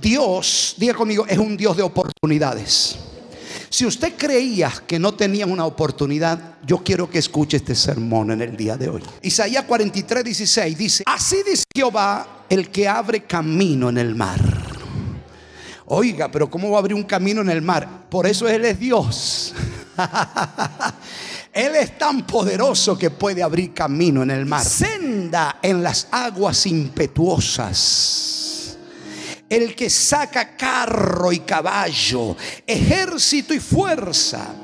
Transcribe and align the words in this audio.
Dios, 0.00 0.74
diga 0.76 0.94
conmigo, 0.94 1.26
es 1.26 1.38
un 1.38 1.56
Dios 1.56 1.76
de 1.76 1.82
oportunidades. 1.82 2.96
Si 3.70 3.84
usted 3.84 4.14
creía 4.16 4.72
que 4.86 4.98
no 4.98 5.12
tenía 5.14 5.46
una 5.46 5.66
oportunidad, 5.66 6.54
yo 6.66 6.78
quiero 6.78 7.10
que 7.10 7.18
escuche 7.18 7.58
este 7.58 7.74
sermón 7.74 8.30
en 8.30 8.40
el 8.40 8.56
día 8.56 8.76
de 8.76 8.88
hoy. 8.88 9.02
Isaías 9.22 9.64
43, 9.64 10.24
16 10.24 10.78
dice, 10.78 11.04
así 11.06 11.36
dice 11.44 11.64
Jehová, 11.74 12.44
el 12.48 12.70
que 12.70 12.88
abre 12.88 13.24
camino 13.24 13.90
en 13.90 13.98
el 13.98 14.14
mar. 14.14 14.40
Oiga, 15.86 16.30
pero 16.30 16.50
¿cómo 16.50 16.70
va 16.70 16.76
a 16.76 16.80
abrir 16.80 16.94
un 16.94 17.04
camino 17.04 17.40
en 17.42 17.50
el 17.50 17.62
mar? 17.62 18.08
Por 18.08 18.26
eso 18.26 18.48
Él 18.48 18.64
es 18.64 18.78
Dios. 18.78 19.54
Él 21.52 21.74
es 21.76 21.98
tan 21.98 22.26
poderoso 22.26 22.96
que 22.96 23.10
puede 23.10 23.42
abrir 23.42 23.74
camino 23.74 24.22
en 24.22 24.30
el 24.30 24.46
mar. 24.46 24.64
Senda 24.64 25.58
en 25.62 25.82
las 25.82 26.08
aguas 26.10 26.66
impetuosas 26.66 28.37
el 29.48 29.74
que 29.74 29.88
saca 29.88 30.56
carro 30.56 31.32
y 31.32 31.40
caballo, 31.40 32.36
ejército 32.66 33.54
y 33.54 33.60
fuerza, 33.60 34.54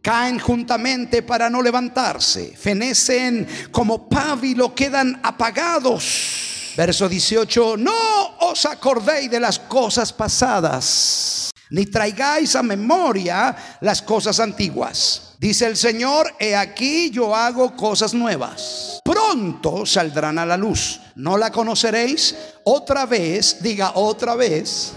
caen 0.00 0.38
juntamente 0.38 1.22
para 1.22 1.48
no 1.48 1.62
levantarse, 1.62 2.54
fenecen 2.56 3.46
como 3.70 4.08
pábilo, 4.08 4.74
quedan 4.74 5.20
apagados. 5.22 6.72
Verso 6.76 7.08
18, 7.08 7.76
no 7.76 8.36
os 8.40 8.66
acordéis 8.66 9.30
de 9.30 9.40
las 9.40 9.58
cosas 9.58 10.12
pasadas, 10.12 11.50
ni 11.70 11.86
traigáis 11.86 12.56
a 12.56 12.62
memoria 12.62 13.78
las 13.80 14.02
cosas 14.02 14.40
antiguas. 14.40 15.33
Dice 15.44 15.66
el 15.66 15.76
Señor, 15.76 16.34
he 16.38 16.56
aquí 16.56 17.10
yo 17.10 17.36
hago 17.36 17.76
cosas 17.76 18.14
nuevas. 18.14 18.98
Pronto 19.04 19.84
saldrán 19.84 20.38
a 20.38 20.46
la 20.46 20.56
luz. 20.56 20.98
¿No 21.16 21.36
la 21.36 21.50
conoceréis? 21.52 22.34
Otra 22.64 23.04
vez, 23.04 23.58
diga 23.60 23.92
otra 23.96 24.36
vez. 24.36 24.92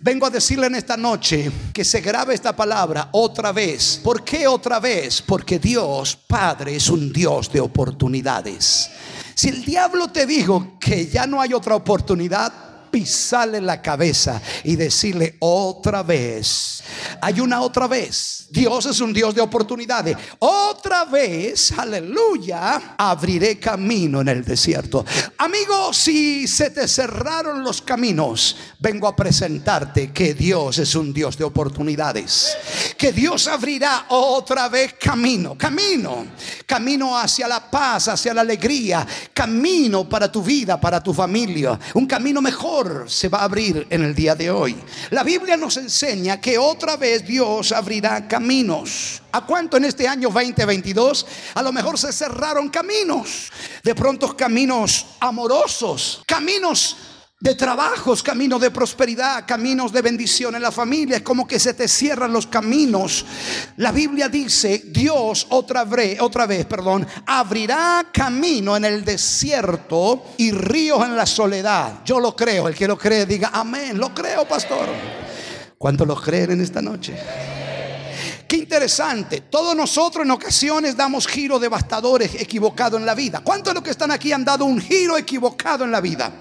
Vengo 0.00 0.26
a 0.26 0.30
decirle 0.30 0.68
en 0.68 0.76
esta 0.76 0.96
noche 0.96 1.50
que 1.72 1.84
se 1.84 2.00
grabe 2.00 2.34
esta 2.34 2.54
palabra 2.54 3.08
otra 3.10 3.50
vez. 3.50 4.00
¿Por 4.00 4.22
qué 4.22 4.46
otra 4.46 4.78
vez? 4.78 5.20
Porque 5.22 5.58
Dios 5.58 6.14
Padre 6.14 6.76
es 6.76 6.88
un 6.88 7.12
Dios 7.12 7.50
de 7.50 7.60
oportunidades. 7.60 8.88
Si 9.34 9.48
el 9.48 9.64
diablo 9.64 10.06
te 10.06 10.24
dijo 10.24 10.78
que 10.78 11.08
ya 11.08 11.26
no 11.26 11.40
hay 11.40 11.52
otra 11.52 11.74
oportunidad, 11.74 12.52
pisarle 12.92 13.60
la 13.60 13.82
cabeza 13.82 14.40
y 14.62 14.76
decirle 14.76 15.36
otra 15.40 16.04
vez. 16.04 16.77
Hay 17.20 17.40
una 17.40 17.60
otra 17.60 17.86
vez. 17.86 18.46
Dios 18.50 18.86
es 18.86 19.00
un 19.00 19.12
Dios 19.12 19.34
de 19.34 19.40
oportunidades. 19.40 20.16
Otra 20.38 21.04
vez, 21.04 21.72
aleluya, 21.76 22.94
abriré 22.96 23.58
camino 23.58 24.20
en 24.20 24.28
el 24.28 24.44
desierto. 24.44 25.04
Amigo, 25.38 25.92
si 25.92 26.46
se 26.46 26.70
te 26.70 26.88
cerraron 26.88 27.62
los 27.62 27.82
caminos, 27.82 28.56
vengo 28.78 29.06
a 29.06 29.16
presentarte 29.16 30.12
que 30.12 30.34
Dios 30.34 30.78
es 30.78 30.94
un 30.94 31.12
Dios 31.12 31.36
de 31.36 31.44
oportunidades. 31.44 32.56
Que 32.96 33.12
Dios 33.12 33.46
abrirá 33.48 34.06
otra 34.08 34.68
vez 34.68 34.94
camino, 34.94 35.56
camino, 35.56 36.26
camino 36.66 37.18
hacia 37.18 37.48
la 37.48 37.70
paz, 37.70 38.08
hacia 38.08 38.32
la 38.32 38.42
alegría, 38.42 39.06
camino 39.34 40.08
para 40.08 40.30
tu 40.30 40.42
vida, 40.42 40.80
para 40.80 41.02
tu 41.02 41.12
familia, 41.12 41.78
un 41.94 42.06
camino 42.06 42.40
mejor 42.40 43.06
se 43.08 43.28
va 43.28 43.40
a 43.40 43.44
abrir 43.44 43.86
en 43.90 44.04
el 44.04 44.14
día 44.14 44.34
de 44.34 44.50
hoy. 44.50 44.76
La 45.10 45.24
Biblia 45.24 45.56
nos 45.56 45.76
enseña 45.76 46.40
que 46.40 46.58
otra 46.58 46.77
vez 46.96 47.26
Dios 47.26 47.72
abrirá 47.72 48.26
caminos. 48.26 49.22
¿A 49.32 49.44
cuánto 49.44 49.76
en 49.76 49.84
este 49.84 50.06
año 50.06 50.30
2022? 50.30 51.26
A 51.54 51.62
lo 51.62 51.72
mejor 51.72 51.98
se 51.98 52.12
cerraron 52.12 52.68
caminos. 52.68 53.50
De 53.82 53.94
pronto 53.94 54.36
caminos 54.36 55.06
amorosos, 55.20 56.22
caminos 56.26 56.96
de 57.40 57.54
trabajos, 57.54 58.20
caminos 58.20 58.60
de 58.60 58.72
prosperidad, 58.72 59.44
caminos 59.46 59.92
de 59.92 60.02
bendición 60.02 60.56
en 60.56 60.62
la 60.62 60.72
familia. 60.72 61.18
Es 61.18 61.22
como 61.22 61.46
que 61.46 61.60
se 61.60 61.72
te 61.74 61.86
cierran 61.86 62.32
los 62.32 62.48
caminos. 62.48 63.24
La 63.76 63.92
Biblia 63.92 64.28
dice, 64.28 64.82
Dios 64.86 65.46
otra 65.50 65.84
vez, 65.84 66.20
otra 66.20 66.46
vez, 66.46 66.66
perdón, 66.66 67.06
abrirá 67.26 68.08
camino 68.12 68.76
en 68.76 68.84
el 68.84 69.04
desierto 69.04 70.24
y 70.36 70.50
ríos 70.50 71.04
en 71.04 71.16
la 71.16 71.26
soledad. 71.26 72.00
Yo 72.04 72.18
lo 72.18 72.34
creo. 72.34 72.66
El 72.66 72.74
que 72.74 72.88
lo 72.88 72.98
cree 72.98 73.24
diga, 73.24 73.50
amén. 73.52 73.98
Lo 73.98 74.12
creo, 74.12 74.46
pastor. 74.46 74.88
¿Cuántos 75.78 76.08
lo 76.08 76.20
creen 76.20 76.50
en 76.50 76.60
esta 76.60 76.82
noche? 76.82 77.16
Qué 78.48 78.56
interesante. 78.56 79.42
Todos 79.42 79.76
nosotros 79.76 80.24
en 80.24 80.32
ocasiones 80.32 80.96
damos 80.96 81.28
giros 81.28 81.60
devastadores 81.60 82.34
equivocados 82.34 82.98
en 82.98 83.06
la 83.06 83.14
vida. 83.14 83.42
¿Cuántos 83.44 83.70
de 83.70 83.74
los 83.74 83.84
que 83.84 83.90
están 83.90 84.10
aquí 84.10 84.32
han 84.32 84.44
dado 84.44 84.64
un 84.64 84.80
giro 84.80 85.16
equivocado 85.16 85.84
en 85.84 85.92
la 85.92 86.00
vida? 86.00 86.32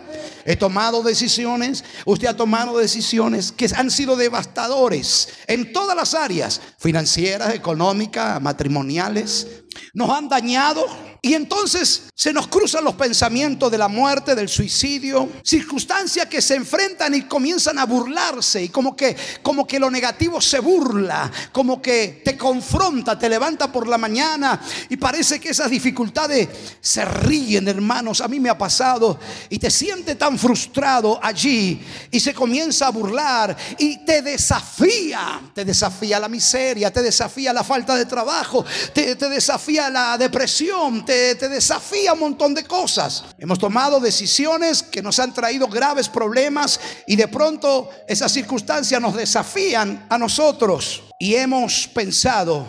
He 0.44 0.56
tomado 0.56 1.04
decisiones, 1.04 1.84
usted 2.06 2.30
ha 2.30 2.36
tomado 2.36 2.80
decisiones 2.80 3.52
que 3.52 3.70
han 3.76 3.92
sido 3.92 4.16
devastadores 4.16 5.28
en 5.46 5.72
todas 5.72 5.96
las 5.96 6.14
áreas, 6.14 6.62
financieras, 6.80 7.54
económicas, 7.54 8.42
matrimoniales. 8.42 9.66
Nos 9.94 10.10
han 10.10 10.30
dañado, 10.30 10.86
y 11.22 11.34
entonces 11.34 12.04
se 12.16 12.32
nos 12.32 12.48
cruzan 12.48 12.84
los 12.84 12.96
pensamientos 12.96 13.72
de 13.72 13.78
la 13.78 13.88
muerte, 13.88 14.36
del 14.36 14.50
suicidio, 14.50 15.30
circunstancias 15.44 16.28
que 16.28 16.42
se 16.42 16.56
enfrentan 16.56 17.14
y 17.16 17.24
comienzan 17.24 17.80
a 17.80 17.86
burlarse 17.86 18.64
y 18.64 18.70
como 18.70 18.96
que 18.96 19.16
como 19.42 19.68
que 19.68 19.80
lo 19.80 19.92
negativo 19.92 20.40
se 20.40 20.60
burla, 20.60 21.32
como 21.52 21.82
que 21.82 22.22
te 22.24 22.38
confronta, 22.38 23.18
te 23.18 23.30
levanta 23.30 23.72
por 23.72 23.88
la 23.88 23.98
mañana 23.98 24.62
y 24.90 24.98
parece 24.98 25.40
que 25.40 25.50
esas 25.50 25.70
dificultades 25.70 26.48
se 26.80 27.04
ríen, 27.04 27.68
hermanos. 27.68 28.22
A 28.22 28.28
mí 28.28 28.40
me 28.40 28.50
ha 28.50 28.58
pasado 28.58 29.20
y 29.50 29.60
te 29.60 29.70
sientes 29.70 30.18
tan 30.18 30.38
frustrado 30.38 31.20
allí 31.22 31.82
y 32.12 32.20
se 32.20 32.34
comienza 32.34 32.88
a 32.88 32.92
burlar 32.92 33.56
y 33.78 34.06
te 34.06 34.22
desafía, 34.22 35.42
te 35.54 35.66
desafía 35.66 36.20
la 36.20 36.30
miseria, 36.30 36.92
te 36.92 37.02
desafía 37.02 37.52
la 37.54 37.64
falta 37.64 37.96
de 37.96 38.06
trabajo, 38.06 38.64
te, 38.94 39.16
te 39.16 39.30
desafía 39.30 39.67
la 39.68 40.18
depresión, 40.18 41.06
te, 41.06 41.36
desafía 41.36 42.14
un 42.14 42.20
montón 42.20 42.54
de 42.54 42.64
cosas. 42.64 43.26
Hemos 43.38 43.60
tomado 43.60 44.00
decisiones 44.00 44.82
que 44.82 45.02
nos 45.02 45.20
han 45.20 45.34
traído 45.34 45.68
graves 45.68 46.10
problemas 46.10 46.80
y 47.06 47.16
de 47.16 47.28
pronto 47.28 47.90
esas 48.08 48.32
circunstancias 48.32 49.02
nos 49.02 49.16
desafían 49.16 50.06
a 50.10 50.18
nosotros 50.18 51.04
y 51.20 51.36
hemos 51.36 51.88
pensado 51.88 52.66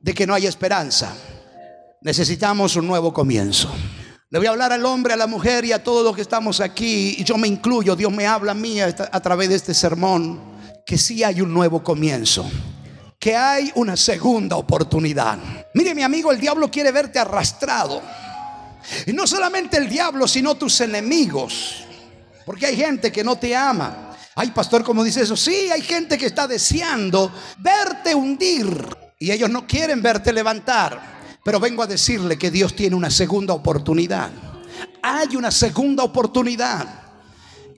de 0.00 0.14
que 0.14 0.26
no 0.26 0.34
hay 0.34 0.46
esperanza. 0.46 1.14
Necesitamos 2.00 2.76
un 2.76 2.86
nuevo 2.86 3.12
comienzo. 3.12 3.70
Le 4.30 4.38
voy 4.38 4.46
a 4.46 4.50
hablar 4.50 4.72
al 4.72 4.84
hombre, 4.84 5.14
a 5.14 5.16
la 5.16 5.26
mujer 5.26 5.64
y 5.64 5.72
a 5.72 5.82
todos 5.82 6.04
los 6.04 6.14
que 6.14 6.22
estamos 6.22 6.60
aquí, 6.60 7.16
y 7.18 7.24
yo 7.24 7.38
me 7.38 7.48
incluyo, 7.48 7.96
Dios 7.96 8.12
me 8.12 8.26
habla 8.26 8.52
a 8.52 8.54
mí 8.54 8.80
a, 8.80 8.86
a 8.86 9.20
través 9.20 9.48
de 9.48 9.54
este 9.54 9.72
sermón, 9.72 10.40
que 10.84 10.98
sí 10.98 11.24
hay 11.24 11.40
un 11.40 11.52
nuevo 11.52 11.82
comienzo 11.82 12.48
que 13.18 13.36
hay 13.36 13.72
una 13.74 13.96
segunda 13.96 14.56
oportunidad. 14.56 15.38
Mire 15.74 15.94
mi 15.94 16.02
amigo, 16.02 16.30
el 16.30 16.40
diablo 16.40 16.70
quiere 16.70 16.92
verte 16.92 17.18
arrastrado. 17.18 18.00
Y 19.06 19.12
no 19.12 19.26
solamente 19.26 19.76
el 19.76 19.88
diablo, 19.88 20.28
sino 20.28 20.54
tus 20.54 20.80
enemigos. 20.80 21.84
Porque 22.46 22.66
hay 22.66 22.76
gente 22.76 23.10
que 23.10 23.24
no 23.24 23.36
te 23.36 23.54
ama. 23.54 24.16
Hay 24.36 24.52
pastor, 24.52 24.84
como 24.84 25.02
dice 25.02 25.22
eso, 25.22 25.36
sí, 25.36 25.68
hay 25.70 25.82
gente 25.82 26.16
que 26.16 26.26
está 26.26 26.46
deseando 26.46 27.32
verte 27.58 28.14
hundir. 28.14 28.86
Y 29.18 29.32
ellos 29.32 29.50
no 29.50 29.66
quieren 29.66 30.00
verte 30.00 30.32
levantar. 30.32 31.18
Pero 31.44 31.58
vengo 31.58 31.82
a 31.82 31.86
decirle 31.86 32.38
que 32.38 32.50
Dios 32.50 32.76
tiene 32.76 32.94
una 32.94 33.10
segunda 33.10 33.52
oportunidad. 33.52 34.30
Hay 35.02 35.34
una 35.34 35.50
segunda 35.50 36.04
oportunidad. 36.04 37.07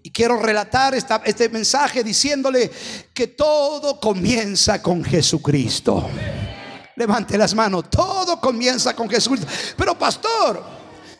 Y 0.02 0.10
quiero 0.10 0.38
relatar 0.40 0.94
este 0.94 1.48
mensaje 1.48 2.02
diciéndole 2.02 2.70
que 3.12 3.28
todo 3.28 4.00
comienza 4.00 4.80
con 4.80 5.04
Jesucristo. 5.04 6.08
Levante 6.96 7.36
las 7.36 7.54
manos, 7.54 7.90
todo 7.90 8.40
comienza 8.40 8.94
con 8.94 9.08
Jesucristo. 9.08 9.46
Pero 9.76 9.98
pastor, 9.98 10.64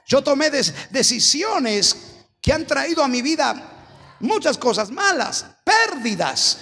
yo 0.06 0.22
tomé 0.22 0.50
decisiones 0.50 1.96
que 2.41 2.52
han 2.52 2.66
traído 2.66 3.04
a 3.04 3.08
mi 3.08 3.22
vida 3.22 4.16
muchas 4.20 4.56
cosas 4.56 4.91
malas, 4.91 5.44
pérdidas. 5.65 6.59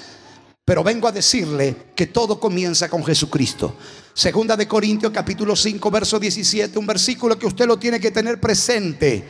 Pero 0.64 0.82
vengo 0.84 1.08
a 1.08 1.12
decirle 1.12 1.92
que 1.94 2.08
todo 2.08 2.38
comienza 2.38 2.88
con 2.88 3.04
Jesucristo. 3.04 3.76
Segunda 4.12 4.56
de 4.56 4.66
Corintios 4.66 5.12
capítulo 5.12 5.54
5 5.54 5.90
verso 5.90 6.18
17, 6.18 6.78
un 6.78 6.86
versículo 6.86 7.38
que 7.38 7.46
usted 7.46 7.66
lo 7.66 7.78
tiene 7.78 8.00
que 8.00 8.10
tener 8.10 8.40
presente 8.40 9.24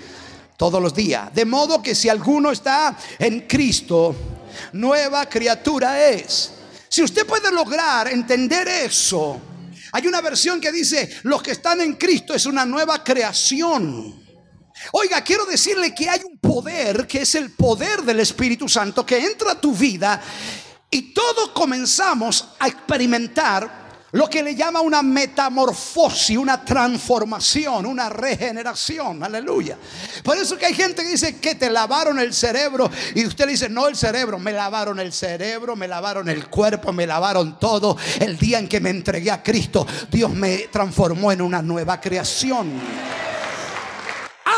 todos 0.59 0.83
los 0.83 0.93
días. 0.93 1.33
De 1.33 1.45
modo 1.45 1.81
que 1.81 1.95
si 1.95 2.09
alguno 2.09 2.51
está 2.51 2.99
en 3.19 3.43
Cristo, 3.43 4.15
nueva 4.73 5.27
criatura 5.27 6.11
es. 6.11 6.51
Si 6.89 7.01
usted 7.01 7.25
puede 7.25 7.53
lograr 7.53 8.09
entender 8.09 8.67
eso, 8.67 9.41
hay 9.93 10.07
una 10.09 10.21
versión 10.21 10.61
que 10.61 10.73
dice, 10.73 11.09
los 11.23 11.43
que 11.43 11.53
están 11.53 11.81
en 11.81 11.95
Cristo 11.95 12.35
es 12.35 12.45
una 12.45 12.67
nueva 12.67 13.05
creación. 13.05 14.27
Oiga, 14.93 15.23
quiero 15.23 15.47
decirle 15.47 15.95
que 15.95 16.11
hay 16.11 16.23
un 16.29 16.39
poder, 16.39 17.07
que 17.07 17.23
es 17.23 17.37
el 17.37 17.53
poder 17.53 18.03
del 18.03 18.19
Espíritu 18.19 18.69
Santo, 18.69 19.07
que 19.07 19.19
entra 19.19 19.53
a 19.53 19.61
tu 19.61 19.73
vida 19.73 20.21
y 20.91 21.15
todos 21.15 21.51
comenzamos 21.51 22.49
a 22.59 22.67
experimentar 22.67 23.88
Lo 24.13 24.27
que 24.29 24.43
le 24.43 24.55
llama 24.55 24.81
una 24.81 25.03
metamorfosis, 25.03 26.39
una 26.39 26.65
transformación, 26.65 27.85
una 27.85 28.09
regeneración. 28.09 29.23
Aleluya. 29.23 29.77
Por 30.25 30.39
eso 30.39 30.57
que 30.57 30.65
hay 30.65 30.73
gente 30.73 31.03
que 31.03 31.11
dice 31.11 31.37
que 31.37 31.57
te 31.57 31.69
lavaron 31.69 32.19
el 32.19 32.33
cerebro 32.33 32.91
y 33.15 33.27
usted 33.27 33.47
dice, 33.47 33.69
no 33.69 33.87
el 33.87 33.97
cerebro, 33.97 34.39
me 34.39 34.53
lavaron 34.53 34.99
el 34.99 35.13
cerebro, 35.13 35.77
me 35.77 35.87
lavaron 35.87 36.31
el 36.31 36.49
cuerpo, 36.49 36.91
me 36.91 37.07
lavaron 37.07 37.59
todo. 37.59 37.99
El 38.19 38.39
día 38.39 38.59
en 38.59 38.67
que 38.67 38.81
me 38.81 38.89
entregué 38.89 39.31
a 39.31 39.43
Cristo, 39.43 39.87
Dios 40.11 40.31
me 40.33 40.69
transformó 40.73 41.31
en 41.31 41.43
una 41.43 41.61
nueva 41.61 42.01
creación. 42.01 42.81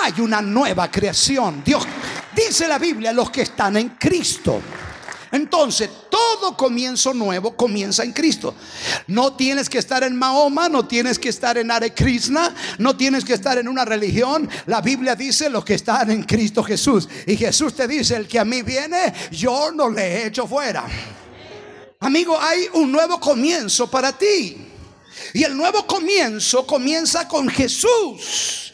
Hay 0.03 0.20
una 0.20 0.41
nueva 0.41 0.88
creación. 0.88 1.64
Dios 1.64 1.85
dice 2.37 2.69
la 2.69 2.79
Biblia, 2.79 3.12
los 3.12 3.31
que 3.31 3.43
están 3.43 3.76
en 3.76 3.88
Cristo. 3.91 4.62
Entonces, 5.32 5.88
todo 6.11 6.56
comienzo 6.56 7.15
nuevo 7.15 7.56
comienza 7.56 8.03
en 8.03 8.12
Cristo. 8.12 8.55
No 9.06 9.35
tienes 9.35 9.69
que 9.71 9.79
estar 9.79 10.03
en 10.03 10.17
Mahoma, 10.17 10.69
no 10.69 10.87
tienes 10.87 11.19
que 11.19 11.29
estar 11.29 11.56
en 11.56 11.71
Hare 11.71 11.94
Krishna, 11.94 12.55
no 12.79 12.97
tienes 12.97 13.25
que 13.25 13.35
estar 13.35 13.56
en 13.59 13.69
una 13.69 13.85
religión. 13.85 14.49
La 14.67 14.81
Biblia 14.81 15.15
dice 15.15 15.49
los 15.49 15.65
que 15.65 15.75
están 15.75 16.11
en 16.11 16.25
Cristo 16.25 16.65
Jesús. 16.65 17.09
Y 17.27 17.37
Jesús 17.37 17.75
te 17.75 17.87
dice, 17.87 18.17
el 18.17 18.27
que 18.27 18.41
a 18.41 18.44
mí 18.44 18.62
viene, 18.62 19.12
yo 19.31 19.71
no 19.71 19.88
le 19.88 20.03
he 20.03 20.27
hecho 20.27 20.47
fuera. 20.47 20.85
Amigo, 22.00 22.37
hay 22.41 22.67
un 22.75 22.91
nuevo 22.91 23.21
comienzo 23.21 23.88
para 23.88 24.17
ti. 24.17 24.56
Y 25.35 25.44
el 25.44 25.56
nuevo 25.56 25.87
comienzo 25.87 26.67
comienza 26.67 27.29
con 27.29 27.49
Jesús. 27.49 28.73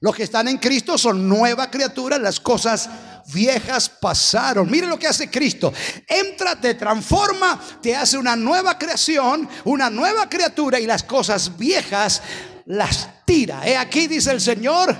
Los 0.00 0.14
que 0.14 0.22
están 0.22 0.46
en 0.48 0.58
Cristo 0.58 0.96
son 0.96 1.28
nueva 1.28 1.70
criatura, 1.70 2.18
las 2.18 2.38
cosas 2.38 2.88
viejas 3.32 3.88
pasaron. 3.88 4.70
Mire 4.70 4.86
lo 4.86 4.98
que 4.98 5.06
hace 5.06 5.30
Cristo. 5.30 5.72
Entra, 6.06 6.60
te 6.60 6.74
transforma, 6.74 7.60
te 7.82 7.94
hace 7.94 8.18
una 8.18 8.36
nueva 8.36 8.78
creación, 8.78 9.48
una 9.64 9.90
nueva 9.90 10.28
criatura 10.28 10.80
y 10.80 10.86
las 10.86 11.02
cosas 11.02 11.56
viejas 11.56 12.22
las 12.66 13.08
tira. 13.24 13.66
He 13.66 13.76
aquí 13.76 14.06
dice 14.06 14.30
el 14.30 14.40
Señor, 14.40 14.94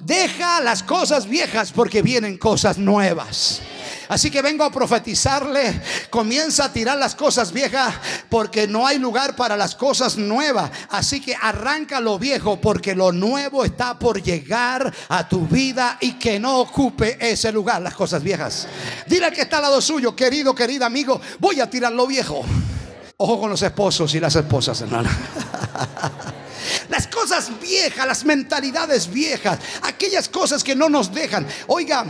deja 0.00 0.60
las 0.60 0.82
cosas 0.82 1.26
viejas 1.26 1.72
porque 1.72 2.02
vienen 2.02 2.38
cosas 2.38 2.78
nuevas. 2.78 3.60
Así 4.10 4.28
que 4.28 4.42
vengo 4.42 4.64
a 4.64 4.72
profetizarle, 4.72 5.80
comienza 6.10 6.64
a 6.64 6.72
tirar 6.72 6.98
las 6.98 7.14
cosas 7.14 7.52
viejas 7.52 7.94
porque 8.28 8.66
no 8.66 8.84
hay 8.84 8.98
lugar 8.98 9.36
para 9.36 9.56
las 9.56 9.76
cosas 9.76 10.16
nuevas. 10.16 10.68
Así 10.88 11.20
que 11.20 11.36
arranca 11.40 12.00
lo 12.00 12.18
viejo 12.18 12.60
porque 12.60 12.96
lo 12.96 13.12
nuevo 13.12 13.64
está 13.64 13.96
por 13.96 14.20
llegar 14.20 14.92
a 15.08 15.28
tu 15.28 15.46
vida 15.46 15.96
y 16.00 16.14
que 16.14 16.40
no 16.40 16.58
ocupe 16.58 17.18
ese 17.20 17.52
lugar, 17.52 17.82
las 17.82 17.94
cosas 17.94 18.20
viejas. 18.20 18.66
Dile 19.06 19.26
al 19.26 19.32
que 19.32 19.42
está 19.42 19.58
al 19.58 19.62
lado 19.62 19.80
suyo, 19.80 20.16
querido, 20.16 20.56
querido 20.56 20.84
amigo, 20.84 21.20
voy 21.38 21.60
a 21.60 21.70
tirar 21.70 21.92
lo 21.92 22.08
viejo. 22.08 22.44
Ojo 23.16 23.38
con 23.38 23.50
los 23.50 23.62
esposos 23.62 24.12
y 24.16 24.18
las 24.18 24.34
esposas, 24.34 24.80
hermana. 24.80 25.10
Las 26.88 27.06
cosas 27.06 27.50
viejas, 27.60 28.06
las 28.06 28.24
mentalidades 28.24 29.10
viejas, 29.10 29.58
aquellas 29.82 30.28
cosas 30.28 30.62
que 30.62 30.74
no 30.76 30.88
nos 30.88 31.12
dejan. 31.12 31.46
Oiga, 31.68 32.04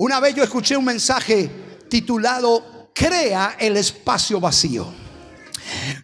una 0.00 0.18
vez 0.18 0.34
yo 0.34 0.42
escuché 0.42 0.78
un 0.78 0.84
mensaje 0.86 1.50
titulado 1.90 2.90
Crea 2.94 3.56
el 3.58 3.76
espacio 3.76 4.40
vacío. 4.40 4.86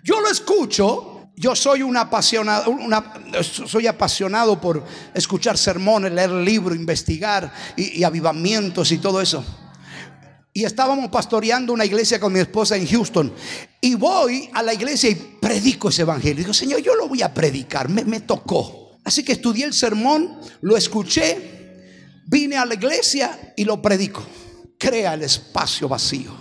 Yo 0.04 0.20
lo 0.20 0.30
escucho, 0.30 1.30
yo 1.34 1.56
soy 1.56 1.80
un 1.80 1.96
apasionado, 1.96 2.76
soy 3.42 3.86
apasionado 3.86 4.60
por 4.60 4.84
escuchar 5.14 5.56
sermones, 5.56 6.12
leer 6.12 6.30
libros, 6.30 6.76
investigar 6.76 7.50
y, 7.74 8.04
avivamientos 8.04 8.92
y 8.92 8.98
todo 8.98 9.18
eso. 9.18 9.42
Y 10.52 10.64
estábamos 10.64 11.08
pastoreando 11.10 11.72
una 11.72 11.86
iglesia 11.86 12.20
con 12.20 12.34
mi 12.34 12.40
esposa 12.40 12.76
en 12.76 12.86
Houston. 12.86 13.32
Y 13.80 13.94
voy 13.94 14.50
a 14.52 14.62
la 14.62 14.74
iglesia 14.74 15.08
y 15.08 15.14
predico 15.14 15.88
ese 15.88 16.02
evangelio. 16.02 16.36
Digo, 16.36 16.52
Señor, 16.52 16.80
yo 16.80 16.94
lo 16.94 17.08
voy 17.08 17.22
a 17.22 17.32
predicar. 17.32 17.88
Me, 17.88 18.04
me 18.04 18.20
tocó. 18.20 18.98
Así 19.04 19.24
que 19.24 19.32
estudié 19.32 19.64
el 19.64 19.72
sermón, 19.72 20.38
lo 20.60 20.76
escuché 20.76 21.55
Vine 22.26 22.56
a 22.56 22.66
la 22.66 22.74
iglesia 22.74 23.54
y 23.56 23.64
lo 23.64 23.80
predico. 23.80 24.24
Crea 24.78 25.14
el 25.14 25.22
espacio 25.22 25.88
vacío. 25.88 26.32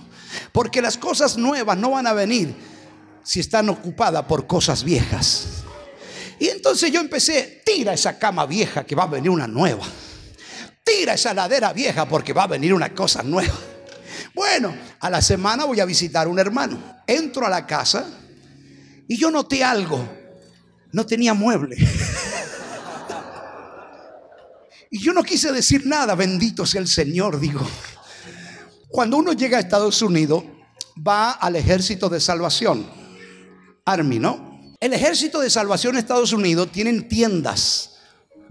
Porque 0.51 0.81
las 0.81 0.97
cosas 0.97 1.37
nuevas 1.37 1.77
no 1.77 1.91
van 1.91 2.07
a 2.07 2.13
venir 2.13 2.53
si 3.23 3.39
están 3.39 3.69
ocupadas 3.69 4.25
por 4.25 4.47
cosas 4.47 4.83
viejas. 4.83 5.63
Y 6.39 6.49
entonces 6.49 6.91
yo 6.91 6.99
empecé, 6.99 7.61
tira 7.65 7.93
esa 7.93 8.17
cama 8.17 8.45
vieja 8.45 8.83
que 8.83 8.95
va 8.95 9.03
a 9.03 9.07
venir 9.07 9.29
una 9.29 9.47
nueva. 9.47 9.85
Tira 10.83 11.13
esa 11.13 11.33
ladera 11.33 11.71
vieja 11.71 12.07
porque 12.07 12.33
va 12.33 12.43
a 12.43 12.47
venir 12.47 12.73
una 12.73 12.93
cosa 12.93 13.23
nueva. 13.23 13.55
Bueno, 14.33 14.75
a 14.99 15.09
la 15.09 15.21
semana 15.21 15.65
voy 15.65 15.79
a 15.79 15.85
visitar 15.85 16.27
a 16.27 16.29
un 16.29 16.39
hermano. 16.39 16.77
Entro 17.07 17.45
a 17.45 17.49
la 17.49 17.65
casa 17.65 18.05
y 19.07 19.17
yo 19.17 19.31
noté 19.31 19.63
algo. 19.63 20.07
No 20.91 21.05
tenía 21.05 21.33
mueble. 21.33 21.77
Y 24.95 24.99
yo 24.99 25.11
no 25.11 25.23
quise 25.23 25.51
decir 25.51 25.85
nada, 25.85 26.15
bendito 26.15 26.65
sea 26.65 26.79
el 26.79 26.87
Señor, 26.87 27.37
digo. 27.37 27.59
Cuando 28.87 29.17
uno 29.17 29.33
llega 29.33 29.57
a 29.57 29.59
Estados 29.59 30.01
Unidos, 30.01 30.45
va 31.05 31.31
al 31.31 31.57
ejército 31.57 32.07
de 32.07 32.21
salvación, 32.21 32.87
Army, 33.83 34.19
¿no? 34.19 34.73
El 34.79 34.93
ejército 34.93 35.41
de 35.41 35.49
salvación 35.49 35.95
de 35.95 35.99
Estados 35.99 36.31
Unidos 36.31 36.71
tienen 36.71 37.09
tiendas 37.09 37.97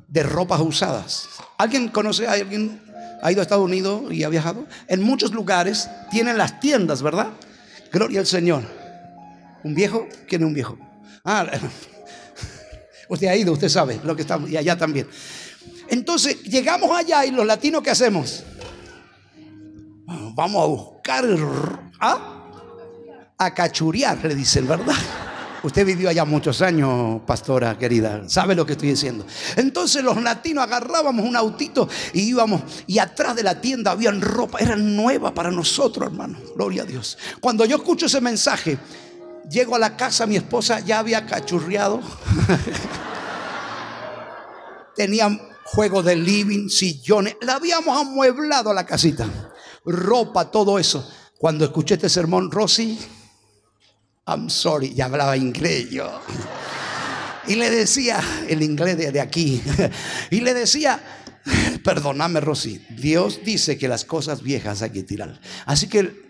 de 0.06 0.22
ropas 0.22 0.60
usadas. 0.60 1.28
¿Alguien 1.56 1.88
conoce 1.88 2.26
a 2.26 2.32
alguien? 2.32 2.78
¿Ha 3.22 3.32
ido 3.32 3.40
a 3.40 3.44
Estados 3.44 3.64
Unidos 3.64 4.12
y 4.12 4.22
ha 4.24 4.28
viajado? 4.28 4.66
En 4.86 5.00
muchos 5.00 5.32
lugares 5.32 5.88
tienen 6.10 6.36
las 6.36 6.60
tiendas, 6.60 7.00
¿verdad? 7.00 7.30
Gloria 7.90 8.20
al 8.20 8.26
Señor. 8.26 8.64
¿Un 9.62 9.74
viejo? 9.74 10.06
¿Quién 10.28 10.42
es 10.42 10.46
un 10.46 10.52
viejo? 10.52 10.76
Ah, 11.24 11.46
usted 13.08 13.28
ha 13.28 13.34
ido, 13.34 13.54
usted 13.54 13.70
sabe 13.70 13.98
lo 14.04 14.14
que 14.14 14.20
estamos, 14.20 14.50
y 14.50 14.58
allá 14.58 14.76
también. 14.76 15.08
Entonces 15.88 16.42
llegamos 16.42 16.90
allá 16.96 17.24
y 17.24 17.30
los 17.30 17.46
latinos, 17.46 17.82
¿qué 17.82 17.90
hacemos? 17.90 18.44
Vamos 20.06 20.62
a 20.62 20.66
buscar 20.66 21.24
¿ah? 22.00 22.44
a 23.38 23.54
cachurear, 23.54 24.24
le 24.24 24.34
dicen, 24.34 24.66
¿verdad? 24.66 24.94
Usted 25.62 25.86
vivió 25.86 26.10
allá 26.10 26.26
muchos 26.26 26.60
años, 26.60 27.22
pastora 27.26 27.78
querida, 27.78 28.28
sabe 28.28 28.54
lo 28.54 28.66
que 28.66 28.72
estoy 28.72 28.90
diciendo. 28.90 29.24
Entonces 29.56 30.04
los 30.04 30.22
latinos 30.22 30.64
agarrábamos 30.64 31.24
un 31.24 31.36
autito 31.36 31.88
y 32.12 32.22
íbamos, 32.22 32.62
y 32.86 32.98
atrás 32.98 33.34
de 33.34 33.42
la 33.42 33.60
tienda 33.60 33.92
habían 33.92 34.20
ropa, 34.20 34.58
era 34.58 34.76
nueva 34.76 35.32
para 35.32 35.50
nosotros, 35.50 36.06
hermano. 36.06 36.36
Gloria 36.54 36.82
a 36.82 36.84
Dios. 36.84 37.16
Cuando 37.40 37.64
yo 37.64 37.76
escucho 37.76 38.06
ese 38.06 38.20
mensaje, 38.20 38.76
llego 39.48 39.74
a 39.74 39.78
la 39.78 39.96
casa, 39.96 40.26
mi 40.26 40.36
esposa 40.36 40.80
ya 40.80 40.98
había 40.98 41.24
cachurreado. 41.24 42.02
Tenía 44.96 45.28
juego 45.64 46.02
de 46.02 46.16
living, 46.16 46.68
sillones. 46.68 47.36
La 47.40 47.54
habíamos 47.54 47.96
amueblado 47.98 48.72
la 48.72 48.86
casita. 48.86 49.26
Ropa, 49.84 50.50
todo 50.50 50.78
eso. 50.78 51.08
Cuando 51.38 51.64
escuché 51.64 51.94
este 51.94 52.08
sermón, 52.08 52.50
Rosy, 52.50 52.98
I'm 54.26 54.48
sorry, 54.48 54.94
ya 54.94 55.06
hablaba 55.06 55.36
inglés 55.36 55.90
yo. 55.90 56.20
Y 57.46 57.56
le 57.56 57.70
decía, 57.70 58.22
el 58.48 58.62
inglés 58.62 58.96
de, 58.96 59.20
aquí, 59.20 59.62
y 60.30 60.40
le 60.40 60.54
decía, 60.54 61.02
perdóname 61.82 62.40
Rosy, 62.40 62.82
Dios 62.88 63.40
dice 63.44 63.76
que 63.76 63.88
las 63.88 64.06
cosas 64.06 64.42
viejas 64.42 64.80
hay 64.80 64.90
que 64.90 65.02
tirar. 65.02 65.38
Así 65.66 65.88
que 65.88 66.24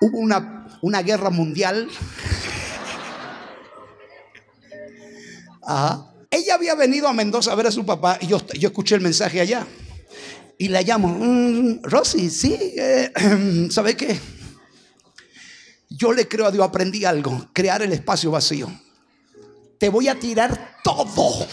hubo 0.00 0.18
una, 0.18 0.66
una 0.82 1.02
guerra 1.02 1.30
mundial. 1.30 1.88
Ajá. 5.62 6.10
Ella 6.36 6.54
había 6.54 6.74
venido 6.74 7.08
a 7.08 7.14
Mendoza 7.14 7.52
a 7.52 7.54
ver 7.54 7.66
a 7.66 7.70
su 7.70 7.86
papá 7.86 8.18
y 8.20 8.26
yo, 8.26 8.38
escuché 8.52 8.94
el 8.94 9.00
mensaje 9.00 9.40
allá. 9.40 9.66
Y 10.58 10.68
la 10.68 10.82
llamo, 10.82 11.08
mm, 11.08 11.82
Rosy, 11.82 12.28
sí, 12.28 12.54
eh, 12.76 13.10
¿sabe 13.70 13.96
qué? 13.96 14.18
Yo 15.88 16.12
le 16.12 16.28
creo 16.28 16.44
a 16.44 16.50
Dios, 16.50 16.66
aprendí 16.66 17.06
algo, 17.06 17.48
crear 17.54 17.80
el 17.80 17.92
espacio 17.92 18.30
vacío. 18.30 18.70
Te 19.78 19.88
voy 19.88 20.08
a 20.08 20.18
tirar 20.18 20.76
todo. 20.84 21.46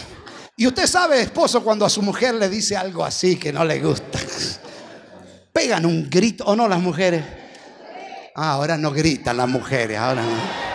Y 0.57 0.67
usted 0.67 0.85
sabe, 0.85 1.21
esposo, 1.21 1.63
cuando 1.63 1.85
a 1.85 1.89
su 1.89 2.01
mujer 2.01 2.35
le 2.35 2.49
dice 2.49 2.75
algo 2.75 3.05
así 3.05 3.37
que 3.37 3.53
no 3.53 3.63
le 3.63 3.79
gusta. 3.79 4.19
Pegan 5.53 5.85
un 5.85 6.09
grito, 6.09 6.43
¿o 6.43 6.57
no 6.57 6.67
las 6.67 6.81
mujeres? 6.81 7.23
Ah, 8.35 8.51
ahora 8.51 8.77
no 8.77 8.91
gritan 8.91 9.37
las 9.37 9.47
mujeres, 9.47 9.97
ahora 9.97 10.23
no. 10.23 10.73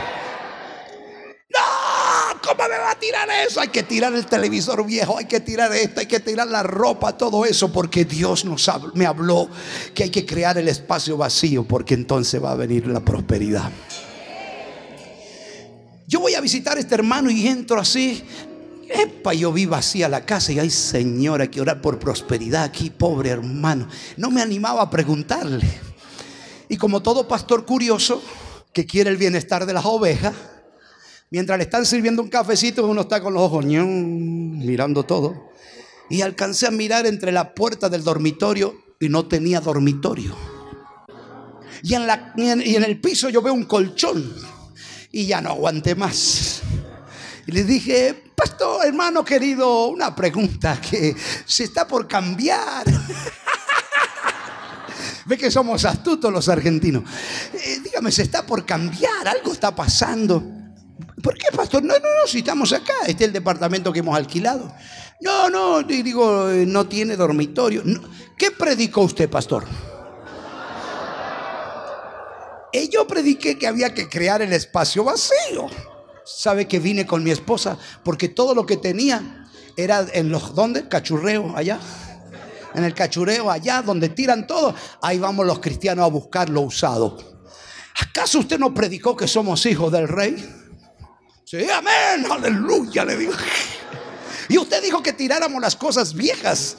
¿Cómo 2.49 2.67
me 2.67 2.79
va 2.79 2.93
a 2.93 2.98
tirar 3.09 3.29
eso? 3.47 3.61
Hay 3.61 3.69
que 3.69 3.83
tirar 3.83 4.15
el 4.15 4.27
televisor 4.27 4.85
viejo, 4.85 5.17
hay 5.17 5.25
que 5.25 5.41
tirar 5.41 5.73
esto, 5.73 6.01
hay 6.01 6.07
que 6.07 6.21
tirar 6.21 6.47
la 6.47 6.63
ropa, 6.63 7.17
todo 7.17 7.47
eso, 7.47 7.73
porque 7.73 8.05
Dios 8.05 8.45
nos 8.45 8.71
me 8.95 9.07
habló 9.07 9.49
que 9.95 10.05
hay 10.05 10.11
que 10.11 10.27
crear 10.27 10.59
el 10.59 10.69
espacio 10.69 11.17
vacío, 11.17 11.65
porque 11.65 11.95
entonces 11.95 12.43
va 12.43 12.53
a 12.53 12.55
venir 12.55 12.87
la 12.87 13.01
prosperidad. 13.01 13.71
Yo 16.07 16.21
voy 16.21 16.35
a 16.35 16.41
visitar 16.41 16.77
a 16.77 16.81
este 16.81 16.95
hermano 16.95 17.31
y 17.31 17.47
entro 17.47 17.81
así. 17.81 18.23
Epa, 18.89 19.33
yo 19.33 19.53
vi 19.53 19.65
vacía 19.65 20.09
la 20.09 20.25
casa 20.27 20.53
y 20.53 20.59
ay 20.59 20.71
Señor, 20.71 21.41
hay 21.41 21.49
que 21.49 21.61
orar 21.61 21.81
por 21.81 21.99
prosperidad 21.99 22.65
aquí, 22.65 22.91
pobre 22.91 23.31
hermano. 23.31 23.89
No 24.19 24.31
me 24.31 24.43
animaba 24.43 24.83
a 24.83 24.91
preguntarle. 24.91 25.67
Y 26.69 26.77
como 26.77 27.03
todo 27.03 27.27
pastor 27.27 27.65
curioso 27.65 28.23
que 28.73 28.85
quiere 28.85 29.09
el 29.09 29.17
bienestar 29.17 29.65
de 29.65 29.73
las 29.73 29.87
ovejas, 29.87 30.35
Mientras 31.31 31.59
le 31.59 31.65
están 31.65 31.85
sirviendo 31.85 32.23
un 32.23 32.29
cafecito, 32.29 32.87
uno 32.87 33.03
está 33.03 33.21
con 33.21 33.35
los 33.35 33.43
ojos 33.43 33.65
mirando 33.65 35.03
todo. 35.03 35.51
Y 36.09 36.23
alcancé 36.23 36.67
a 36.67 36.71
mirar 36.71 37.07
entre 37.07 37.33
la 37.33 37.55
puerta 37.55 37.91
del 37.91 38.03
dormitorio 38.03 38.75
y 38.99 39.11
no 39.11 39.27
tenía 39.27 39.61
dormitorio. 39.61 40.35
Y 41.83 41.95
en, 41.95 42.07
la, 42.07 42.33
y 42.37 42.77
en 42.77 42.83
el 42.83 43.01
piso 43.01 43.29
yo 43.29 43.43
veo 43.43 43.53
un 43.53 43.65
colchón 43.65 44.35
y 45.13 45.27
ya 45.27 45.43
no 45.43 45.51
aguanté 45.51 45.95
más. 45.95 46.63
Y 47.47 47.53
le 47.53 47.65
dije, 47.65 48.15
pastor, 48.35 48.87
hermano 48.87 49.23
querido, 49.25 49.89
una 49.89 50.15
pregunta 50.15 50.81
que 50.81 51.15
se 51.45 51.65
está 51.65 51.87
por 51.87 52.09
cambiar. 52.09 52.85
Ve 55.27 55.37
que 55.37 55.51
somos 55.51 55.85
astutos 55.85 56.33
los 56.33 56.49
argentinos. 56.49 57.05
Eh, 57.53 57.81
dígame, 57.85 58.11
se 58.11 58.23
está 58.23 58.47
por 58.47 58.65
cambiar, 58.65 59.29
algo 59.29 59.53
está 59.53 59.77
pasando. 59.77 60.58
¿Por 61.23 61.37
qué, 61.37 61.47
pastor? 61.55 61.83
No, 61.83 61.95
no, 61.95 62.01
no, 62.01 62.27
si 62.27 62.39
estamos 62.39 62.73
acá, 62.73 62.95
este 63.07 63.25
es 63.25 63.29
el 63.29 63.33
departamento 63.33 63.93
que 63.93 64.01
hemos 64.01 64.17
alquilado. 64.17 64.73
No, 65.21 65.51
no, 65.51 65.83
digo, 65.83 66.49
eh, 66.49 66.65
no 66.67 66.87
tiene 66.87 67.17
dormitorio. 67.17 67.83
¿Qué 68.37 68.53
predicó 68.53 69.03
usted, 69.03 69.29
pastor? 69.29 69.65
Y 72.73 72.89
yo 72.89 73.07
prediqué 73.07 73.59
que 73.59 73.67
había 73.67 73.95
que 73.95 74.09
crear 74.09 74.43
el 74.43 74.53
espacio 74.53 75.03
vacío. 75.03 75.67
¿Sabe 76.25 76.69
que 76.69 76.79
vine 76.79 77.07
con 77.07 77.25
mi 77.25 77.31
esposa? 77.31 77.79
Porque 78.05 78.29
todo 78.29 78.55
lo 78.55 78.67
que 78.67 78.77
tenía 78.77 79.49
era 79.77 80.07
en 80.13 80.29
los, 80.29 80.55
¿dónde? 80.55 80.89
Cachurreo, 80.89 81.57
allá. 81.57 81.81
En 82.75 82.85
el 82.85 82.95
cachureo, 82.95 83.51
allá 83.51 83.83
donde 83.83 84.11
tiran 84.11 84.47
todo. 84.47 84.75
Ahí 85.03 85.19
vamos 85.19 85.47
los 85.47 85.59
cristianos 85.59 86.05
a 86.05 86.09
buscar 86.09 86.49
lo 86.51 86.61
usado. 86.61 87.17
¿Acaso 88.01 88.39
usted 88.39 88.59
no 88.59 88.73
predicó 88.73 89.17
que 89.17 89.27
somos 89.27 89.65
hijos 89.67 89.91
del 89.91 90.07
rey? 90.07 90.68
Sí, 91.51 91.57
amén, 91.71 92.31
aleluya, 92.31 93.07
le 93.07 93.17
digo. 93.17 93.33
Y 94.51 94.59
usted 94.59 94.83
dijo 94.83 95.03
que 95.03 95.15
tiráramos 95.15 95.63
las 95.63 95.77
cosas 95.77 96.13
viejas, 96.13 96.77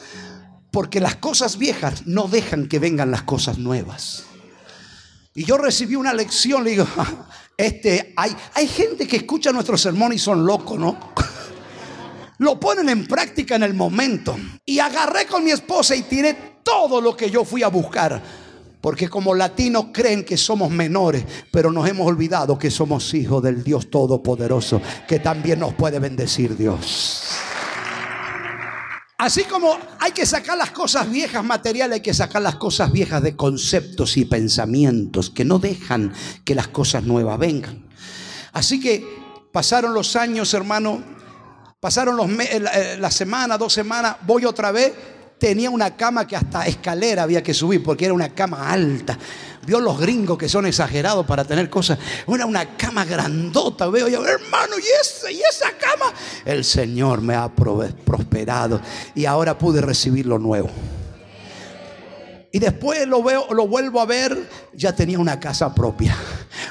porque 0.71 0.99
las 0.99 1.15
cosas 1.15 1.57
viejas 1.57 2.05
no 2.05 2.27
dejan 2.27 2.67
que 2.67 2.77
vengan 2.77 3.09
las 3.09 3.23
cosas 3.23 3.57
nuevas. 3.57 4.25
Y 5.33 5.43
yo 5.43 5.57
recibí 5.57 5.95
una 5.95 6.13
lección, 6.13 6.63
le 6.63 6.69
digo, 6.69 6.85
este, 7.57 8.13
hay, 8.15 8.35
hay 8.53 8.67
gente 8.67 9.07
que 9.07 9.17
escucha 9.17 9.51
nuestro 9.51 9.75
sermón 9.75 10.13
y 10.13 10.19
son 10.19 10.45
locos, 10.45 10.77
¿no? 10.77 10.99
Lo 12.37 12.59
ponen 12.59 12.89
en 12.89 13.07
práctica 13.07 13.55
en 13.55 13.63
el 13.63 13.73
momento. 13.73 14.37
Y 14.63 14.77
agarré 14.77 15.25
con 15.25 15.43
mi 15.43 15.49
esposa 15.49 15.95
y 15.95 16.03
tiré 16.03 16.59
todo 16.61 17.01
lo 17.01 17.17
que 17.17 17.31
yo 17.31 17.43
fui 17.43 17.63
a 17.63 17.69
buscar. 17.69 18.21
Porque 18.81 19.09
como 19.09 19.35
latinos 19.35 19.87
creen 19.93 20.23
que 20.23 20.37
somos 20.37 20.71
menores, 20.71 21.25
pero 21.51 21.71
nos 21.71 21.87
hemos 21.87 22.07
olvidado 22.07 22.57
que 22.57 22.71
somos 22.71 23.13
hijos 23.13 23.43
del 23.43 23.63
Dios 23.63 23.89
Todopoderoso, 23.89 24.81
que 25.07 25.19
también 25.19 25.59
nos 25.59 25.73
puede 25.73 25.99
bendecir 25.99 26.55
Dios. 26.55 27.23
Así 29.17 29.43
como 29.43 29.77
hay 29.99 30.13
que 30.13 30.25
sacar 30.25 30.57
las 30.57 30.71
cosas 30.71 31.11
viejas 31.11 31.43
materiales, 31.43 31.95
hay 31.95 32.01
que 32.01 32.13
sacar 32.13 32.41
las 32.41 32.55
cosas 32.55 32.89
viejas 32.89 33.21
de 33.21 33.35
conceptos 33.35 34.15
y 34.15 34.23
pensamientos 34.23 35.29
que 35.29 35.43
no 35.43 35.59
dejan 35.59 36.13
que 36.45 36.55
las 36.55 36.69
cosas 36.69 37.03
nuevas 37.03 37.37
vengan. 37.37 37.85
Así 38.53 38.79
que 38.79 39.05
pasaron 39.51 39.93
los 39.93 40.15
años, 40.15 40.53
hermano, 40.53 41.03
pasaron 41.81 42.15
los 42.15 42.29
la 42.97 43.11
semana, 43.11 43.57
dos 43.57 43.73
semanas, 43.73 44.15
voy 44.25 44.45
otra 44.45 44.71
vez 44.71 44.93
tenía 45.39 45.69
una 45.69 45.95
cama 45.95 46.27
que 46.27 46.35
hasta 46.35 46.67
escalera 46.67 47.23
había 47.23 47.41
que 47.41 47.53
subir 47.53 47.81
porque 47.81 48.05
era 48.05 48.13
una 48.13 48.29
cama 48.29 48.69
alta. 48.69 49.17
Vio 49.65 49.79
los 49.79 49.99
gringos 49.99 50.37
que 50.37 50.49
son 50.49 50.65
exagerados 50.65 51.25
para 51.25 51.45
tener 51.45 51.69
cosas. 51.69 51.97
Era 52.27 52.45
una 52.45 52.75
cama 52.75 53.05
grandota. 53.05 53.87
Veo 53.87 54.07
yo, 54.07 54.25
hermano, 54.25 54.75
¿y 54.77 55.01
esa, 55.01 55.31
y 55.31 55.41
esa 55.41 55.71
cama? 55.77 56.13
El 56.45 56.63
Señor 56.63 57.21
me 57.21 57.35
ha 57.35 57.49
prosperado 57.49 58.81
y 59.15 59.25
ahora 59.25 59.57
pude 59.57 59.81
recibir 59.81 60.25
lo 60.25 60.37
nuevo. 60.37 60.69
Y 62.51 62.59
después 62.59 63.07
lo 63.07 63.21
veo, 63.21 63.53
lo 63.53 63.67
vuelvo 63.67 64.01
a 64.01 64.05
ver, 64.05 64.49
ya 64.73 64.93
tenía 64.93 65.19
una 65.19 65.39
casa 65.39 65.73
propia. 65.73 66.15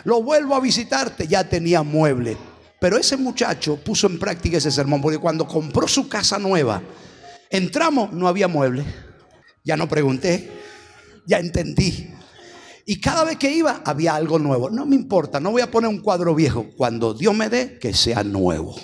Lo 0.04 0.22
vuelvo 0.22 0.56
a 0.56 0.60
visitarte, 0.60 1.26
ya 1.26 1.48
tenía 1.48 1.82
mueble. 1.82 2.36
Pero 2.80 2.98
ese 2.98 3.16
muchacho 3.16 3.76
puso 3.76 4.06
en 4.08 4.18
práctica 4.18 4.58
ese 4.58 4.70
sermón, 4.70 5.00
porque 5.00 5.18
cuando 5.18 5.46
compró 5.46 5.86
su 5.86 6.08
casa 6.08 6.38
nueva, 6.38 6.82
Entramos, 7.50 8.12
no 8.12 8.28
había 8.28 8.48
mueble. 8.48 8.84
Ya 9.64 9.76
no 9.76 9.88
pregunté, 9.88 10.50
ya 11.26 11.38
entendí. 11.38 12.14
Y 12.86 13.00
cada 13.00 13.24
vez 13.24 13.36
que 13.36 13.52
iba 13.52 13.82
había 13.84 14.14
algo 14.14 14.38
nuevo. 14.38 14.70
No 14.70 14.86
me 14.86 14.96
importa, 14.96 15.40
no 15.40 15.50
voy 15.50 15.62
a 15.62 15.70
poner 15.70 15.90
un 15.90 16.00
cuadro 16.00 16.34
viejo. 16.34 16.66
Cuando 16.76 17.12
Dios 17.12 17.34
me 17.34 17.50
dé, 17.50 17.78
que 17.78 17.92
sea 17.92 18.24
nuevo. 18.24 18.74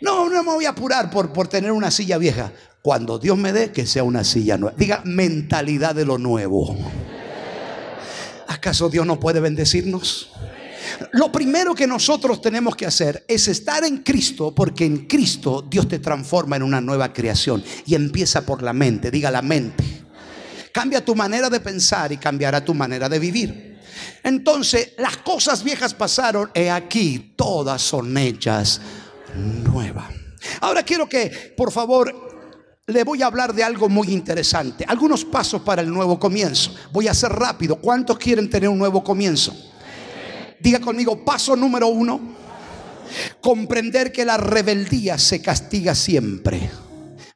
No, 0.00 0.30
no 0.30 0.42
me 0.42 0.52
voy 0.52 0.64
a 0.64 0.70
apurar 0.70 1.10
por, 1.10 1.32
por 1.32 1.48
tener 1.48 1.72
una 1.72 1.90
silla 1.90 2.18
vieja. 2.18 2.52
Cuando 2.82 3.18
Dios 3.18 3.36
me 3.36 3.52
dé, 3.52 3.72
que 3.72 3.84
sea 3.84 4.04
una 4.04 4.24
silla 4.24 4.56
nueva. 4.56 4.76
Diga 4.78 5.02
mentalidad 5.04 5.94
de 5.94 6.04
lo 6.04 6.18
nuevo. 6.18 6.76
¿Acaso 8.46 8.88
Dios 8.88 9.06
no 9.06 9.20
puede 9.20 9.40
bendecirnos? 9.40 10.30
Lo 11.12 11.30
primero 11.30 11.74
que 11.74 11.86
nosotros 11.86 12.40
tenemos 12.40 12.76
que 12.76 12.86
hacer 12.86 13.24
es 13.28 13.48
estar 13.48 13.84
en 13.84 13.98
Cristo, 13.98 14.54
porque 14.54 14.84
en 14.84 15.06
Cristo 15.06 15.66
Dios 15.68 15.88
te 15.88 15.98
transforma 15.98 16.56
en 16.56 16.62
una 16.62 16.80
nueva 16.80 17.12
creación 17.12 17.62
y 17.86 17.94
empieza 17.94 18.44
por 18.46 18.62
la 18.62 18.72
mente, 18.72 19.10
diga 19.10 19.30
la 19.30 19.42
mente. 19.42 19.84
Cambia 20.72 21.04
tu 21.04 21.14
manera 21.14 21.50
de 21.50 21.60
pensar 21.60 22.12
y 22.12 22.16
cambiará 22.16 22.64
tu 22.64 22.74
manera 22.74 23.08
de 23.08 23.18
vivir. 23.18 23.80
Entonces, 24.22 24.92
las 24.98 25.18
cosas 25.18 25.64
viejas 25.64 25.94
pasaron, 25.94 26.50
y 26.54 26.66
aquí 26.66 27.34
todas 27.36 27.82
son 27.82 28.16
hechas 28.16 28.80
nuevas. 29.34 30.06
Ahora 30.60 30.82
quiero 30.82 31.08
que, 31.08 31.54
por 31.56 31.72
favor, 31.72 32.30
le 32.86 33.04
voy 33.04 33.22
a 33.22 33.26
hablar 33.26 33.54
de 33.54 33.62
algo 33.62 33.88
muy 33.88 34.08
interesante. 34.12 34.84
Algunos 34.86 35.24
pasos 35.24 35.62
para 35.62 35.82
el 35.82 35.90
nuevo 35.90 36.18
comienzo. 36.18 36.74
Voy 36.92 37.08
a 37.08 37.14
ser 37.14 37.32
rápido. 37.32 37.76
¿Cuántos 37.76 38.18
quieren 38.18 38.48
tener 38.48 38.68
un 38.68 38.78
nuevo 38.78 39.02
comienzo? 39.02 39.69
Diga 40.60 40.80
conmigo, 40.80 41.24
paso 41.24 41.56
número 41.56 41.88
uno, 41.88 42.20
comprender 43.40 44.12
que 44.12 44.24
la 44.24 44.36
rebeldía 44.36 45.18
se 45.18 45.40
castiga 45.40 45.94
siempre. 45.94 46.70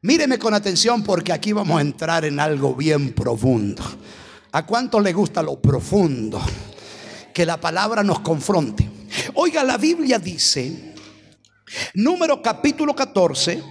Míreme 0.03 0.39
con 0.39 0.53
atención 0.53 1.03
porque 1.03 1.33
aquí 1.33 1.53
vamos 1.53 1.79
a 1.79 1.81
entrar 1.81 2.27
en 2.27 2.39
algo 2.39 2.75
bien 2.75 3.15
profundo. 3.15 3.83
¿A 4.53 4.67
cuánto 4.67 5.01
le 5.01 5.13
gusta 5.13 5.43
lo 5.43 5.61
profundo? 5.61 6.41
Que 7.33 7.47
la 7.47 7.59
palabra 7.59 8.05
nos 8.05 8.21
confronte. 8.21 8.89
Oiga, 9.35 9.65
la 9.65 9.79
Biblia 9.79 10.19
dice, 10.19 10.95
número 11.95 12.43
capítulo 12.43 12.95
14, 12.95 13.63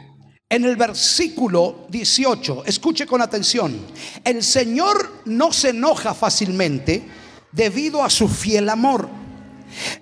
en 0.49 0.65
el 0.65 0.75
versículo 0.75 1.87
18, 1.89 2.63
escuche 2.65 3.05
con 3.05 3.21
atención, 3.21 3.79
el 4.23 4.43
Señor 4.43 5.21
no 5.25 5.53
se 5.53 5.69
enoja 5.69 6.13
fácilmente 6.13 7.03
debido 7.51 8.03
a 8.03 8.09
su 8.09 8.27
fiel 8.27 8.69
amor. 8.69 9.22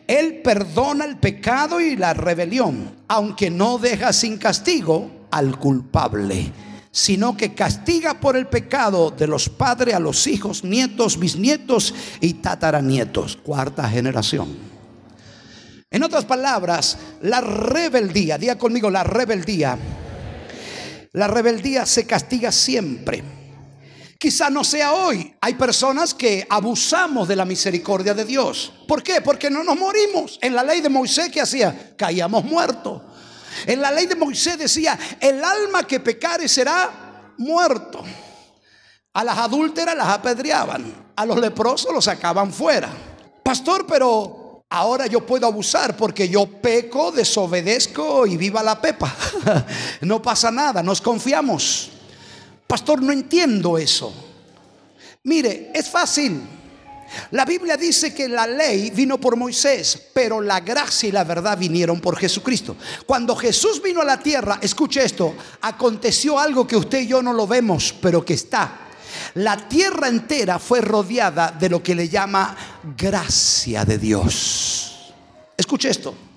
Él 0.08 0.42
perdona 0.44 1.06
el 1.06 1.18
pecado 1.18 1.80
y 1.80 1.96
la 1.96 2.14
rebelión, 2.14 2.96
aunque 3.08 3.50
no 3.50 3.78
deja 3.78 4.14
sin 4.14 4.38
castigo 4.38 5.28
al 5.32 5.58
culpable, 5.58 6.52
sino 6.92 7.38
que 7.38 7.54
castiga 7.54 8.20
por 8.20 8.36
el 8.36 8.48
pecado 8.48 9.12
de 9.12 9.28
los 9.28 9.50
padres 9.50 9.96
a 9.96 10.00
los 10.00 10.28
hijos, 10.28 10.64
nietos, 10.64 11.18
bisnietos 11.18 11.94
y 12.20 12.36
tataranietos, 12.36 13.38
cuarta 13.38 13.90
generación. 13.90 14.72
En 15.90 16.04
otras 16.04 16.26
palabras, 16.26 16.98
la 17.22 17.42
rebeldía, 17.42 18.38
diga 18.38 18.58
conmigo 18.58 18.90
la 18.90 19.04
rebeldía, 19.04 19.78
la 21.14 21.28
rebeldía 21.28 21.86
se 21.86 22.06
castiga 22.06 22.52
siempre. 22.52 23.41
Quizá 24.22 24.52
no 24.52 24.64
sea 24.64 24.94
hoy. 24.94 25.34
Hay 25.42 25.56
personas 25.56 26.14
que 26.14 26.46
abusamos 26.48 27.28
de 27.28 27.36
la 27.36 27.44
misericordia 27.44 28.14
de 28.14 28.24
Dios. 28.24 28.72
¿Por 28.88 29.02
qué? 29.02 29.20
Porque 29.20 29.50
no 29.50 29.64
nos 29.64 29.76
morimos. 29.76 30.38
En 30.44 30.54
la 30.54 30.62
ley 30.62 30.80
de 30.80 30.90
Moisés, 30.90 31.32
¿qué 31.32 31.42
hacía? 31.42 31.96
Caíamos 31.98 32.44
muertos. 32.44 33.02
En 33.66 33.82
la 33.82 33.90
ley 33.90 34.06
de 34.06 34.14
Moisés 34.14 34.60
decía, 34.60 35.00
el 35.20 35.44
alma 35.44 35.88
que 35.88 36.00
pecare 36.00 36.48
será 36.48 37.34
muerto. 37.40 38.04
A 39.12 39.24
las 39.24 39.40
adúlteras 39.40 39.98
las 39.98 40.10
apedreaban. 40.10 41.14
A 41.16 41.26
los 41.26 41.40
leprosos 41.40 41.92
los 41.92 42.06
sacaban 42.06 42.54
fuera. 42.54 42.90
Pastor, 43.44 43.88
pero 43.88 44.66
ahora 44.70 45.08
yo 45.08 45.26
puedo 45.26 45.48
abusar 45.48 45.98
porque 45.98 46.30
yo 46.30 46.46
peco, 46.46 47.12
desobedezco 47.12 48.28
y 48.28 48.38
viva 48.38 48.62
la 48.62 48.80
pepa. 48.80 49.16
no 50.02 50.22
pasa 50.22 50.52
nada, 50.52 50.84
nos 50.84 51.02
confiamos. 51.02 51.94
Pastor, 52.72 53.02
no 53.02 53.12
entiendo 53.12 53.78
eso. 53.78 54.14
Mire, 55.24 55.72
es 55.76 55.90
fácil. 55.90 56.42
La 57.32 57.44
Biblia 57.44 57.76
dice 57.76 58.14
que 58.14 58.30
la 58.30 58.48
ley 58.48 58.92
vino 58.92 59.20
por 59.20 59.36
Moisés, 59.36 60.02
pero 60.14 60.40
la 60.40 60.62
gracia 60.62 61.10
y 61.10 61.12
la 61.12 61.26
verdad 61.26 61.58
vinieron 61.58 62.00
por 62.00 62.18
Jesucristo. 62.18 62.78
Cuando 63.06 63.36
Jesús 63.36 63.82
vino 63.84 64.00
a 64.00 64.06
la 64.06 64.22
tierra, 64.22 64.58
escuche 64.62 65.04
esto, 65.04 65.36
aconteció 65.60 66.40
algo 66.40 66.66
que 66.66 66.78
usted 66.78 67.02
y 67.02 67.08
yo 67.08 67.22
no 67.22 67.34
lo 67.34 67.46
vemos, 67.46 67.94
pero 68.02 68.24
que 68.24 68.36
está. 68.36 68.88
La 69.34 69.58
tierra 69.68 70.08
entera 70.08 70.58
fue 70.58 70.80
rodeada 70.80 71.52
de 71.52 71.68
lo 71.68 71.84
que 71.84 71.94
le 71.94 72.08
llama 72.08 72.56
gracia 72.98 73.84
de 73.84 73.98
Dios. 73.98 75.14
Escuche 75.58 75.90
esto. 75.90 76.31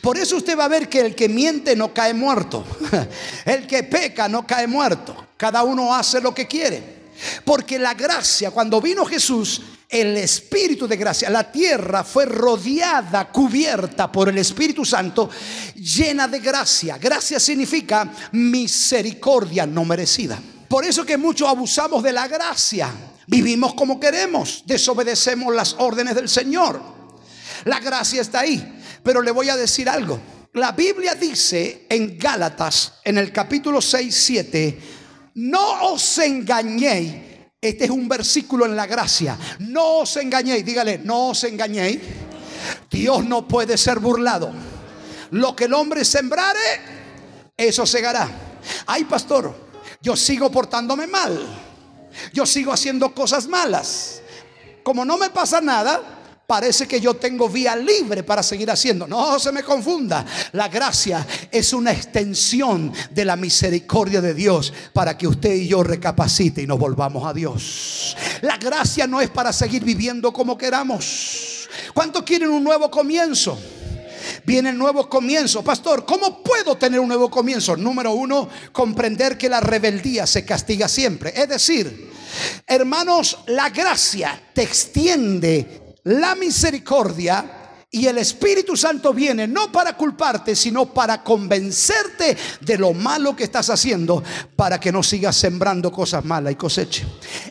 Por 0.00 0.18
eso 0.18 0.36
usted 0.36 0.58
va 0.58 0.64
a 0.64 0.68
ver 0.68 0.88
que 0.88 1.00
el 1.00 1.14
que 1.14 1.28
miente 1.28 1.76
no 1.76 1.92
cae 1.92 2.14
muerto. 2.14 2.64
El 3.44 3.66
que 3.66 3.84
peca 3.84 4.28
no 4.28 4.46
cae 4.46 4.66
muerto. 4.66 5.28
Cada 5.36 5.62
uno 5.62 5.94
hace 5.94 6.20
lo 6.20 6.34
que 6.34 6.46
quiere. 6.46 6.98
Porque 7.44 7.78
la 7.78 7.94
gracia, 7.94 8.50
cuando 8.50 8.80
vino 8.80 9.04
Jesús, 9.04 9.62
el 9.88 10.16
Espíritu 10.18 10.86
de 10.86 10.96
gracia, 10.96 11.30
la 11.30 11.50
tierra 11.50 12.04
fue 12.04 12.26
rodeada, 12.26 13.30
cubierta 13.30 14.10
por 14.12 14.28
el 14.28 14.38
Espíritu 14.38 14.84
Santo, 14.84 15.30
llena 15.74 16.28
de 16.28 16.40
gracia. 16.40 16.98
Gracia 16.98 17.40
significa 17.40 18.12
misericordia 18.32 19.66
no 19.66 19.84
merecida. 19.84 20.38
Por 20.68 20.84
eso 20.84 21.04
que 21.04 21.16
muchos 21.16 21.48
abusamos 21.48 22.02
de 22.02 22.12
la 22.12 22.28
gracia. 22.28 22.90
Vivimos 23.26 23.74
como 23.74 23.98
queremos, 23.98 24.62
desobedecemos 24.66 25.54
las 25.54 25.74
órdenes 25.78 26.14
del 26.14 26.28
Señor. 26.28 26.80
La 27.64 27.80
gracia 27.80 28.20
está 28.20 28.40
ahí. 28.40 28.77
Pero 29.08 29.22
le 29.22 29.30
voy 29.30 29.48
a 29.48 29.56
decir 29.56 29.88
algo. 29.88 30.20
La 30.52 30.72
Biblia 30.72 31.14
dice 31.14 31.86
en 31.88 32.18
Gálatas, 32.18 33.00
en 33.02 33.16
el 33.16 33.32
capítulo 33.32 33.80
6, 33.80 34.14
7, 34.14 34.80
no 35.36 35.92
os 35.94 36.18
engañéis. 36.18 37.14
Este 37.58 37.86
es 37.86 37.90
un 37.90 38.06
versículo 38.06 38.66
en 38.66 38.76
la 38.76 38.86
gracia. 38.86 39.38
No 39.60 40.00
os 40.00 40.14
engañéis. 40.18 40.62
Dígale, 40.62 40.98
no 40.98 41.28
os 41.28 41.42
engañéis. 41.44 42.00
Dios 42.90 43.24
no 43.24 43.48
puede 43.48 43.78
ser 43.78 43.98
burlado. 43.98 44.52
Lo 45.30 45.56
que 45.56 45.64
el 45.64 45.72
hombre 45.72 46.04
sembrare, 46.04 46.58
eso 47.56 47.86
segará. 47.86 48.28
Ay, 48.84 49.04
pastor, 49.04 49.54
yo 50.02 50.16
sigo 50.16 50.50
portándome 50.50 51.06
mal. 51.06 51.40
Yo 52.34 52.44
sigo 52.44 52.74
haciendo 52.74 53.14
cosas 53.14 53.46
malas. 53.46 54.20
Como 54.82 55.06
no 55.06 55.16
me 55.16 55.30
pasa 55.30 55.62
nada, 55.62 56.17
parece 56.48 56.88
que 56.88 56.98
yo 56.98 57.12
tengo 57.12 57.46
vía 57.46 57.76
libre 57.76 58.22
para 58.22 58.42
seguir 58.42 58.70
haciendo. 58.70 59.06
No 59.06 59.38
se 59.38 59.52
me 59.52 59.62
confunda. 59.62 60.24
La 60.52 60.68
gracia 60.68 61.26
es 61.52 61.74
una 61.74 61.92
extensión 61.92 62.90
de 63.10 63.26
la 63.26 63.36
misericordia 63.36 64.22
de 64.22 64.32
Dios 64.32 64.72
para 64.94 65.18
que 65.18 65.26
usted 65.26 65.52
y 65.54 65.68
yo 65.68 65.82
recapacite 65.82 66.62
y 66.62 66.66
nos 66.66 66.78
volvamos 66.78 67.26
a 67.26 67.34
Dios. 67.34 68.16
La 68.40 68.56
gracia 68.56 69.06
no 69.06 69.20
es 69.20 69.28
para 69.28 69.52
seguir 69.52 69.84
viviendo 69.84 70.32
como 70.32 70.56
queramos. 70.56 71.68
¿Cuántos 71.92 72.22
quieren 72.22 72.48
un 72.48 72.64
nuevo 72.64 72.90
comienzo? 72.90 73.60
Viene 74.46 74.70
el 74.70 74.78
nuevo 74.78 75.06
comienzo. 75.06 75.62
Pastor, 75.62 76.06
¿cómo 76.06 76.42
puedo 76.42 76.78
tener 76.78 76.98
un 76.98 77.08
nuevo 77.08 77.28
comienzo? 77.28 77.76
Número 77.76 78.12
uno, 78.12 78.48
comprender 78.72 79.36
que 79.36 79.50
la 79.50 79.60
rebeldía 79.60 80.26
se 80.26 80.46
castiga 80.46 80.88
siempre. 80.88 81.30
Es 81.36 81.50
decir, 81.50 82.10
hermanos, 82.66 83.36
la 83.48 83.68
gracia 83.68 84.40
te 84.54 84.62
extiende 84.62 85.87
la 86.08 86.34
misericordia 86.34 87.44
y 87.90 88.06
el 88.06 88.16
Espíritu 88.18 88.76
Santo 88.76 89.12
viene 89.12 89.46
no 89.46 89.70
para 89.70 89.94
culparte, 89.94 90.56
sino 90.56 90.86
para 90.86 91.22
convencerte 91.22 92.36
de 92.60 92.78
lo 92.78 92.94
malo 92.94 93.36
que 93.36 93.44
estás 93.44 93.68
haciendo, 93.68 94.22
para 94.56 94.80
que 94.80 94.90
no 94.90 95.02
sigas 95.02 95.36
sembrando 95.36 95.92
cosas 95.92 96.24
malas 96.24 96.52
y 96.52 96.56
coseche. 96.56 97.06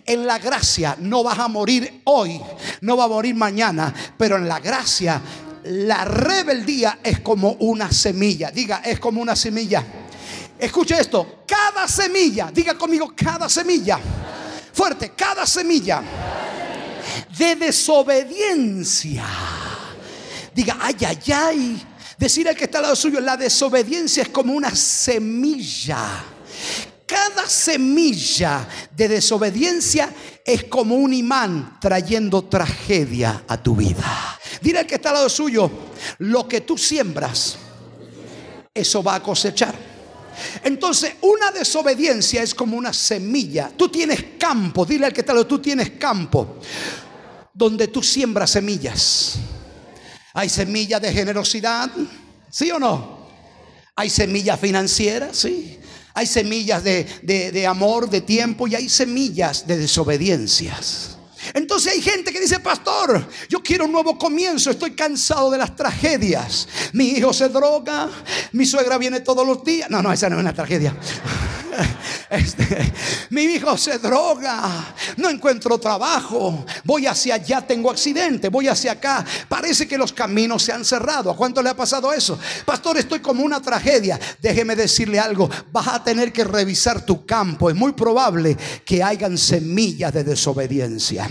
En 0.06 0.26
la 0.26 0.40
gracia 0.40 0.96
no 1.00 1.24
vas 1.24 1.38
a 1.38 1.48
morir 1.48 2.02
hoy, 2.06 2.42
no 2.82 2.98
va 2.98 3.04
a 3.04 3.10
morir 3.10 3.36
mañana, 3.36 3.94
pero 4.18 4.38
en 4.38 4.48
la 4.48 4.60
gracia 4.60 5.22
la 5.66 6.06
rebeldía 6.06 7.00
es 7.04 7.20
como 7.20 7.52
una 7.60 7.92
semilla. 7.92 8.50
Diga, 8.50 8.82
es 8.84 9.00
como 9.00 9.22
una 9.22 9.36
semilla. 9.36 9.84
Escuche 10.58 11.00
esto, 11.00 11.44
cada 11.46 11.88
semilla, 11.88 12.50
diga 12.52 12.76
conmigo, 12.76 13.14
cada 13.16 13.48
semilla. 13.50 14.00
Fuerte, 14.74 15.12
cada 15.16 15.46
semilla 15.46 16.02
de 17.38 17.56
desobediencia. 17.56 19.26
Diga, 20.54 20.78
ay, 20.80 20.96
ay, 21.06 21.34
ay. 21.34 21.88
Decir 22.18 22.48
al 22.50 22.56
que 22.56 22.64
está 22.64 22.80
al 22.80 22.86
lado 22.86 22.96
suyo, 22.96 23.20
la 23.20 23.38
desobediencia 23.38 24.24
es 24.24 24.30
como 24.30 24.54
una 24.54 24.76
semilla. 24.76 26.24
Cada 27.06 27.48
semilla 27.48 28.68
de 28.96 29.08
desobediencia 29.08 30.14
es 30.44 30.64
como 30.66 30.96
un 30.96 31.14
imán 31.14 31.78
trayendo 31.80 32.44
tragedia 32.46 33.44
a 33.48 33.62
tu 33.62 33.76
vida. 33.76 34.40
Dile 34.62 34.80
al 34.80 34.88
que 34.88 34.96
está 34.96 35.10
al 35.10 35.16
lado 35.16 35.30
suyo, 35.30 35.70
lo 36.18 36.48
que 36.48 36.62
tú 36.62 36.78
siembras, 36.78 37.58
eso 38.74 39.04
va 39.04 39.16
a 39.16 39.24
cosechar. 39.24 39.76
Entonces, 40.64 41.14
una 41.22 41.52
desobediencia 41.52 42.42
es 42.42 42.54
como 42.54 42.78
una 42.78 42.94
semilla. 42.94 43.72
Tú 43.76 43.90
tienes 43.90 44.24
campo, 44.38 44.86
dile 44.86 45.06
al 45.06 45.14
que 45.14 45.22
está 45.22 45.32
al 45.32 45.38
lado, 45.38 45.48
tú 45.48 45.60
tienes 45.60 45.92
campo 45.92 46.58
donde 47.58 47.88
tú 47.88 48.04
siembras 48.04 48.52
semillas. 48.52 49.40
Hay 50.34 50.48
semillas 50.48 51.02
de 51.02 51.12
generosidad, 51.12 51.90
¿sí 52.52 52.70
o 52.70 52.78
no? 52.78 53.26
Hay 53.96 54.12
semillas 54.12 54.60
financieras, 54.60 55.36
sí. 55.38 55.80
Hay 56.14 56.28
semillas 56.28 56.84
de, 56.84 57.04
de 57.24 57.68
amor, 57.68 58.10
de 58.10 58.22
tiempo 58.22 58.68
y 58.68 58.76
hay 58.76 58.90
semillas 58.90 59.66
de 59.66 59.78
desobediencias. 59.78 61.18
Entonces 61.54 61.94
hay 61.94 62.02
gente 62.02 62.32
que 62.32 62.40
dice, 62.40 62.60
pastor, 62.60 63.28
yo 63.50 63.62
quiero 63.62 63.86
un 63.86 63.92
nuevo 63.92 64.18
comienzo, 64.18 64.70
estoy 64.70 64.92
cansado 64.92 65.50
de 65.50 65.58
las 65.58 65.76
tragedias. 65.76 66.68
Mi 66.94 67.10
hijo 67.10 67.34
se 67.34 67.50
droga, 67.50 68.10
mi 68.52 68.66
suegra 68.66 68.98
viene 68.98 69.22
todos 69.22 69.46
los 69.46 69.64
días. 69.64 69.90
No, 69.90 70.02
no, 70.02 70.12
esa 70.12 70.30
no 70.30 70.36
es 70.36 70.42
una 70.42 70.54
tragedia. 70.54 70.96
Este, 72.30 72.94
mi 73.30 73.44
hijo 73.44 73.78
se 73.78 74.00
droga, 74.00 74.94
no 75.16 75.30
encuentro 75.30 75.78
trabajo, 75.78 76.66
voy 76.84 77.08
hacia 77.08 77.36
allá, 77.36 77.62
tengo 77.62 77.90
accidente, 77.90 78.50
voy 78.50 78.68
hacia 78.68 78.94
acá. 78.94 79.26
Parece 79.48 79.88
que 79.88 79.98
los 79.98 80.12
caminos 80.12 80.64
se 80.64 80.74
han 80.74 80.84
cerrado. 80.84 81.32
¿A 81.32 81.38
cuánto 81.38 81.62
le 81.62 81.70
ha 81.70 81.76
pasado 81.76 82.12
eso? 82.12 82.38
Pastor, 82.66 82.98
estoy 82.98 83.20
como 83.20 83.44
una 83.44 83.62
tragedia. 83.62 84.20
Déjeme 84.42 84.76
decirle 84.76 85.20
algo, 85.20 85.50
vas 85.72 85.88
a 85.88 86.04
tener 86.04 86.34
que 86.34 86.44
revisar 86.44 87.06
tu 87.06 87.26
campo. 87.26 87.70
Es 87.70 87.76
muy 87.76 87.94
probable 87.94 88.58
que 88.86 89.02
hayan 89.02 89.38
semillas 89.38 90.14
de 90.14 90.24
desobediencia. 90.24 91.30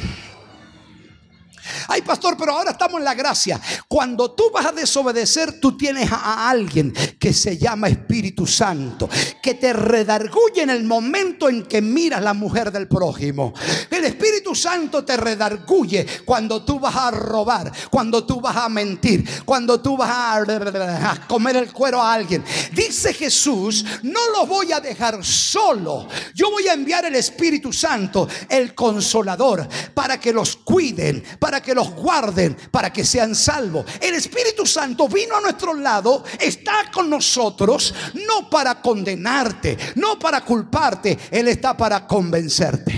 Ay, 1.89 2.03
pastor, 2.03 2.37
pero 2.39 2.53
ahora 2.53 2.73
estamos 2.73 2.99
en 2.99 3.05
la 3.05 3.15
gracia. 3.15 3.61
Cuando 3.89 4.33
tú 4.33 4.51
vas 4.53 4.67
a 4.67 4.73
desobedecer, 4.73 5.61
tú 5.61 5.77
tienes 5.77 6.11
a 6.11 6.49
alguien 6.49 6.93
que 7.19 7.33
se 7.33 7.57
llama 7.57 7.89
Espíritu 7.89 8.47
Santo, 8.47 9.09
que 9.43 9.55
te 9.55 9.73
redarguye 9.73 10.63
en 10.63 10.71
el 10.71 10.85
momento 10.85 11.49
en 11.49 11.65
que 11.65 11.81
miras 11.81 12.23
la 12.23 12.35
mujer 12.35 12.73
del 12.73 12.89
prójimo. 12.89 13.53
El 13.91 14.05
Espíritu 14.05 14.55
Santo 14.55 15.05
te 15.05 15.17
redarguye 15.17 16.07
cuando 16.25 16.65
tú 16.65 16.81
vas 16.81 16.97
a 16.97 17.11
robar, 17.11 17.71
cuando 17.91 18.25
tú 18.25 18.41
vas 18.41 18.57
a 18.57 18.69
mentir, 18.69 19.25
cuando 19.45 19.81
tú 19.81 19.97
vas 19.97 20.11
a, 20.11 21.27
comer 21.29 21.57
el 21.57 21.73
cuero 21.73 22.03
a 22.03 22.13
alguien. 22.13 22.45
Dice 22.73 23.15
Jesús, 23.15 23.85
no 24.03 24.21
lo 24.33 24.47
voy 24.47 24.73
a 24.73 24.81
dejar 24.81 25.25
solo. 25.25 26.09
Yo 26.35 26.51
voy 26.51 26.67
a 26.69 26.73
enviar 26.73 27.05
el 27.05 27.15
Espíritu 27.15 27.73
Santo, 27.73 28.29
el 28.49 28.75
consolador, 28.75 29.69
para 29.95 30.19
que 30.19 30.33
los 30.33 30.57
cuiden, 30.57 31.23
para 31.39 31.63
que 31.63 31.75
los 31.77 31.93
guarden, 31.93 32.57
para 32.73 32.93
que 32.93 33.05
sean 33.05 33.37
salvos. 33.37 33.87
El 34.01 34.15
Espíritu 34.15 34.67
Santo 34.67 35.07
vino 35.09 35.37
a 35.37 35.41
nuestro 35.41 35.75
lado, 35.75 36.25
está 36.41 36.91
con 36.93 37.09
nosotros, 37.09 37.95
no 38.27 38.51
para 38.51 38.83
condenarte, 38.83 39.77
no 39.95 40.19
para 40.19 40.45
culparte, 40.45 41.17
Él 41.31 41.47
está 41.47 41.77
para 41.77 42.05
convencerte. 42.07 42.93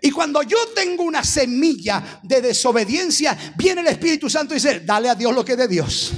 Y 0.00 0.10
cuando 0.10 0.42
yo 0.42 0.56
tengo 0.74 1.04
una 1.04 1.22
semilla 1.22 2.20
de 2.22 2.40
desobediencia, 2.40 3.36
viene 3.56 3.82
el 3.82 3.86
Espíritu 3.88 4.28
Santo 4.30 4.54
y 4.54 4.56
dice, 4.56 4.80
dale 4.80 5.08
a 5.08 5.14
Dios 5.14 5.34
lo 5.34 5.44
que 5.44 5.52
es 5.52 5.58
de 5.58 5.68
Dios. 5.68 6.12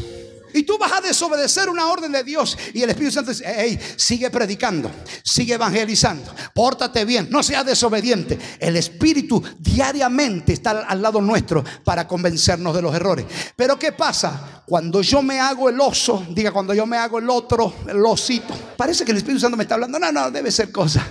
Y 0.55 0.63
tú 0.63 0.79
vas 0.79 0.93
a 0.93 1.01
desobedecer 1.01 1.69
una 1.69 1.89
orden 1.89 2.13
de 2.13 2.23
Dios. 2.23 2.57
Y 2.73 2.83
el 2.83 2.91
Espíritu 2.91 3.15
Santo 3.15 3.33
dice, 3.33 3.45
hey, 3.45 3.77
sigue 3.97 4.31
predicando, 4.31 4.89
sigue 5.25 5.55
evangelizando, 5.55 6.33
pórtate 6.55 7.05
bien, 7.05 7.27
no 7.29 7.43
seas 7.43 7.67
desobediente. 7.67 8.39
El 8.61 8.77
Espíritu 8.77 9.43
diariamente 9.59 10.53
está 10.53 10.83
al 10.83 11.03
lado 11.03 11.21
nuestro 11.21 11.65
para 11.83 12.07
convencernos 12.07 12.73
de 12.73 12.83
los 12.83 12.95
errores. 12.95 13.27
Pero 13.57 13.77
¿qué 13.77 13.91
pasa? 13.91 14.63
Cuando 14.65 15.03
yo 15.03 15.23
me 15.23 15.41
hago 15.41 15.69
el 15.69 15.81
oso, 15.81 16.25
diga, 16.31 16.53
cuando 16.53 16.73
yo 16.73 16.87
me 16.87 16.99
hago 16.99 17.19
el 17.19 17.29
otro, 17.29 17.75
el 17.89 18.07
osito, 18.07 18.55
parece 18.77 19.05
que 19.05 19.11
el 19.11 19.19
Espíritu 19.19 19.41
Santo 19.41 19.57
me 19.57 19.65
está 19.65 19.75
hablando. 19.75 19.99
No, 19.99 20.13
no, 20.13 20.31
debe 20.31 20.53
ser 20.53 20.71
cosa 20.71 21.05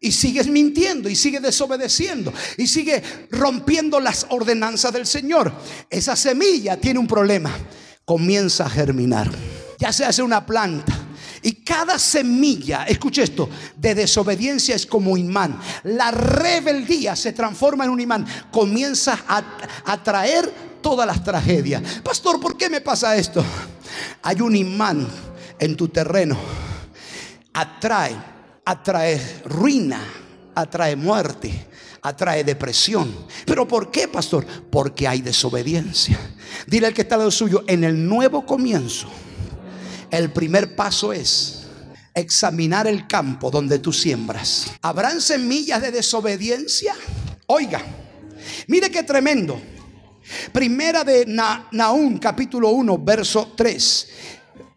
y 0.00 0.12
sigues 0.12 0.48
mintiendo 0.48 1.08
y 1.08 1.16
sigue 1.16 1.40
desobedeciendo 1.40 2.30
y 2.58 2.66
sigue 2.66 3.02
rompiendo 3.30 4.00
las 4.00 4.26
ordenanzas 4.28 4.92
del 4.92 5.06
Señor. 5.06 5.50
Esa 5.88 6.14
semilla 6.14 6.76
tiene 6.76 6.98
un 6.98 7.06
problema 7.06 7.50
comienza 8.06 8.64
a 8.64 8.70
germinar. 8.70 9.30
Ya 9.78 9.92
se 9.92 10.06
hace 10.06 10.22
una 10.22 10.46
planta. 10.46 10.94
Y 11.42 11.52
cada 11.56 11.98
semilla, 11.98 12.84
escuche 12.84 13.22
esto, 13.22 13.48
de 13.76 13.94
desobediencia 13.94 14.74
es 14.74 14.86
como 14.86 15.16
imán. 15.16 15.60
La 15.84 16.10
rebeldía 16.10 17.14
se 17.14 17.32
transforma 17.32 17.84
en 17.84 17.90
un 17.90 18.00
imán. 18.00 18.26
Comienza 18.50 19.24
a 19.28 19.44
atraer 19.84 20.50
todas 20.80 21.06
las 21.06 21.22
tragedias. 21.22 21.82
Pastor, 22.02 22.40
¿por 22.40 22.56
qué 22.56 22.70
me 22.70 22.80
pasa 22.80 23.16
esto? 23.16 23.44
Hay 24.22 24.40
un 24.40 24.56
imán 24.56 25.06
en 25.58 25.76
tu 25.76 25.88
terreno. 25.88 26.36
Atrae, 27.52 28.16
atrae 28.64 29.42
ruina, 29.44 30.00
atrae 30.54 30.96
muerte, 30.96 31.66
atrae 32.06 32.44
depresión. 32.44 33.12
¿Pero 33.44 33.66
por 33.66 33.90
qué, 33.90 34.06
pastor? 34.06 34.46
Porque 34.70 35.08
hay 35.08 35.22
desobediencia. 35.22 36.18
Dile 36.66 36.86
al 36.86 36.94
que 36.94 37.02
está 37.02 37.16
al 37.16 37.20
lado 37.20 37.30
suyo, 37.30 37.64
en 37.66 37.84
el 37.84 38.06
nuevo 38.06 38.46
comienzo, 38.46 39.08
el 40.10 40.30
primer 40.30 40.76
paso 40.76 41.12
es 41.12 41.66
examinar 42.14 42.86
el 42.86 43.06
campo 43.06 43.50
donde 43.50 43.80
tú 43.80 43.92
siembras. 43.92 44.72
¿Habrán 44.82 45.20
semillas 45.20 45.82
de 45.82 45.90
desobediencia? 45.90 46.94
Oiga, 47.46 47.82
mire 48.68 48.90
qué 48.90 49.02
tremendo. 49.02 49.60
Primera 50.52 51.04
de 51.04 51.24
Naúm, 51.26 52.18
capítulo 52.18 52.70
1, 52.70 52.98
verso 52.98 53.52
3. 53.56 54.08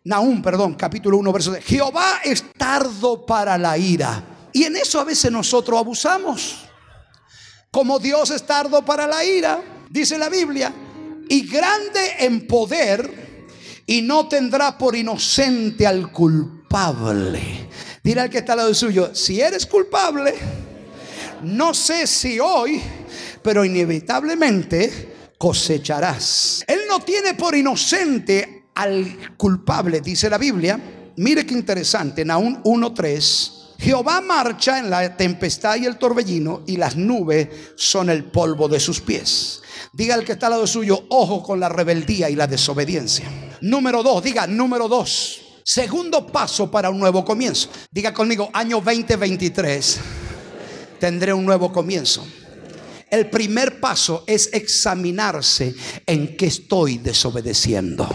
Naúm, 0.05 0.41
perdón, 0.41 0.75
capítulo 0.75 1.17
1, 1.17 1.31
verso 1.31 1.51
3. 1.51 1.63
Jehová 1.63 2.21
es 2.23 2.43
tardo 2.57 3.25
para 3.25 3.57
la 3.57 3.77
ira. 3.77 4.23
Y 4.51 4.63
en 4.63 4.75
eso 4.75 4.99
a 4.99 5.03
veces 5.03 5.31
nosotros 5.31 5.77
abusamos. 5.77 6.68
Como 7.71 7.99
Dios 7.99 8.32
es 8.32 8.43
tardo 8.47 8.84
para 8.84 9.05
la 9.05 9.23
ira, 9.23 9.62
dice 9.89 10.17
la 10.17 10.27
Biblia, 10.27 10.73
y 11.27 11.47
grande 11.47 12.15
en 12.19 12.47
poder, 12.47 13.45
y 13.86 14.01
no 14.01 14.27
tendrá 14.27 14.75
por 14.75 14.95
inocente 14.95 15.86
al 15.86 16.12
culpable. 16.12 17.69
Dirá 18.03 18.23
al 18.23 18.29
que 18.32 18.39
está 18.39 18.53
al 18.53 18.60
lado 18.60 18.73
suyo, 18.73 19.13
si 19.13 19.39
eres 19.39 19.67
culpable, 19.67 20.34
no 21.43 21.75
sé 21.75 22.08
si 22.08 22.39
hoy, 22.39 22.82
pero 23.43 23.63
inevitablemente 23.63 25.34
cosecharás. 25.38 26.63
Él 26.65 26.82
no 26.88 27.01
tiene 27.01 27.36
por 27.36 27.55
inocente 27.55 28.65
al 28.73 29.36
culpable, 29.38 30.01
dice 30.01 30.27
la 30.27 30.39
Biblia. 30.39 30.79
Mire 31.17 31.45
qué 31.45 31.53
interesante, 31.53 32.25
Naúm 32.25 32.63
1.3. 32.63 33.58
Jehová 33.79 34.19
marcha 34.19 34.77
en 34.77 34.89
la 34.89 35.15
tempestad 35.15 35.77
y 35.77 35.85
el 35.85 35.97
torbellino 35.97 36.63
y 36.67 36.75
las 36.75 36.97
nubes 36.97 37.47
son 37.75 38.09
el 38.09 38.25
polvo 38.25 38.67
de 38.67 38.79
sus 38.79 38.99
pies. 38.99 39.61
Diga 39.93 40.15
el 40.15 40.25
que 40.25 40.33
está 40.33 40.47
al 40.47 40.53
lado 40.53 40.67
suyo, 40.67 41.05
ojo 41.09 41.41
con 41.41 41.59
la 41.59 41.69
rebeldía 41.69 42.29
y 42.29 42.35
la 42.35 42.45
desobediencia. 42.45 43.25
Número 43.61 44.03
dos, 44.03 44.21
diga 44.21 44.47
número 44.47 44.89
dos. 44.89 45.41
Segundo 45.63 46.27
paso 46.27 46.69
para 46.69 46.89
un 46.89 46.99
nuevo 46.99 47.23
comienzo. 47.23 47.69
Diga 47.89 48.13
conmigo, 48.13 48.49
año 48.53 48.81
2023 48.81 49.99
tendré 50.99 51.33
un 51.33 51.45
nuevo 51.45 51.71
comienzo. 51.71 52.27
El 53.09 53.29
primer 53.29 53.79
paso 53.79 54.23
es 54.27 54.49
examinarse 54.53 55.73
en 56.05 56.35
qué 56.35 56.47
estoy 56.47 56.97
desobedeciendo. 56.97 58.07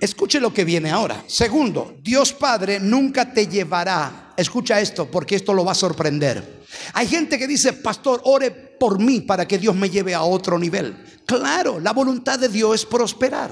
Escuche 0.00 0.40
lo 0.40 0.52
que 0.52 0.64
viene 0.64 0.90
ahora. 0.90 1.24
Segundo, 1.26 1.96
Dios 2.02 2.32
Padre 2.32 2.78
nunca 2.78 3.32
te 3.32 3.46
llevará. 3.46 4.32
Escucha 4.36 4.80
esto 4.80 5.10
porque 5.10 5.36
esto 5.36 5.52
lo 5.52 5.64
va 5.64 5.72
a 5.72 5.74
sorprender. 5.74 6.58
Hay 6.92 7.08
gente 7.08 7.38
que 7.38 7.46
dice, 7.46 7.72
pastor, 7.72 8.20
ore 8.24 8.50
por 8.50 8.98
mí 9.00 9.20
para 9.20 9.48
que 9.48 9.58
Dios 9.58 9.74
me 9.74 9.90
lleve 9.90 10.14
a 10.14 10.22
otro 10.22 10.58
nivel. 10.58 10.96
Claro, 11.26 11.80
la 11.80 11.92
voluntad 11.92 12.38
de 12.38 12.48
Dios 12.48 12.74
es 12.74 12.86
prosperar. 12.86 13.50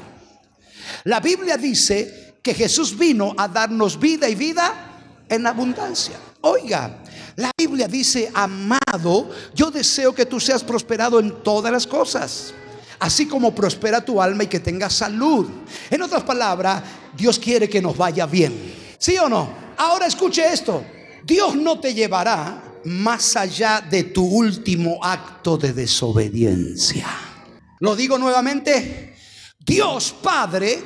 La 1.04 1.20
Biblia 1.20 1.56
dice 1.56 2.36
que 2.42 2.54
Jesús 2.54 2.96
vino 2.96 3.34
a 3.36 3.48
darnos 3.48 3.98
vida 3.98 4.28
y 4.28 4.34
vida 4.34 5.24
en 5.28 5.46
abundancia. 5.46 6.16
Oiga, 6.42 7.02
la 7.34 7.50
Biblia 7.58 7.88
dice, 7.88 8.30
amado, 8.32 9.30
yo 9.54 9.70
deseo 9.70 10.14
que 10.14 10.26
tú 10.26 10.38
seas 10.38 10.62
prosperado 10.62 11.18
en 11.18 11.42
todas 11.42 11.72
las 11.72 11.86
cosas, 11.86 12.54
así 12.98 13.26
como 13.26 13.54
prospera 13.54 14.04
tu 14.04 14.20
alma 14.20 14.44
y 14.44 14.46
que 14.46 14.60
tengas 14.60 14.94
salud. 14.94 15.48
En 15.90 16.02
otras 16.02 16.22
palabras, 16.22 16.82
Dios 17.16 17.38
quiere 17.38 17.68
que 17.68 17.82
nos 17.82 17.96
vaya 17.96 18.26
bien. 18.26 18.74
¿Sí 18.98 19.16
o 19.18 19.28
no? 19.28 19.50
Ahora 19.76 20.06
escuche 20.06 20.44
esto. 20.52 20.84
Dios 21.24 21.56
no 21.56 21.80
te 21.80 21.92
llevará 21.92 22.62
más 22.84 23.36
allá 23.36 23.80
de 23.80 24.04
tu 24.04 24.24
último 24.24 25.00
acto 25.02 25.56
de 25.56 25.72
desobediencia. 25.72 27.06
Lo 27.80 27.96
digo 27.96 28.16
nuevamente, 28.16 29.16
Dios 29.58 30.14
Padre 30.22 30.78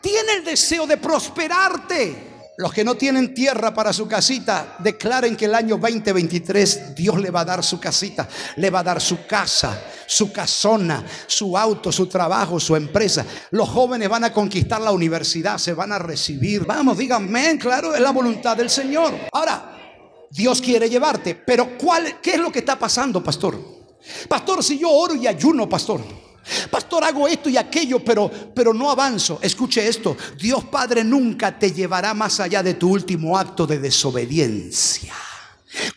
tiene 0.00 0.34
el 0.38 0.44
deseo 0.44 0.86
de 0.86 0.96
prosperarte. 0.96 2.35
Los 2.58 2.72
que 2.72 2.84
no 2.84 2.94
tienen 2.94 3.34
tierra 3.34 3.74
para 3.74 3.92
su 3.92 4.08
casita, 4.08 4.76
declaren 4.78 5.36
que 5.36 5.44
el 5.44 5.54
año 5.54 5.76
2023 5.76 6.94
Dios 6.94 7.20
le 7.20 7.30
va 7.30 7.40
a 7.40 7.44
dar 7.44 7.62
su 7.62 7.78
casita, 7.78 8.26
le 8.56 8.70
va 8.70 8.78
a 8.78 8.82
dar 8.82 9.00
su 9.00 9.26
casa, 9.26 9.78
su 10.06 10.32
casona, 10.32 11.04
su 11.26 11.56
auto, 11.56 11.92
su 11.92 12.06
trabajo, 12.06 12.58
su 12.58 12.74
empresa. 12.74 13.26
Los 13.50 13.68
jóvenes 13.68 14.08
van 14.08 14.24
a 14.24 14.32
conquistar 14.32 14.80
la 14.80 14.92
universidad, 14.92 15.58
se 15.58 15.74
van 15.74 15.92
a 15.92 15.98
recibir. 15.98 16.64
Vamos, 16.64 16.96
díganme, 16.96 17.58
claro, 17.58 17.94
es 17.94 18.00
la 18.00 18.10
voluntad 18.10 18.56
del 18.56 18.70
Señor. 18.70 19.12
Ahora, 19.32 20.26
Dios 20.30 20.62
quiere 20.62 20.88
llevarte, 20.88 21.34
pero 21.34 21.76
¿cuál, 21.76 22.20
¿qué 22.22 22.32
es 22.32 22.38
lo 22.38 22.50
que 22.50 22.60
está 22.60 22.78
pasando, 22.78 23.22
pastor? 23.22 23.60
Pastor, 24.28 24.64
si 24.64 24.78
yo 24.78 24.90
oro 24.90 25.14
y 25.14 25.26
ayuno, 25.26 25.68
pastor. 25.68 26.00
Pastor, 26.70 27.04
hago 27.04 27.26
esto 27.26 27.48
y 27.48 27.56
aquello, 27.56 28.04
pero, 28.04 28.30
pero 28.54 28.72
no 28.72 28.90
avanzo. 28.90 29.38
Escuche 29.42 29.86
esto, 29.86 30.16
Dios 30.38 30.64
Padre 30.64 31.02
nunca 31.04 31.58
te 31.58 31.72
llevará 31.72 32.14
más 32.14 32.40
allá 32.40 32.62
de 32.62 32.74
tu 32.74 32.90
último 32.90 33.36
acto 33.36 33.66
de 33.66 33.78
desobediencia. 33.78 35.14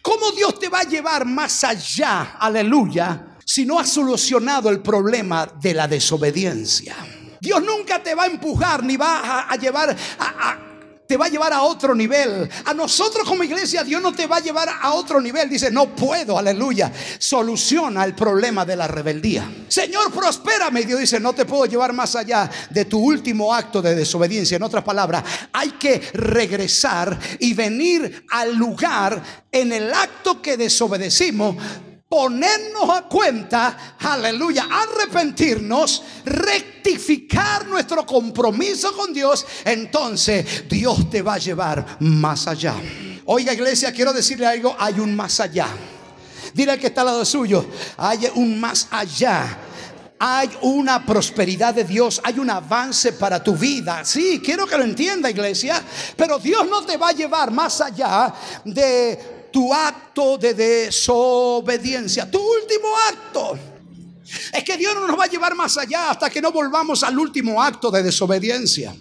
¿Cómo 0.02 0.32
Dios 0.32 0.60
te 0.60 0.70
va 0.70 0.82
a 0.82 0.84
llevar 0.84 1.26
más 1.26 1.64
allá, 1.64 2.36
aleluya, 2.40 3.38
si 3.46 3.66
no 3.66 3.80
has 3.80 3.90
solucionado 3.90 4.70
el 4.70 4.82
problema 4.82 5.46
de 5.46 5.74
la 5.74 5.88
desobediencia? 5.88 6.96
Dios 7.40 7.64
nunca 7.64 8.04
te 8.04 8.16
va 8.16 8.24
a 8.24 8.28
empujar 8.28 8.84
ni 8.84 8.98
va 8.98 9.50
a, 9.50 9.56
llevar 9.56 9.96
a 10.20 10.69
te 11.10 11.18
va 11.18 11.26
a 11.26 11.30
llevar 11.30 11.52
a 11.54 11.64
otro 11.64 11.96
nivel. 11.96 12.48
A 12.66 12.74
nosotros 12.76 13.28
como 13.28 13.44
iglesia 13.44 13.84
Dios 13.84 14.00
no 14.00 14.14
te 14.14 14.28
va 14.28 14.38
a 14.38 14.42
llevar 14.42 14.70
a 14.70 14.94
otro 14.94 15.20
nivel. 15.20 15.50
Dice, 15.50 15.72
no 15.72 15.96
puedo, 15.96 16.38
aleluya. 16.38 16.92
Soluciona 17.18 18.06
el 18.06 18.14
problema 18.14 18.64
de 18.64 18.76
la 18.76 18.88
rebeldía. 18.88 19.52
Señor, 19.68 20.12
prospérame. 20.12 20.86
Dios 20.86 21.00
dice, 21.00 21.20
no 21.20 21.34
te 21.34 21.46
puedo 21.46 21.66
llevar 21.66 21.94
más 21.94 22.16
allá 22.16 22.48
de 22.70 22.86
tu 22.86 23.00
último 23.00 23.52
acto 23.52 23.82
de 23.82 23.96
desobediencia. 23.96 24.58
En 24.58 24.62
otras 24.62 24.84
palabras, 24.84 25.24
hay 25.52 25.72
que 25.72 26.00
regresar 26.14 27.18
y 27.40 27.56
venir 27.56 28.28
al 28.30 28.56
lugar 28.56 29.20
en 29.52 29.74
el 29.74 29.92
acto 29.92 30.40
que 30.44 30.58
desobedecimos 30.58 31.56
ponernos 32.10 32.90
a 32.90 33.04
cuenta, 33.04 33.96
aleluya, 34.00 34.68
arrepentirnos, 34.70 36.04
rectificar 36.26 37.68
nuestro 37.68 38.04
compromiso 38.04 38.92
con 38.94 39.14
Dios, 39.14 39.46
entonces 39.64 40.68
Dios 40.68 41.08
te 41.12 41.22
va 41.22 41.36
a 41.36 41.38
llevar 41.38 41.98
más 42.00 42.48
allá. 42.48 42.74
Oiga 43.26 43.54
iglesia, 43.54 43.94
quiero 43.94 44.12
decirle 44.12 44.48
algo, 44.48 44.76
hay 44.80 45.00
un 45.00 45.16
más 45.16 45.40
allá. 45.40 45.68
Dile 46.52 46.72
al 46.72 46.80
que 46.80 46.88
está 46.88 47.02
al 47.02 47.08
lado 47.08 47.24
suyo, 47.24 47.64
hay 47.98 48.28
un 48.34 48.60
más 48.60 48.88
allá. 48.90 49.60
Hay 50.22 50.50
una 50.64 51.06
prosperidad 51.06 51.74
de 51.74 51.86
Dios, 51.86 52.20
hay 52.22 52.40
un 52.40 52.50
avance 52.50 53.14
para 53.14 53.42
tu 53.42 53.56
vida. 53.56 54.04
Sí, 54.04 54.42
quiero 54.44 54.68
que 54.68 54.78
lo 54.78 54.84
entienda 54.84 55.30
iglesia, 55.30 55.82
pero 56.18 56.38
Dios 56.40 56.68
no 56.68 56.86
te 56.86 56.98
va 56.98 57.10
a 57.10 57.14
llevar 57.14 57.52
más 57.52 57.80
allá 57.80 58.34
de 58.66 59.39
tu 59.52 59.74
acto 59.74 60.38
de 60.38 60.54
desobediencia, 60.54 62.30
tu 62.30 62.40
último 62.40 62.88
acto. 63.10 63.58
Es 64.54 64.64
que 64.64 64.78
Dios 64.78 64.94
no 64.94 65.08
nos 65.08 65.20
va 65.20 65.26
a 65.26 65.30
llevar 65.30 65.56
más 65.56 65.78
allá 65.78 66.12
hasta 66.12 66.30
que 66.30 66.42
no 66.42 66.52
volvamos 66.52 67.04
al 67.04 67.18
último 67.18 67.62
acto 67.62 67.90
de 67.90 68.04
desobediencia. 68.04 68.96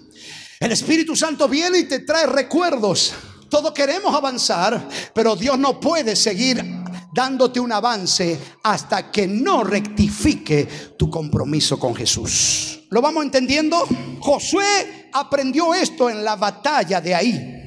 El 0.61 0.72
Espíritu 0.72 1.14
Santo 1.14 1.48
viene 1.48 1.78
y 1.78 1.84
te 1.84 2.00
trae 2.00 2.26
recuerdos. 2.26 3.12
Todos 3.48 3.72
queremos 3.72 4.14
avanzar, 4.14 4.88
pero 5.14 5.37
Dios 5.37 5.58
no 5.58 5.78
puede 5.80 6.16
seguir 6.16 6.64
dándote 7.12 7.61
un 7.61 7.72
avance 7.72 8.38
hasta 8.62 9.11
que 9.11 9.26
no 9.26 9.64
rectifique 9.64 10.66
tu 10.98 11.11
compromiso 11.11 11.78
con 11.78 11.94
Jesús. 11.94 12.80
¿Lo 12.90 13.00
vamos 13.02 13.24
entendiendo? 13.24 13.87
Josué 14.20 15.11
aprendió 15.12 15.74
esto 15.74 16.11
en 16.11 16.24
la 16.24 16.37
batalla 16.37 17.00
de 17.00 17.14
ahí. 17.14 17.58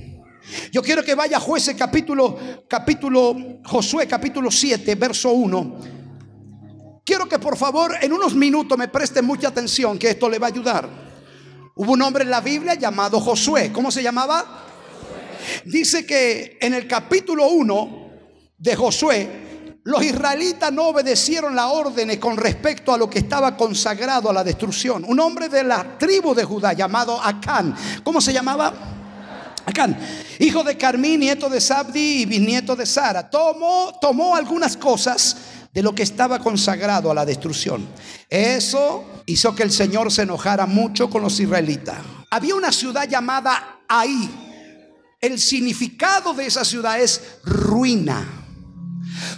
Yo 0.72 0.82
quiero 0.82 1.04
que 1.04 1.16
vaya 1.16 1.40
jueces 1.40 1.76
capítulo, 1.78 2.38
capítulo, 2.68 3.36
Josué 3.66 4.08
capítulo 4.08 4.50
7, 4.50 4.96
verso 4.96 5.32
1. 5.32 5.78
Quiero 7.06 7.28
que 7.28 7.40
por 7.40 7.58
favor 7.58 7.96
en 8.02 8.14
unos 8.14 8.36
minutos 8.36 8.78
me 8.78 8.88
preste 8.88 9.22
mucha 9.22 9.50
atención, 9.50 9.98
que 9.98 10.12
esto 10.12 10.30
le 10.30 10.40
va 10.40 10.48
a 10.48 10.50
ayudar. 10.50 10.90
Hubo 11.76 11.94
un 11.94 12.02
hombre 12.02 12.24
en 12.24 12.30
la 12.30 12.42
Biblia 12.42 12.76
llamado 12.76 13.20
Josué. 13.20 13.72
¿Cómo 13.72 13.92
se 13.92 14.04
llamaba? 14.04 14.66
Dice 15.66 16.06
que 16.06 16.58
en 16.62 16.74
el 16.74 16.88
capítulo 16.88 17.48
1 17.48 18.10
de 18.58 18.76
Josué, 18.76 19.30
los 19.84 20.04
israelitas 20.04 20.72
no 20.72 20.90
obedecieron 20.90 21.56
la 21.56 21.70
orden 21.70 22.20
con 22.20 22.38
respecto 22.38 22.94
a 22.94 22.98
lo 22.98 23.10
que 23.10 23.20
estaba 23.20 23.58
consagrado 23.58 24.30
a 24.30 24.34
la 24.34 24.44
destrucción. 24.44 25.04
Un 25.08 25.20
hombre 25.20 25.50
de 25.50 25.64
la 25.64 25.98
tribu 25.98 26.36
de 26.36 26.44
Judá 26.44 26.74
llamado 26.74 27.20
Acán. 27.20 27.76
¿Cómo 28.04 28.22
se 28.22 28.32
llamaba? 28.32 29.01
Acán, 29.66 29.98
hijo 30.40 30.64
de 30.64 30.78
Carmí, 30.78 31.18
nieto 31.18 31.50
de 31.50 31.62
Sabdi 31.62 32.22
y 32.22 32.26
bisnieto 32.26 32.76
de 32.76 32.86
Sara, 32.86 33.30
tomó, 33.30 33.98
tomó 34.02 34.36
algunas 34.36 34.76
cosas 34.76 35.38
de 35.74 35.82
lo 35.82 35.96
que 35.96 36.04
estaba 36.04 36.40
consagrado 36.40 37.12
a 37.12 37.14
la 37.14 37.26
destrucción. 37.26 37.88
Eso 38.30 39.06
hizo 39.26 39.56
que 39.56 39.64
el 39.64 39.72
Señor 39.72 40.12
se 40.12 40.24
enojara 40.24 40.66
mucho 40.66 41.10
con 41.10 41.22
los 41.22 41.40
israelitas. 41.40 41.98
Había 42.30 42.56
una 42.56 42.72
ciudad 42.72 43.08
llamada 43.08 43.80
Ahí. 43.88 44.30
El 45.20 45.40
significado 45.40 46.34
de 46.34 46.48
esa 46.48 46.66
ciudad 46.66 47.00
es 47.00 47.22
ruina. 47.44 48.26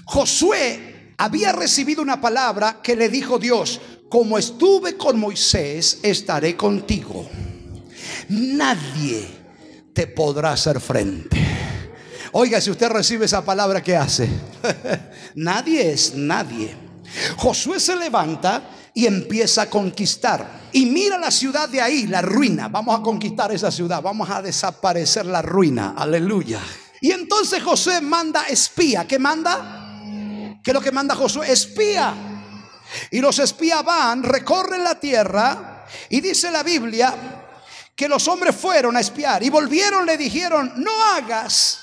Josué 0.06 1.14
había 1.18 1.52
recibido 1.52 2.02
una 2.02 2.22
palabra 2.22 2.82
que 2.82 2.96
le 2.96 3.10
dijo 3.10 3.38
Dios, 3.38 3.82
como 4.10 4.38
estuve 4.38 4.96
con 4.96 5.20
Moisés, 5.20 6.00
estaré 6.04 6.56
contigo. 6.56 7.28
Nadie 8.30 9.43
te 9.94 10.08
podrá 10.08 10.52
hacer 10.52 10.80
frente. 10.80 11.38
Oiga, 12.34 12.60
si 12.60 12.72
usted 12.72 12.90
recibe 12.90 13.26
esa 13.26 13.46
palabra, 13.46 13.82
¿qué 13.82 13.96
hace? 13.96 14.28
nadie 15.36 15.92
es 15.92 16.16
nadie. 16.16 16.76
Josué 17.38 17.80
se 17.80 17.96
levanta 17.96 18.64
y 18.94 19.06
empieza 19.06 19.64
a 19.64 19.70
conquistar. 19.70 20.70
Y 20.72 20.88
mira 20.88 21.18
la 21.20 21.30
ciudad 21.30 21.70
de 21.70 21.82
ahí, 21.82 22.08
la 22.08 22.22
ruina. 22.22 22.68
Vamos 22.70 23.00
a 23.00 23.04
conquistar 23.04 23.52
esa 23.52 23.70
ciudad, 23.70 24.02
vamos 24.02 24.30
a 24.30 24.42
desaparecer 24.42 25.28
la 25.28 25.42
ruina. 25.42 25.94
Aleluya. 25.96 26.60
Y 27.02 27.12
entonces 27.12 27.62
Josué 27.62 28.02
manda 28.02 28.46
espía. 28.48 29.08
¿Qué 29.08 29.20
manda? 29.20 30.00
¿Qué 30.64 30.72
es 30.72 30.74
lo 30.74 30.82
que 30.82 30.92
manda 30.92 31.16
Josué? 31.16 31.52
Espía. 31.52 32.16
Y 33.12 33.22
los 33.22 33.38
espías 33.40 33.84
van, 33.84 34.24
recorren 34.24 34.84
la 34.84 35.00
tierra 35.00 35.86
y 36.10 36.22
dice 36.22 36.50
la 36.52 36.64
Biblia 36.64 37.33
que 37.96 38.08
los 38.08 38.28
hombres 38.28 38.56
fueron 38.56 38.98
a 38.98 39.00
espiar 39.00 39.44
y 39.44 39.50
volvieron, 39.50 40.06
le 40.06 40.18
dijeron, 40.18 40.74
no 40.78 40.92
hagas 41.16 41.80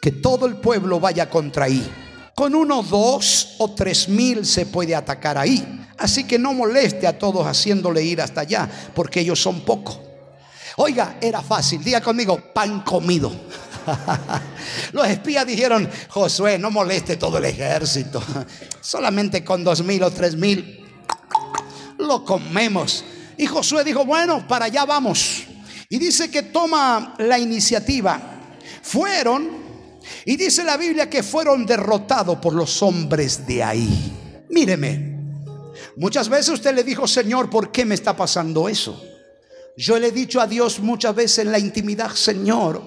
que 0.00 0.10
todo 0.10 0.46
el 0.46 0.56
pueblo 0.56 0.98
vaya 0.98 1.30
contra 1.30 1.66
ahí. 1.66 1.88
Con 2.34 2.54
uno, 2.54 2.82
dos 2.82 3.56
o 3.58 3.72
tres 3.72 4.08
mil 4.08 4.44
se 4.44 4.66
puede 4.66 4.94
atacar 4.94 5.38
ahí. 5.38 5.86
Así 5.98 6.24
que 6.24 6.38
no 6.38 6.54
moleste 6.54 7.06
a 7.06 7.16
todos 7.16 7.46
haciéndole 7.46 8.02
ir 8.02 8.20
hasta 8.20 8.40
allá, 8.40 8.68
porque 8.94 9.20
ellos 9.20 9.40
son 9.40 9.60
pocos. 9.60 10.00
Oiga, 10.76 11.18
era 11.20 11.42
fácil. 11.42 11.84
Diga 11.84 12.00
conmigo, 12.00 12.52
pan 12.52 12.80
comido. 12.80 13.30
Los 14.92 15.06
espías 15.06 15.46
dijeron, 15.46 15.88
Josué, 16.08 16.58
no 16.58 16.70
moleste 16.70 17.16
todo 17.16 17.38
el 17.38 17.44
ejército. 17.44 18.22
Solamente 18.80 19.44
con 19.44 19.62
dos 19.62 19.82
mil 19.84 20.02
o 20.02 20.10
tres 20.10 20.34
mil 20.34 20.82
lo 21.98 22.24
comemos. 22.24 23.04
Y 23.36 23.46
Josué 23.46 23.84
dijo, 23.84 24.04
bueno, 24.04 24.46
para 24.48 24.66
allá 24.66 24.84
vamos. 24.84 25.44
Y 25.92 25.98
dice 25.98 26.30
que 26.30 26.44
toma 26.44 27.14
la 27.18 27.38
iniciativa. 27.38 28.18
Fueron 28.80 29.50
y 30.24 30.36
dice 30.36 30.64
la 30.64 30.78
Biblia 30.78 31.10
que 31.10 31.22
fueron 31.22 31.66
derrotados 31.66 32.38
por 32.38 32.54
los 32.54 32.82
hombres 32.82 33.46
de 33.46 33.62
ahí. 33.62 34.46
Míreme, 34.48 35.18
muchas 35.98 36.30
veces 36.30 36.48
usted 36.48 36.74
le 36.74 36.82
dijo, 36.82 37.06
Señor, 37.06 37.50
¿por 37.50 37.70
qué 37.70 37.84
me 37.84 37.94
está 37.94 38.16
pasando 38.16 38.70
eso? 38.70 39.04
Yo 39.76 39.98
le 39.98 40.06
he 40.06 40.12
dicho 40.12 40.40
a 40.40 40.46
Dios 40.46 40.80
muchas 40.80 41.14
veces 41.14 41.40
en 41.40 41.52
la 41.52 41.58
intimidad, 41.58 42.14
Señor, 42.14 42.80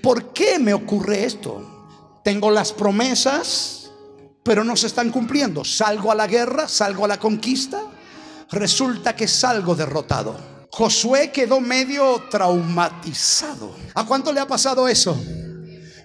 ¿por 0.00 0.32
qué 0.32 0.58
me 0.58 0.72
ocurre 0.72 1.26
esto? 1.26 1.90
Tengo 2.24 2.50
las 2.50 2.72
promesas, 2.72 3.90
pero 4.42 4.64
no 4.64 4.76
se 4.76 4.86
están 4.86 5.10
cumpliendo. 5.10 5.62
Salgo 5.62 6.10
a 6.10 6.14
la 6.14 6.26
guerra, 6.26 6.68
salgo 6.68 7.04
a 7.04 7.08
la 7.08 7.20
conquista, 7.20 7.82
resulta 8.50 9.14
que 9.14 9.28
salgo 9.28 9.74
derrotado. 9.74 10.59
Josué 10.70 11.30
quedó 11.32 11.60
medio 11.60 12.24
traumatizado. 12.30 13.74
¿A 13.94 14.06
cuánto 14.06 14.32
le 14.32 14.40
ha 14.40 14.46
pasado 14.46 14.86
eso? 14.86 15.20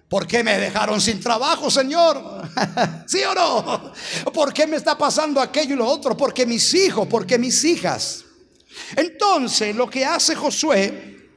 ¿Por 0.10 0.28
qué 0.28 0.44
me 0.44 0.58
dejaron 0.58 1.02
sin 1.02 1.20
trabajo, 1.20 1.70
Señor? 1.70 2.50
¿Sí 3.08 3.20
o 3.24 3.34
no? 3.34 3.92
¿Por 4.34 4.54
qué 4.54 4.68
me 4.68 4.78
está 4.78 4.98
pasando 4.98 5.42
aquello 5.42 5.74
y 5.74 5.78
lo 5.78 5.88
otro? 5.88 6.16
Porque 6.16 6.46
mis 6.46 6.74
hijos, 6.74 7.08
porque 7.08 7.38
mis 7.38 7.64
hijas. 7.64 8.24
Entonces, 8.96 9.76
lo 9.76 9.90
que 9.90 10.06
hace 10.06 10.36
Josué, 10.36 11.30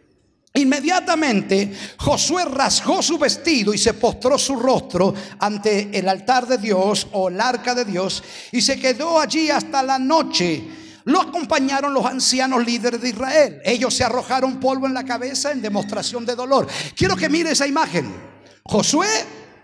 inmediatamente 0.55 1.73
Josué 1.99 2.45
rasgó 2.47 3.03
su 3.03 3.19
vestido 3.19 3.73
y 3.73 3.79
se 3.79 3.95
postró 3.95 4.39
su 4.39 4.57
rostro 4.57 5.15
ante 5.39 5.91
el 5.97 6.09
altar 6.09 6.47
de 6.47 6.59
Dios 6.59 7.07
o 7.13 7.29
el 7.29 7.41
arca 7.41 7.75
de 7.75 7.85
Dios 7.85 8.23
y 8.53 8.61
se 8.61 8.79
quedó 8.79 9.21
allí 9.21 9.51
hasta 9.51 9.83
la 9.83 9.99
noche. 9.99 10.88
Lo 11.09 11.23
acompañaron 11.23 11.95
los 11.95 12.05
ancianos 12.05 12.67
líderes 12.67 13.01
de 13.01 13.09
Israel. 13.09 13.63
Ellos 13.65 13.95
se 13.95 14.05
arrojaron 14.05 14.61
polvo 14.61 14.87
en 14.87 14.93
la 14.93 15.07
cabeza 15.07 15.51
en 15.51 15.63
demostración 15.63 16.27
de 16.27 16.35
dolor. 16.35 16.69
Quiero 16.95 17.17
que 17.17 17.31
mire 17.31 17.53
esa 17.53 17.67
imagen. 17.67 18.15
Josué 18.63 19.09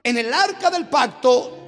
en 0.02 0.16
el 0.16 0.32
arca 0.32 0.70
del 0.70 0.88
pacto 0.88 1.58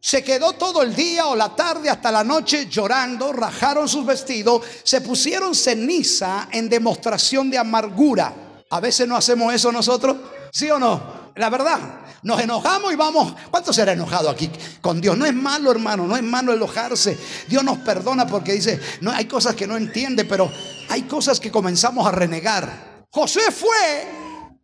se 0.00 0.24
quedó 0.24 0.54
todo 0.54 0.82
el 0.82 0.94
día 0.94 1.26
o 1.26 1.36
la 1.36 1.54
tarde 1.54 1.90
hasta 1.90 2.10
la 2.10 2.24
noche 2.24 2.68
llorando, 2.70 3.30
rajaron 3.34 3.86
sus 3.86 4.06
vestidos, 4.06 4.62
se 4.82 5.02
pusieron 5.02 5.54
ceniza 5.54 6.48
en 6.50 6.70
demostración 6.70 7.50
de 7.50 7.58
amargura. 7.58 8.62
A 8.70 8.80
veces 8.80 9.06
no 9.06 9.14
hacemos 9.14 9.52
eso 9.52 9.70
nosotros, 9.70 10.16
¿sí 10.50 10.70
o 10.70 10.78
no? 10.78 11.17
La 11.36 11.50
verdad, 11.50 11.78
nos 12.22 12.40
enojamos 12.40 12.92
y 12.92 12.96
vamos. 12.96 13.34
¿Cuánto 13.50 13.72
será 13.72 13.92
enojado 13.92 14.28
aquí 14.28 14.50
con 14.80 15.00
Dios? 15.00 15.16
No 15.16 15.24
es 15.24 15.34
malo, 15.34 15.70
hermano, 15.70 16.06
no 16.06 16.16
es 16.16 16.22
malo 16.22 16.52
enojarse. 16.52 17.18
Dios 17.46 17.62
nos 17.62 17.78
perdona 17.78 18.26
porque 18.26 18.52
dice, 18.52 18.80
no 19.00 19.10
hay 19.12 19.26
cosas 19.26 19.54
que 19.54 19.66
no 19.66 19.76
entiende, 19.76 20.24
pero 20.24 20.50
hay 20.88 21.02
cosas 21.02 21.40
que 21.40 21.50
comenzamos 21.50 22.06
a 22.06 22.10
renegar. 22.10 23.06
José 23.10 23.50
fue 23.50 24.17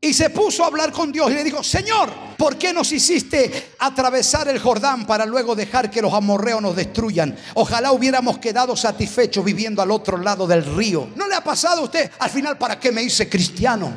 y 0.04 0.12
se 0.12 0.28
puso 0.28 0.62
a 0.62 0.66
hablar 0.66 0.92
con 0.92 1.10
Dios 1.10 1.30
y 1.30 1.34
le 1.34 1.42
dijo, 1.42 1.62
Señor, 1.62 2.10
¿por 2.36 2.58
qué 2.58 2.74
nos 2.74 2.92
hiciste 2.92 3.70
atravesar 3.78 4.46
el 4.48 4.58
Jordán 4.58 5.06
para 5.06 5.24
luego 5.24 5.54
dejar 5.54 5.90
que 5.90 6.02
los 6.02 6.12
amorreos 6.12 6.60
nos 6.60 6.76
destruyan? 6.76 7.34
Ojalá 7.54 7.90
hubiéramos 7.90 8.36
quedado 8.36 8.76
satisfechos 8.76 9.42
viviendo 9.42 9.80
al 9.80 9.90
otro 9.90 10.18
lado 10.18 10.46
del 10.46 10.62
río. 10.76 11.08
¿No 11.16 11.26
le 11.26 11.34
ha 11.34 11.42
pasado 11.42 11.80
a 11.80 11.84
usted? 11.84 12.10
Al 12.18 12.28
final, 12.28 12.58
¿para 12.58 12.78
qué 12.78 12.92
me 12.92 13.02
hice 13.02 13.30
cristiano? 13.30 13.94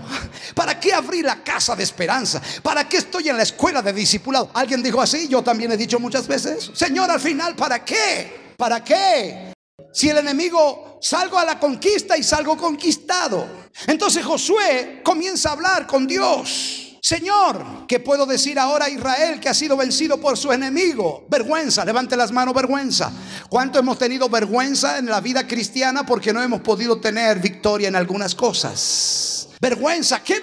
¿Para 0.56 0.80
qué 0.80 0.94
abrí 0.94 1.22
la 1.22 1.44
casa 1.44 1.76
de 1.76 1.84
esperanza? 1.84 2.42
¿Para 2.64 2.88
qué 2.88 2.98
estoy 2.98 3.28
en 3.28 3.36
la 3.36 3.44
escuela 3.44 3.82
de 3.82 3.92
discipulado? 3.92 4.50
¿Alguien 4.54 4.82
dijo 4.82 5.02
así? 5.02 5.28
Yo 5.28 5.44
también 5.44 5.74
he 5.74 5.78
dicho 5.78 6.00
muchas 6.00 6.26
veces. 6.26 6.72
Señor, 6.74 7.12
al 7.12 7.20
final, 7.20 7.54
¿para 7.54 7.84
qué? 7.84 8.54
¿Para 8.56 8.82
qué? 8.82 9.57
Si 9.94 10.10
el 10.10 10.18
enemigo 10.18 10.98
salgo 11.02 11.38
a 11.38 11.46
la 11.46 11.60
conquista 11.60 12.18
y 12.18 12.24
salgo 12.24 12.58
conquistado. 12.58 13.48
Entonces 13.86 14.26
Josué 14.26 15.02
comienza 15.04 15.50
a 15.50 15.52
hablar 15.54 15.86
con 15.86 16.08
Dios. 16.08 16.98
Señor, 17.00 17.86
¿qué 17.88 18.00
puedo 18.00 18.26
decir 18.26 18.58
ahora 18.58 18.86
a 18.86 18.90
Israel 18.90 19.40
que 19.40 19.50
ha 19.50 19.54
sido 19.54 19.78
vencido 19.78 20.20
por 20.20 20.36
su 20.36 20.52
enemigo? 20.52 21.26
Vergüenza, 21.30 21.86
levante 21.86 22.18
las 22.18 22.32
manos, 22.32 22.56
vergüenza. 22.56 23.12
¿Cuánto 23.50 23.78
hemos 23.78 24.00
tenido 24.00 24.28
vergüenza 24.30 24.98
en 24.98 25.06
la 25.06 25.22
vida 25.22 25.48
cristiana 25.48 26.06
porque 26.06 26.34
no 26.34 26.42
hemos 26.42 26.62
podido 26.62 27.00
tener 27.00 27.40
victoria 27.40 27.88
en 27.88 27.96
algunas 27.96 28.34
cosas? 28.34 29.50
Vergüenza, 29.62 30.24
¿qué, 30.24 30.42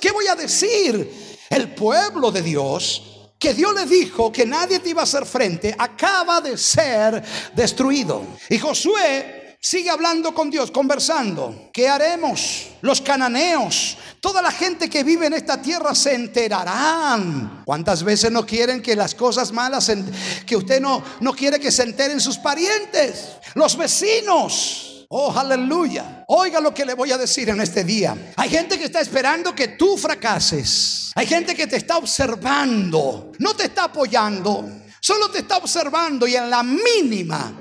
¿qué 0.00 0.10
voy 0.10 0.26
a 0.26 0.34
decir? 0.34 1.38
El 1.48 1.74
pueblo 1.74 2.32
de 2.32 2.42
Dios 2.42 3.11
que 3.42 3.54
Dios 3.54 3.74
le 3.74 3.86
dijo 3.86 4.30
que 4.30 4.46
nadie 4.46 4.78
te 4.78 4.90
iba 4.90 5.00
a 5.00 5.02
hacer 5.02 5.26
frente, 5.26 5.74
acaba 5.76 6.40
de 6.40 6.56
ser 6.56 7.20
destruido. 7.52 8.24
Y 8.48 8.56
Josué 8.56 9.56
sigue 9.58 9.90
hablando 9.90 10.32
con 10.32 10.48
Dios, 10.48 10.70
conversando. 10.70 11.68
¿Qué 11.72 11.88
haremos? 11.88 12.68
Los 12.82 13.00
cananeos, 13.00 13.98
toda 14.20 14.40
la 14.42 14.52
gente 14.52 14.88
que 14.88 15.02
vive 15.02 15.26
en 15.26 15.32
esta 15.32 15.60
tierra 15.60 15.92
se 15.92 16.14
enterarán. 16.14 17.64
¿Cuántas 17.64 18.04
veces 18.04 18.30
no 18.30 18.46
quieren 18.46 18.80
que 18.80 18.94
las 18.94 19.12
cosas 19.12 19.50
malas, 19.50 19.90
que 20.46 20.54
usted 20.54 20.80
no, 20.80 21.02
no 21.18 21.34
quiere 21.34 21.58
que 21.58 21.72
se 21.72 21.82
enteren 21.82 22.20
sus 22.20 22.38
parientes? 22.38 23.38
Los 23.54 23.76
vecinos. 23.76 24.91
Oh, 25.14 25.30
aleluya. 25.30 26.24
Oiga 26.28 26.58
lo 26.58 26.72
que 26.72 26.86
le 26.86 26.94
voy 26.94 27.12
a 27.12 27.18
decir 27.18 27.50
en 27.50 27.60
este 27.60 27.84
día. 27.84 28.32
Hay 28.34 28.48
gente 28.48 28.78
que 28.78 28.86
está 28.86 29.02
esperando 29.02 29.54
que 29.54 29.68
tú 29.68 29.98
fracases. 29.98 31.12
Hay 31.14 31.26
gente 31.26 31.54
que 31.54 31.66
te 31.66 31.76
está 31.76 31.98
observando. 31.98 33.30
No 33.38 33.54
te 33.54 33.64
está 33.64 33.84
apoyando. 33.84 34.66
Solo 35.02 35.30
te 35.30 35.40
está 35.40 35.58
observando 35.58 36.26
y 36.26 36.34
en 36.34 36.48
la 36.48 36.62
mínima 36.62 37.52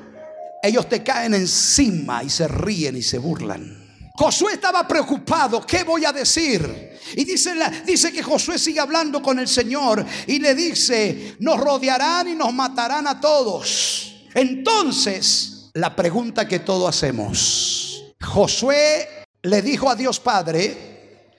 ellos 0.63 0.87
te 0.87 1.03
caen 1.03 1.33
encima 1.33 2.23
y 2.23 2.29
se 2.29 2.47
ríen 2.47 2.95
y 2.95 3.01
se 3.01 3.17
burlan. 3.17 4.09
Josué 4.13 4.53
estaba 4.53 4.87
preocupado, 4.87 5.65
¿qué 5.65 5.83
voy 5.83 6.05
a 6.05 6.13
decir? 6.13 6.97
Y 7.17 7.25
dice, 7.25 7.53
dice 7.85 8.13
que 8.13 8.23
Josué 8.23 8.57
sigue 8.59 8.79
hablando 8.79 9.21
con 9.21 9.39
el 9.39 9.49
Señor 9.49 10.05
y 10.25 10.39
le 10.39 10.55
dice, 10.55 11.35
nos 11.39 11.59
rodearán 11.59 12.29
y 12.29 12.35
nos 12.35 12.53
matarán 12.53 13.07
a 13.07 13.19
todos. 13.19 14.23
Entonces 14.33 15.50
la 15.73 15.95
pregunta 15.95 16.47
que 16.47 16.59
todos 16.59 16.89
hacemos. 16.89 18.13
Josué 18.21 19.25
le 19.43 19.61
dijo 19.61 19.89
a 19.89 19.95
Dios 19.95 20.19
Padre, 20.19 21.31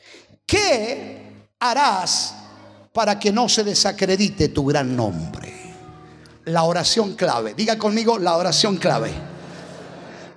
¿qué 0.46 1.46
harás 1.60 2.34
para 2.92 3.18
que 3.18 3.32
no 3.32 3.48
se 3.48 3.64
desacredite 3.64 4.48
tu 4.48 4.66
gran 4.66 4.96
nombre? 4.96 5.52
La 6.46 6.64
oración 6.64 7.14
clave. 7.14 7.54
Diga 7.54 7.78
conmigo 7.78 8.18
la 8.18 8.36
oración 8.36 8.76
clave. 8.76 9.12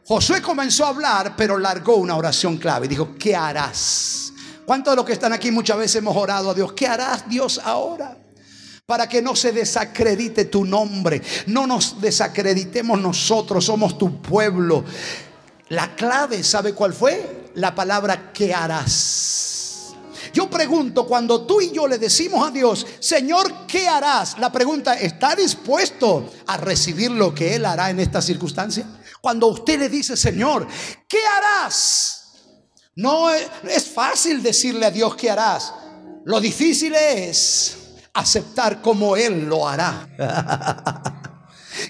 Josué 0.07 0.41
comenzó 0.41 0.85
a 0.85 0.89
hablar, 0.89 1.33
pero 1.35 1.57
largó 1.57 1.95
una 1.95 2.15
oración 2.15 2.57
clave. 2.57 2.87
Dijo, 2.87 3.15
¿qué 3.17 3.35
harás? 3.35 4.33
¿Cuántos 4.65 4.91
de 4.91 4.97
los 4.97 5.05
que 5.05 5.13
están 5.13 5.33
aquí 5.33 5.49
muchas 5.49 5.77
veces 5.77 5.95
hemos 5.95 6.15
orado 6.15 6.51
a 6.51 6.53
Dios? 6.53 6.73
¿Qué 6.73 6.87
harás 6.87 7.27
Dios 7.27 7.59
ahora? 7.63 8.15
Para 8.85 9.09
que 9.09 9.21
no 9.21 9.35
se 9.35 9.51
desacredite 9.51 10.45
tu 10.45 10.63
nombre, 10.63 11.21
no 11.47 11.65
nos 11.65 11.99
desacreditemos 11.99 13.01
nosotros, 13.01 13.65
somos 13.65 13.97
tu 13.97 14.21
pueblo. 14.21 14.83
La 15.69 15.95
clave, 15.95 16.43
¿sabe 16.43 16.73
cuál 16.73 16.93
fue? 16.93 17.49
La 17.55 17.73
palabra 17.73 18.31
que 18.31 18.53
harás. 18.53 19.95
Yo 20.33 20.49
pregunto, 20.49 21.07
cuando 21.07 21.45
tú 21.47 21.61
y 21.61 21.71
yo 21.71 21.87
le 21.87 21.97
decimos 21.97 22.47
a 22.47 22.51
Dios, 22.51 22.85
Señor, 22.99 23.65
¿qué 23.65 23.87
harás? 23.87 24.37
La 24.37 24.51
pregunta, 24.51 24.93
¿está 24.93 25.35
dispuesto 25.35 26.31
a 26.45 26.57
recibir 26.57 27.09
lo 27.09 27.33
que 27.33 27.55
Él 27.55 27.65
hará 27.65 27.89
en 27.89 27.99
esta 27.99 28.21
circunstancia? 28.21 28.85
Cuando 29.19 29.47
usted 29.47 29.79
le 29.79 29.89
dice, 29.89 30.15
Señor, 30.15 30.67
¿qué 31.07 31.19
harás? 31.25 32.33
No 32.95 33.31
es 33.31 33.85
fácil 33.91 34.43
decirle 34.43 34.85
a 34.85 34.91
Dios 34.91 35.15
qué 35.15 35.31
harás. 35.31 35.73
Lo 36.25 36.39
difícil 36.39 36.93
es 36.93 37.84
aceptar 38.15 38.81
como 38.81 39.15
Él 39.15 39.45
lo 39.45 39.67
hará. 39.67 40.07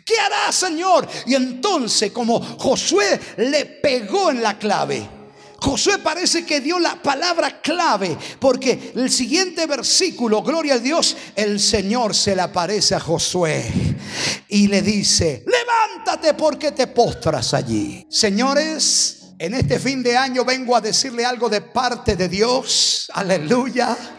¿Qué 0.03 0.19
hará, 0.19 0.51
Señor? 0.51 1.07
Y 1.25 1.35
entonces, 1.35 2.11
como 2.11 2.41
Josué 2.41 3.19
le 3.38 3.65
pegó 3.65 4.31
en 4.31 4.41
la 4.41 4.57
clave, 4.57 5.07
Josué 5.59 5.99
parece 5.99 6.45
que 6.45 6.61
dio 6.61 6.79
la 6.79 7.01
palabra 7.01 7.61
clave, 7.61 8.17
porque 8.39 8.91
el 8.95 9.09
siguiente 9.09 9.65
versículo, 9.65 10.41
gloria 10.41 10.75
a 10.75 10.79
Dios, 10.79 11.15
el 11.35 11.59
Señor 11.59 12.13
se 12.13 12.35
le 12.35 12.41
aparece 12.41 12.95
a 12.95 12.99
Josué 12.99 13.65
y 14.49 14.67
le 14.67 14.81
dice, 14.81 15.43
levántate 15.45 16.33
porque 16.33 16.71
te 16.71 16.88
postras 16.88 17.53
allí. 17.53 18.05
Señores, 18.09 19.33
en 19.39 19.53
este 19.53 19.79
fin 19.79 20.03
de 20.03 20.17
año 20.17 20.45
vengo 20.45 20.75
a 20.75 20.81
decirle 20.81 21.25
algo 21.25 21.49
de 21.49 21.61
parte 21.61 22.15
de 22.15 22.29
Dios, 22.29 23.09
aleluya. 23.13 24.14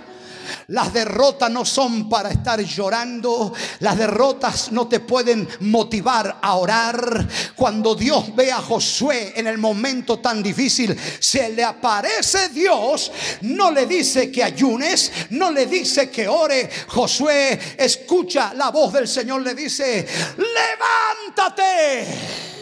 Las 0.69 0.93
derrotas 0.93 1.49
no 1.49 1.65
son 1.65 2.09
para 2.09 2.31
estar 2.31 2.61
llorando. 2.61 3.53
Las 3.81 3.97
derrotas 3.97 4.73
no 4.73 4.89
te 4.89 4.99
pueden 4.99 5.49
motivar 5.61 6.39
a 6.43 6.57
orar. 6.57 7.29
Cuando 7.55 7.95
Dios 7.95 8.35
ve 8.35 8.51
a 8.51 8.61
Josué 8.61 9.33
en 9.37 9.47
el 9.47 9.59
momento 9.59 10.19
tan 10.19 10.43
difícil, 10.43 10.99
se 11.21 11.51
le 11.51 11.63
aparece 11.63 12.49
Dios. 12.49 13.13
No 13.43 13.71
le 13.71 13.87
dice 13.87 14.33
que 14.33 14.43
ayunes, 14.43 15.13
no 15.31 15.53
le 15.53 15.67
dice 15.67 16.11
que 16.11 16.27
ore. 16.27 16.69
Josué 16.89 17.77
escucha 17.79 18.53
la 18.55 18.71
voz 18.71 18.93
del 18.93 19.07
Señor, 19.07 19.43
le 19.43 19.55
dice, 19.55 20.05
levántate. 20.37 22.56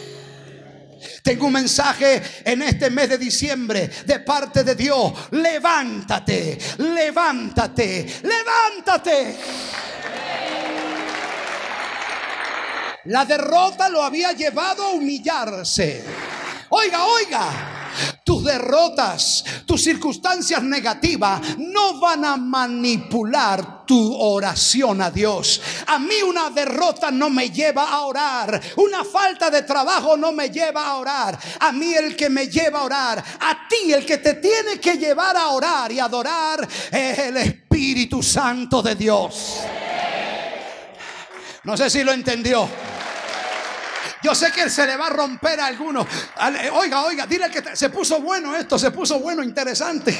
Tengo 1.25 1.47
un 1.47 1.53
mensaje 1.53 2.21
en 2.43 2.61
este 2.61 2.91
mes 2.91 3.09
de 3.09 3.17
diciembre 3.17 3.89
de 4.05 4.19
parte 4.19 4.63
de 4.63 4.75
Dios. 4.75 5.11
Levántate, 5.31 6.55
levántate, 6.77 8.05
levántate. 8.21 9.35
La 13.05 13.25
derrota 13.25 13.89
lo 13.89 14.03
había 14.03 14.33
llevado 14.33 14.83
a 14.83 14.91
humillarse. 14.91 16.03
Oiga, 16.69 17.05
oiga. 17.05 17.74
Tus 18.25 18.43
derrotas, 18.43 19.45
tus 19.67 19.83
circunstancias 19.83 20.63
negativas 20.63 21.59
no 21.59 21.99
van 21.99 22.25
a 22.25 22.35
manipular 22.37 23.85
tu 23.85 24.15
oración 24.15 24.99
a 24.99 25.11
Dios. 25.11 25.61
A 25.85 25.99
mí 25.99 26.23
una 26.27 26.49
derrota 26.49 27.11
no 27.11 27.29
me 27.29 27.51
lleva 27.51 27.83
a 27.83 28.01
orar. 28.01 28.59
Una 28.77 29.03
falta 29.03 29.51
de 29.51 29.61
trabajo 29.61 30.17
no 30.17 30.31
me 30.31 30.49
lleva 30.49 30.87
a 30.87 30.95
orar. 30.95 31.37
A 31.59 31.71
mí 31.71 31.93
el 31.93 32.15
que 32.15 32.31
me 32.31 32.47
lleva 32.47 32.79
a 32.79 32.85
orar, 32.85 33.23
a 33.41 33.67
ti 33.69 33.93
el 33.93 34.03
que 34.03 34.17
te 34.17 34.33
tiene 34.33 34.79
que 34.79 34.97
llevar 34.97 35.37
a 35.37 35.49
orar 35.49 35.91
y 35.91 35.99
adorar 35.99 36.67
es 36.91 37.19
el 37.19 37.37
Espíritu 37.37 38.23
Santo 38.23 38.81
de 38.81 38.95
Dios. 38.95 39.59
No 41.63 41.77
sé 41.77 41.91
si 41.91 42.03
lo 42.03 42.11
entendió. 42.11 42.94
Yo 44.25 44.33
sé 44.33 44.51
que 44.51 44.71
se 44.71 44.87
le 44.87 44.97
va 44.97 45.05
a 45.05 45.09
romper 45.11 45.59
a 45.59 45.67
alguno. 45.67 46.03
Oiga, 46.73 47.03
oiga, 47.03 47.27
dile 47.27 47.47
que 47.51 47.75
se 47.75 47.91
puso 47.91 48.21
bueno 48.21 48.55
esto, 48.55 48.79
se 48.79 48.89
puso 48.89 49.19
bueno, 49.19 49.43
interesante. 49.43 50.17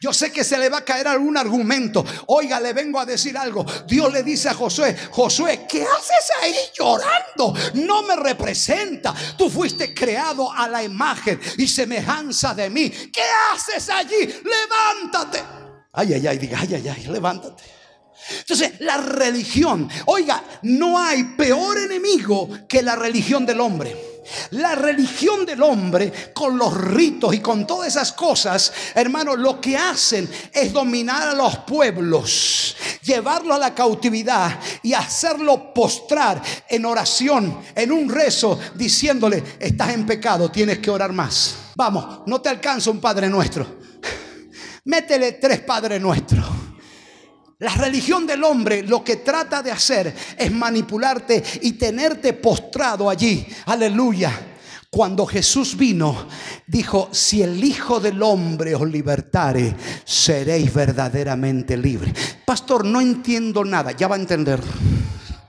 Yo 0.00 0.12
sé 0.12 0.30
que 0.30 0.44
se 0.44 0.56
le 0.56 0.68
va 0.68 0.78
a 0.78 0.84
caer 0.84 1.08
algún 1.08 1.36
argumento. 1.36 2.04
Oiga, 2.28 2.60
le 2.60 2.72
vengo 2.72 3.00
a 3.00 3.04
decir 3.04 3.36
algo. 3.36 3.66
Dios 3.84 4.12
le 4.12 4.22
dice 4.22 4.48
a 4.48 4.54
Josué, 4.54 4.96
Josué, 5.10 5.66
¿qué 5.68 5.82
haces 5.82 6.32
ahí 6.40 6.54
llorando? 6.72 7.52
No 7.84 8.04
me 8.04 8.14
representa. 8.14 9.12
Tú 9.36 9.50
fuiste 9.50 9.92
creado 9.92 10.52
a 10.52 10.68
la 10.68 10.84
imagen 10.84 11.40
y 11.58 11.66
semejanza 11.66 12.54
de 12.54 12.70
mí. 12.70 12.90
¿Qué 12.90 13.24
haces 13.52 13.88
allí? 13.88 14.24
Levántate. 14.24 15.42
Ay, 15.94 16.14
ay, 16.14 16.28
ay, 16.28 16.38
diga, 16.38 16.60
ay, 16.60 16.76
ay, 16.76 16.88
ay, 16.88 17.06
levántate. 17.08 17.81
Entonces, 18.38 18.80
la 18.80 18.96
religión, 18.98 19.88
oiga, 20.06 20.42
no 20.62 20.98
hay 20.98 21.24
peor 21.36 21.78
enemigo 21.78 22.48
que 22.68 22.82
la 22.82 22.96
religión 22.96 23.44
del 23.44 23.60
hombre. 23.60 24.12
La 24.50 24.76
religión 24.76 25.44
del 25.44 25.62
hombre, 25.62 26.12
con 26.32 26.56
los 26.56 26.74
ritos 26.74 27.34
y 27.34 27.40
con 27.40 27.66
todas 27.66 27.88
esas 27.88 28.12
cosas, 28.12 28.72
hermano, 28.94 29.34
lo 29.34 29.60
que 29.60 29.76
hacen 29.76 30.30
es 30.52 30.72
dominar 30.72 31.28
a 31.28 31.34
los 31.34 31.58
pueblos, 31.58 32.76
llevarlo 33.02 33.52
a 33.52 33.58
la 33.58 33.74
cautividad 33.74 34.60
y 34.82 34.94
hacerlo 34.94 35.74
postrar 35.74 36.40
en 36.68 36.84
oración, 36.84 37.58
en 37.74 37.90
un 37.90 38.08
rezo, 38.08 38.58
diciéndole, 38.76 39.42
estás 39.58 39.90
en 39.90 40.06
pecado, 40.06 40.50
tienes 40.50 40.78
que 40.78 40.90
orar 40.90 41.12
más. 41.12 41.56
Vamos, 41.74 42.20
no 42.26 42.40
te 42.40 42.48
alcanza 42.48 42.90
un 42.90 43.00
Padre 43.00 43.28
nuestro. 43.28 43.66
Métele 44.84 45.32
tres 45.32 45.60
Padres 45.60 46.00
nuestros. 46.00 46.61
La 47.62 47.74
religión 47.76 48.26
del 48.26 48.42
hombre 48.42 48.82
lo 48.82 49.04
que 49.04 49.18
trata 49.18 49.62
de 49.62 49.70
hacer 49.70 50.12
es 50.36 50.50
manipularte 50.50 51.40
y 51.60 51.74
tenerte 51.74 52.32
postrado 52.32 53.08
allí. 53.08 53.46
Aleluya. 53.66 54.48
Cuando 54.90 55.24
Jesús 55.24 55.76
vino, 55.76 56.26
dijo, 56.66 57.08
si 57.12 57.40
el 57.40 57.62
Hijo 57.62 58.00
del 58.00 58.20
Hombre 58.20 58.74
os 58.74 58.90
libertare, 58.90 59.76
seréis 60.04 60.74
verdaderamente 60.74 61.76
libres. 61.76 62.12
Pastor, 62.44 62.84
no 62.84 63.00
entiendo 63.00 63.64
nada, 63.64 63.92
ya 63.92 64.08
va 64.08 64.16
a 64.16 64.18
entender. 64.18 64.60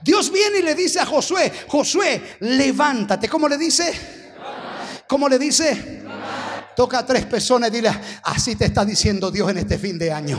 Dios 0.00 0.30
viene 0.30 0.60
y 0.60 0.62
le 0.62 0.76
dice 0.76 1.00
a 1.00 1.06
Josué, 1.06 1.52
Josué, 1.66 2.36
levántate. 2.40 3.28
¿Cómo 3.28 3.48
le 3.48 3.58
dice? 3.58 3.92
¿Cómo 5.08 5.28
le 5.28 5.38
dice? 5.38 6.03
Toca 6.76 6.98
a 6.98 7.06
tres 7.06 7.24
personas 7.26 7.70
y 7.70 7.72
dile, 7.72 7.90
así 8.22 8.56
te 8.56 8.66
está 8.66 8.84
diciendo 8.84 9.30
Dios 9.30 9.50
en 9.50 9.58
este 9.58 9.78
fin 9.78 9.98
de 9.98 10.12
año. 10.12 10.38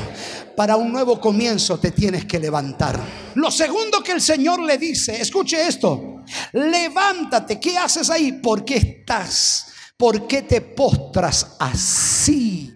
Para 0.55 0.75
un 0.75 0.91
nuevo 0.91 1.19
comienzo 1.19 1.79
te 1.79 1.91
tienes 1.91 2.25
que 2.25 2.39
levantar. 2.39 2.99
Lo 3.35 3.49
segundo 3.51 4.01
que 4.03 4.11
el 4.11 4.21
Señor 4.21 4.61
le 4.61 4.77
dice, 4.77 5.21
escuche 5.21 5.65
esto, 5.67 6.23
levántate, 6.53 7.59
¿qué 7.59 7.77
haces 7.77 8.09
ahí? 8.09 8.33
¿Por 8.33 8.65
qué 8.65 8.75
estás? 8.77 9.67
¿Por 9.97 10.27
qué 10.27 10.41
te 10.41 10.59
postras 10.61 11.55
así? 11.59 12.74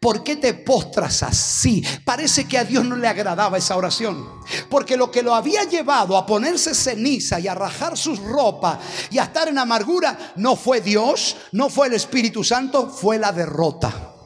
¿Por 0.00 0.22
qué 0.22 0.36
te 0.36 0.54
postras 0.54 1.22
así? 1.22 1.84
Parece 2.04 2.46
que 2.46 2.58
a 2.58 2.64
Dios 2.64 2.84
no 2.84 2.96
le 2.96 3.08
agradaba 3.08 3.58
esa 3.58 3.76
oración. 3.76 4.26
Porque 4.68 4.96
lo 4.96 5.10
que 5.10 5.22
lo 5.22 5.34
había 5.34 5.64
llevado 5.64 6.16
a 6.16 6.26
ponerse 6.26 6.74
ceniza 6.74 7.40
y 7.40 7.48
a 7.48 7.54
rajar 7.54 7.96
sus 7.96 8.18
ropas 8.20 8.78
y 9.10 9.18
a 9.18 9.24
estar 9.24 9.48
en 9.48 9.58
amargura 9.58 10.32
no 10.36 10.56
fue 10.56 10.80
Dios, 10.80 11.36
no 11.52 11.68
fue 11.68 11.88
el 11.88 11.94
Espíritu 11.94 12.44
Santo, 12.44 12.88
fue 12.88 13.18
la 13.18 13.32
derrota. 13.32 14.17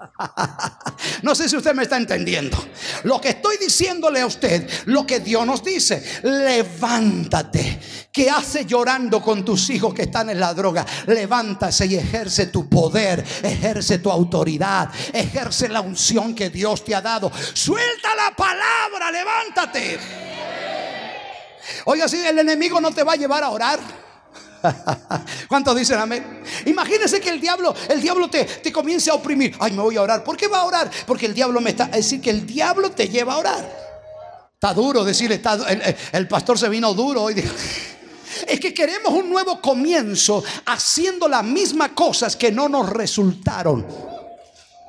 No 1.22 1.34
sé 1.34 1.48
si 1.48 1.56
usted 1.56 1.74
me 1.74 1.82
está 1.82 1.96
entendiendo. 1.96 2.56
Lo 3.04 3.20
que 3.20 3.30
estoy 3.30 3.56
diciéndole 3.58 4.20
a 4.20 4.26
usted, 4.26 4.68
lo 4.86 5.06
que 5.06 5.20
Dios 5.20 5.46
nos 5.46 5.62
dice, 5.62 6.02
levántate. 6.22 7.80
¿Qué 8.12 8.30
hace 8.30 8.64
llorando 8.64 9.22
con 9.22 9.44
tus 9.44 9.70
hijos 9.70 9.94
que 9.94 10.02
están 10.02 10.30
en 10.30 10.40
la 10.40 10.54
droga? 10.54 10.84
Levántase 11.06 11.86
y 11.86 11.96
ejerce 11.96 12.46
tu 12.46 12.68
poder, 12.68 13.24
ejerce 13.42 13.98
tu 13.98 14.10
autoridad, 14.10 14.90
ejerce 15.12 15.68
la 15.68 15.80
unción 15.80 16.34
que 16.34 16.50
Dios 16.50 16.84
te 16.84 16.94
ha 16.94 17.00
dado. 17.00 17.30
Suelta 17.52 18.14
la 18.14 18.34
palabra, 18.34 19.10
levántate. 19.10 19.98
Oiga, 21.84 22.08
si 22.08 22.16
el 22.16 22.38
enemigo 22.38 22.80
no 22.80 22.92
te 22.92 23.04
va 23.04 23.12
a 23.12 23.16
llevar 23.16 23.44
a 23.44 23.50
orar. 23.50 23.99
¿Cuántos 25.48 25.76
dicen 25.76 25.98
amén? 25.98 26.42
Imagínense 26.66 27.20
que 27.20 27.30
el 27.30 27.40
diablo, 27.40 27.74
el 27.88 28.00
diablo 28.00 28.28
te, 28.28 28.44
te 28.44 28.72
comience 28.72 29.10
a 29.10 29.14
oprimir. 29.14 29.56
Ay, 29.58 29.72
me 29.72 29.82
voy 29.82 29.96
a 29.96 30.02
orar. 30.02 30.24
¿Por 30.24 30.36
qué 30.36 30.48
va 30.48 30.60
a 30.60 30.64
orar? 30.64 30.90
Porque 31.06 31.26
el 31.26 31.34
diablo 31.34 31.60
me 31.60 31.70
está. 31.70 31.84
Es 31.86 31.96
decir, 31.96 32.20
que 32.20 32.30
el 32.30 32.46
diablo 32.46 32.90
te 32.90 33.08
lleva 33.08 33.34
a 33.34 33.38
orar. 33.38 33.90
Está 34.54 34.74
duro 34.74 35.04
decirle, 35.04 35.36
está, 35.36 35.54
el, 35.70 35.96
el 36.12 36.28
pastor 36.28 36.58
se 36.58 36.68
vino 36.68 36.92
duro 36.94 37.22
hoy. 37.22 37.34
Es 38.46 38.60
que 38.60 38.72
queremos 38.72 39.12
un 39.12 39.28
nuevo 39.28 39.60
comienzo 39.60 40.42
haciendo 40.66 41.26
las 41.28 41.42
mismas 41.42 41.90
cosas 41.90 42.36
que 42.36 42.52
no 42.52 42.68
nos 42.68 42.88
resultaron. 42.88 43.84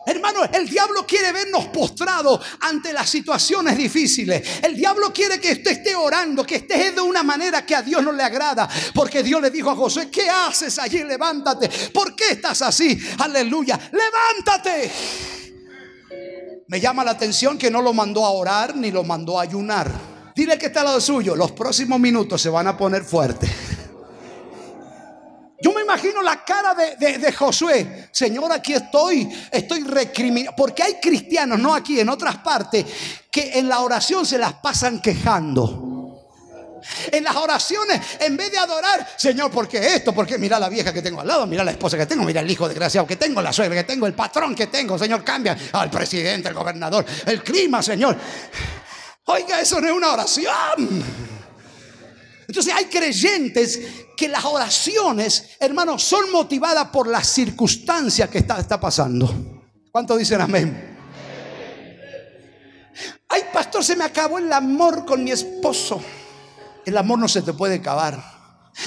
Hermano, 0.04 0.44
el 0.52 0.68
diablo 0.68 1.06
quiere 1.06 1.32
vernos 1.32 1.68
postrados 1.68 2.42
ante 2.62 2.92
las 2.92 3.08
situaciones 3.08 3.78
difíciles. 3.78 4.64
El 4.64 4.76
diablo 4.76 5.14
quiere 5.14 5.40
que 5.40 5.52
usted 5.52 5.72
esté 5.72 5.96
orando, 5.96 6.44
que 6.44 6.56
esté 6.56 6.92
de 6.92 7.02
una 7.02 7.22
manera 7.22 7.64
que 7.64 7.76
a 7.76 7.84
Dios 7.84 8.02
no 8.02 8.12
le 8.12 8.24
agrada. 8.24 8.68
Porque 8.96 9.22
Dios 9.22 9.40
le 9.42 9.52
dijo 9.52 9.70
a 9.70 9.76
José, 9.76 10.10
¿qué 10.10 10.28
haces 10.28 10.80
allí? 10.80 11.04
Levántate. 11.04 11.70
¿Por 11.94 12.16
qué 12.16 12.32
estás 12.32 12.64
así? 12.64 13.00
Aleluya. 13.20 13.80
Levántate. 13.92 14.92
Me 16.68 16.80
llama 16.80 17.04
la 17.04 17.12
atención 17.12 17.58
que 17.58 17.70
no 17.70 17.82
lo 17.82 17.94
mandó 17.94 18.26
a 18.26 18.32
orar 18.32 18.76
ni 18.76 18.90
lo 18.90 19.04
mandó 19.04 19.40
a 19.40 19.44
ayunar. 19.44 19.92
Dile 20.36 20.58
que 20.58 20.68
está 20.68 20.80
al 20.80 20.88
lado 20.88 21.02
suyo. 21.02 21.36
Los 21.36 21.52
próximos 21.52 22.00
minutos 22.00 22.42
se 22.42 22.50
van 22.50 22.66
a 22.66 22.76
poner 22.76 23.04
fuertes. 23.04 23.52
Imagino 25.92 26.22
la 26.22 26.46
cara 26.46 26.74
de, 26.74 27.18
de 27.18 27.34
Josué. 27.34 28.08
Señor, 28.12 28.50
aquí 28.54 28.74
estoy, 28.74 29.30
estoy 29.52 29.84
recriminando. 29.84 30.56
Porque 30.56 30.84
hay 30.84 30.94
cristianos, 31.02 31.60
no 31.60 31.76
aquí, 31.76 32.00
en 32.00 32.08
otras 32.08 32.38
partes, 32.38 32.86
que 33.30 33.60
en 33.60 33.68
la 33.68 33.82
oración 33.82 34.26
se 34.26 34.38
las 34.38 34.54
pasan 34.54 35.02
quejando. 35.02 35.90
En 37.12 37.26
las 37.26 37.36
oraciones, 37.36 38.00
en 38.22 38.38
vez 38.38 38.52
de 38.54 38.58
adorar, 38.58 39.06
Señor, 39.18 39.52
¿por 39.52 39.68
qué 39.68 39.96
esto? 39.96 40.14
¿Por 40.14 40.26
qué 40.26 40.38
mira 40.38 40.58
la 40.58 40.70
vieja 40.70 40.94
que 40.94 41.02
tengo 41.02 41.20
al 41.20 41.28
lado? 41.28 41.46
Mira 41.46 41.64
la 41.64 41.72
esposa 41.72 41.98
que 41.98 42.06
tengo, 42.06 42.24
mira 42.24 42.40
el 42.40 42.50
hijo 42.50 42.70
desgraciado 42.70 43.06
que 43.06 43.18
tengo, 43.18 43.42
la 43.42 43.52
suegra 43.52 43.76
que 43.76 43.84
tengo, 43.84 44.08
el 44.08 44.14
patrón 44.14 44.56
que 44.56 44.68
tengo. 44.68 44.98
Señor, 44.98 45.26
cambia 45.26 45.58
al 45.74 45.90
presidente, 45.90 46.48
el 46.48 46.56
gobernador, 46.56 47.06
el 47.26 47.44
clima, 47.44 47.84
Señor. 47.84 48.18
Oiga, 49.26 49.60
eso 49.60 49.82
no 49.82 49.90
es 49.90 49.94
una 49.94 50.14
oración. 50.14 51.41
Entonces 52.52 52.74
hay 52.74 52.84
creyentes 52.88 53.80
que 54.18 54.28
las 54.28 54.44
oraciones, 54.44 55.52
hermanos, 55.58 56.04
son 56.04 56.30
motivadas 56.34 56.90
por 56.90 57.08
las 57.08 57.26
circunstancias 57.28 58.30
que 58.30 58.40
está, 58.40 58.78
pasando. 58.78 59.72
¿Cuántos 59.90 60.20
dicen 60.20 60.42
amén? 60.42 60.98
Ay, 63.30 63.44
pastor, 63.54 63.86
se 63.86 63.96
me 63.96 64.04
acabó 64.04 64.38
el 64.38 64.52
amor 64.52 65.06
con 65.06 65.24
mi 65.24 65.32
esposo. 65.32 66.04
El 66.86 66.98
amor 66.98 67.20
no 67.20 67.30
se 67.30 67.42
te 67.42 67.54
puede 67.54 67.76
acabar. 67.76 68.22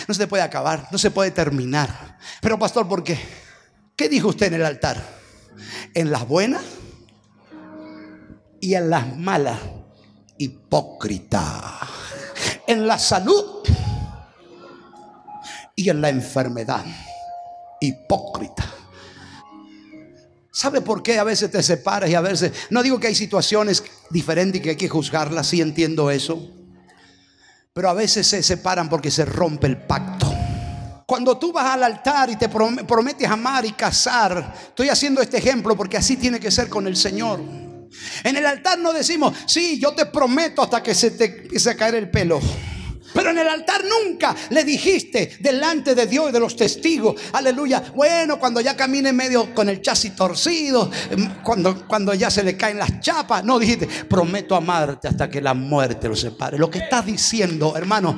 No 0.06 0.12
se 0.12 0.20
te 0.20 0.26
puede 0.26 0.42
acabar, 0.42 0.86
no 0.92 0.98
se 0.98 1.10
puede 1.10 1.30
terminar. 1.30 2.18
Pero 2.42 2.58
pastor, 2.58 2.86
¿por 2.86 3.02
qué? 3.02 3.18
¿Qué 3.96 4.10
dijo 4.10 4.28
usted 4.28 4.48
en 4.48 4.60
el 4.60 4.66
altar? 4.66 5.02
En 5.94 6.10
las 6.10 6.28
buenas 6.28 6.62
y 8.60 8.74
en 8.74 8.90
las 8.90 9.16
malas. 9.16 9.58
Hipócrita. 10.36 11.80
En 12.66 12.86
la 12.86 12.98
salud 12.98 13.62
y 15.76 15.88
en 15.88 16.00
la 16.00 16.08
enfermedad. 16.08 16.84
Hipócrita. 17.80 18.64
¿Sabe 20.52 20.80
por 20.80 21.02
qué 21.02 21.18
a 21.18 21.24
veces 21.24 21.50
te 21.50 21.62
separas 21.62 22.08
y 22.08 22.14
a 22.14 22.20
veces... 22.20 22.52
No 22.70 22.82
digo 22.82 23.00
que 23.00 23.08
hay 23.08 23.14
situaciones 23.14 23.82
diferentes 24.10 24.60
y 24.60 24.62
que 24.62 24.70
hay 24.70 24.76
que 24.76 24.88
juzgarlas, 24.88 25.48
sí 25.48 25.60
entiendo 25.60 26.10
eso. 26.10 26.48
Pero 27.72 27.90
a 27.90 27.92
veces 27.92 28.26
se 28.26 28.42
separan 28.42 28.88
porque 28.88 29.10
se 29.10 29.24
rompe 29.24 29.66
el 29.66 29.78
pacto. 29.78 30.32
Cuando 31.06 31.36
tú 31.36 31.52
vas 31.52 31.66
al 31.66 31.82
altar 31.82 32.30
y 32.30 32.36
te 32.36 32.48
prometes 32.48 33.28
amar 33.28 33.66
y 33.66 33.72
casar, 33.72 34.54
estoy 34.68 34.88
haciendo 34.88 35.20
este 35.20 35.38
ejemplo 35.38 35.76
porque 35.76 35.96
así 35.96 36.16
tiene 36.16 36.38
que 36.38 36.50
ser 36.50 36.68
con 36.68 36.86
el 36.86 36.96
Señor. 36.96 37.40
En 38.22 38.36
el 38.36 38.46
altar 38.46 38.78
no 38.78 38.92
decimos, 38.92 39.36
sí, 39.46 39.78
yo 39.78 39.92
te 39.92 40.06
prometo 40.06 40.62
hasta 40.62 40.82
que 40.82 40.94
se 40.94 41.12
te 41.12 41.24
empiece 41.24 41.76
caer 41.76 41.96
el 41.96 42.10
pelo. 42.10 42.40
Pero 43.14 43.30
en 43.30 43.38
el 43.38 43.48
altar 43.48 43.82
nunca 43.84 44.34
le 44.50 44.64
dijiste 44.64 45.36
delante 45.38 45.94
de 45.94 46.06
Dios 46.06 46.28
y 46.28 46.32
de 46.32 46.40
los 46.40 46.56
testigos, 46.56 47.14
aleluya, 47.32 47.82
bueno, 47.94 48.40
cuando 48.40 48.60
ya 48.60 48.76
camine 48.76 49.12
medio 49.12 49.54
con 49.54 49.68
el 49.68 49.80
chasis 49.80 50.16
torcido, 50.16 50.90
em, 51.10 51.42
cuando, 51.42 51.86
cuando 51.86 52.12
ya 52.12 52.28
se 52.28 52.42
le 52.42 52.56
caen 52.56 52.76
las 52.76 53.00
chapas, 53.00 53.44
no 53.44 53.60
dijiste, 53.60 53.86
prometo 53.86 54.56
amarte 54.56 55.06
hasta 55.06 55.30
que 55.30 55.40
la 55.40 55.54
muerte 55.54 56.08
lo 56.08 56.16
separe. 56.16 56.58
Lo 56.58 56.68
que 56.68 56.80
estás 56.80 57.06
diciendo, 57.06 57.76
hermano, 57.76 58.16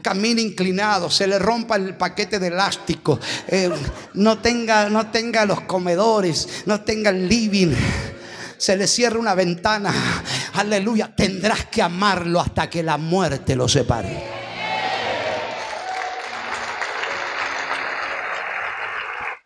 camine 0.00 0.40
inclinado, 0.40 1.10
se 1.10 1.26
le 1.26 1.38
rompa 1.38 1.76
el 1.76 1.94
paquete 1.98 2.38
de 2.38 2.46
elástico, 2.46 3.20
eh, 3.46 3.68
no, 4.14 4.38
tenga, 4.38 4.88
no 4.88 5.10
tenga 5.10 5.44
los 5.44 5.60
comedores, 5.62 6.48
no 6.64 6.80
tenga 6.80 7.10
el 7.10 7.28
living 7.28 7.74
se 8.60 8.76
le 8.76 8.86
cierra 8.86 9.18
una 9.18 9.34
ventana, 9.34 10.22
aleluya, 10.52 11.14
tendrás 11.16 11.64
que 11.66 11.80
amarlo 11.80 12.38
hasta 12.40 12.68
que 12.68 12.82
la 12.82 12.98
muerte 12.98 13.56
lo 13.56 13.66
separe. 13.66 14.22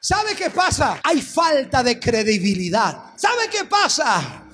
¿Sabe 0.00 0.34
qué 0.34 0.50
pasa? 0.50 1.00
Hay 1.04 1.22
falta 1.22 1.84
de 1.84 2.00
credibilidad. 2.00 3.12
¿Sabe 3.14 3.48
qué 3.48 3.64
pasa? 3.64 4.46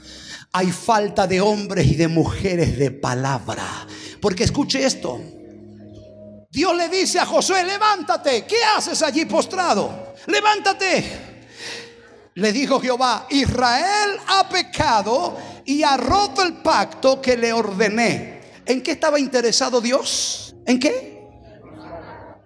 Hay 0.53 0.71
falta 0.71 1.27
de 1.27 1.41
hombres 1.41 1.87
y 1.87 1.95
de 1.95 2.09
mujeres 2.09 2.79
de 2.79 2.91
palabra. 2.91 3.87
Porque 4.21 4.45
escuche 4.45 4.85
esto. 4.85 5.19
Dios 6.51 6.77
le 6.77 6.91
dice 6.91 7.19
a 7.19 7.25
Josué, 7.25 7.65
levántate. 7.65 8.45
¿Qué 8.45 8.63
haces 8.77 9.01
allí 9.03 9.25
postrado? 9.25 10.15
Levántate 10.27 11.30
le 12.35 12.53
dijo 12.53 12.81
Jehová, 12.81 13.27
Israel 13.31 14.19
ha 14.27 14.49
pecado 14.49 15.37
y 15.65 15.83
ha 15.83 15.97
roto 15.97 16.43
el 16.43 16.55
pacto 16.55 17.21
que 17.21 17.37
le 17.37 17.53
ordené. 17.53 18.41
¿En 18.67 18.83
qué 18.83 18.93
estaba 18.93 19.19
interesado 19.19 19.81
Dios? 19.81 20.55
¿En 20.67 20.79
qué? 20.79 21.29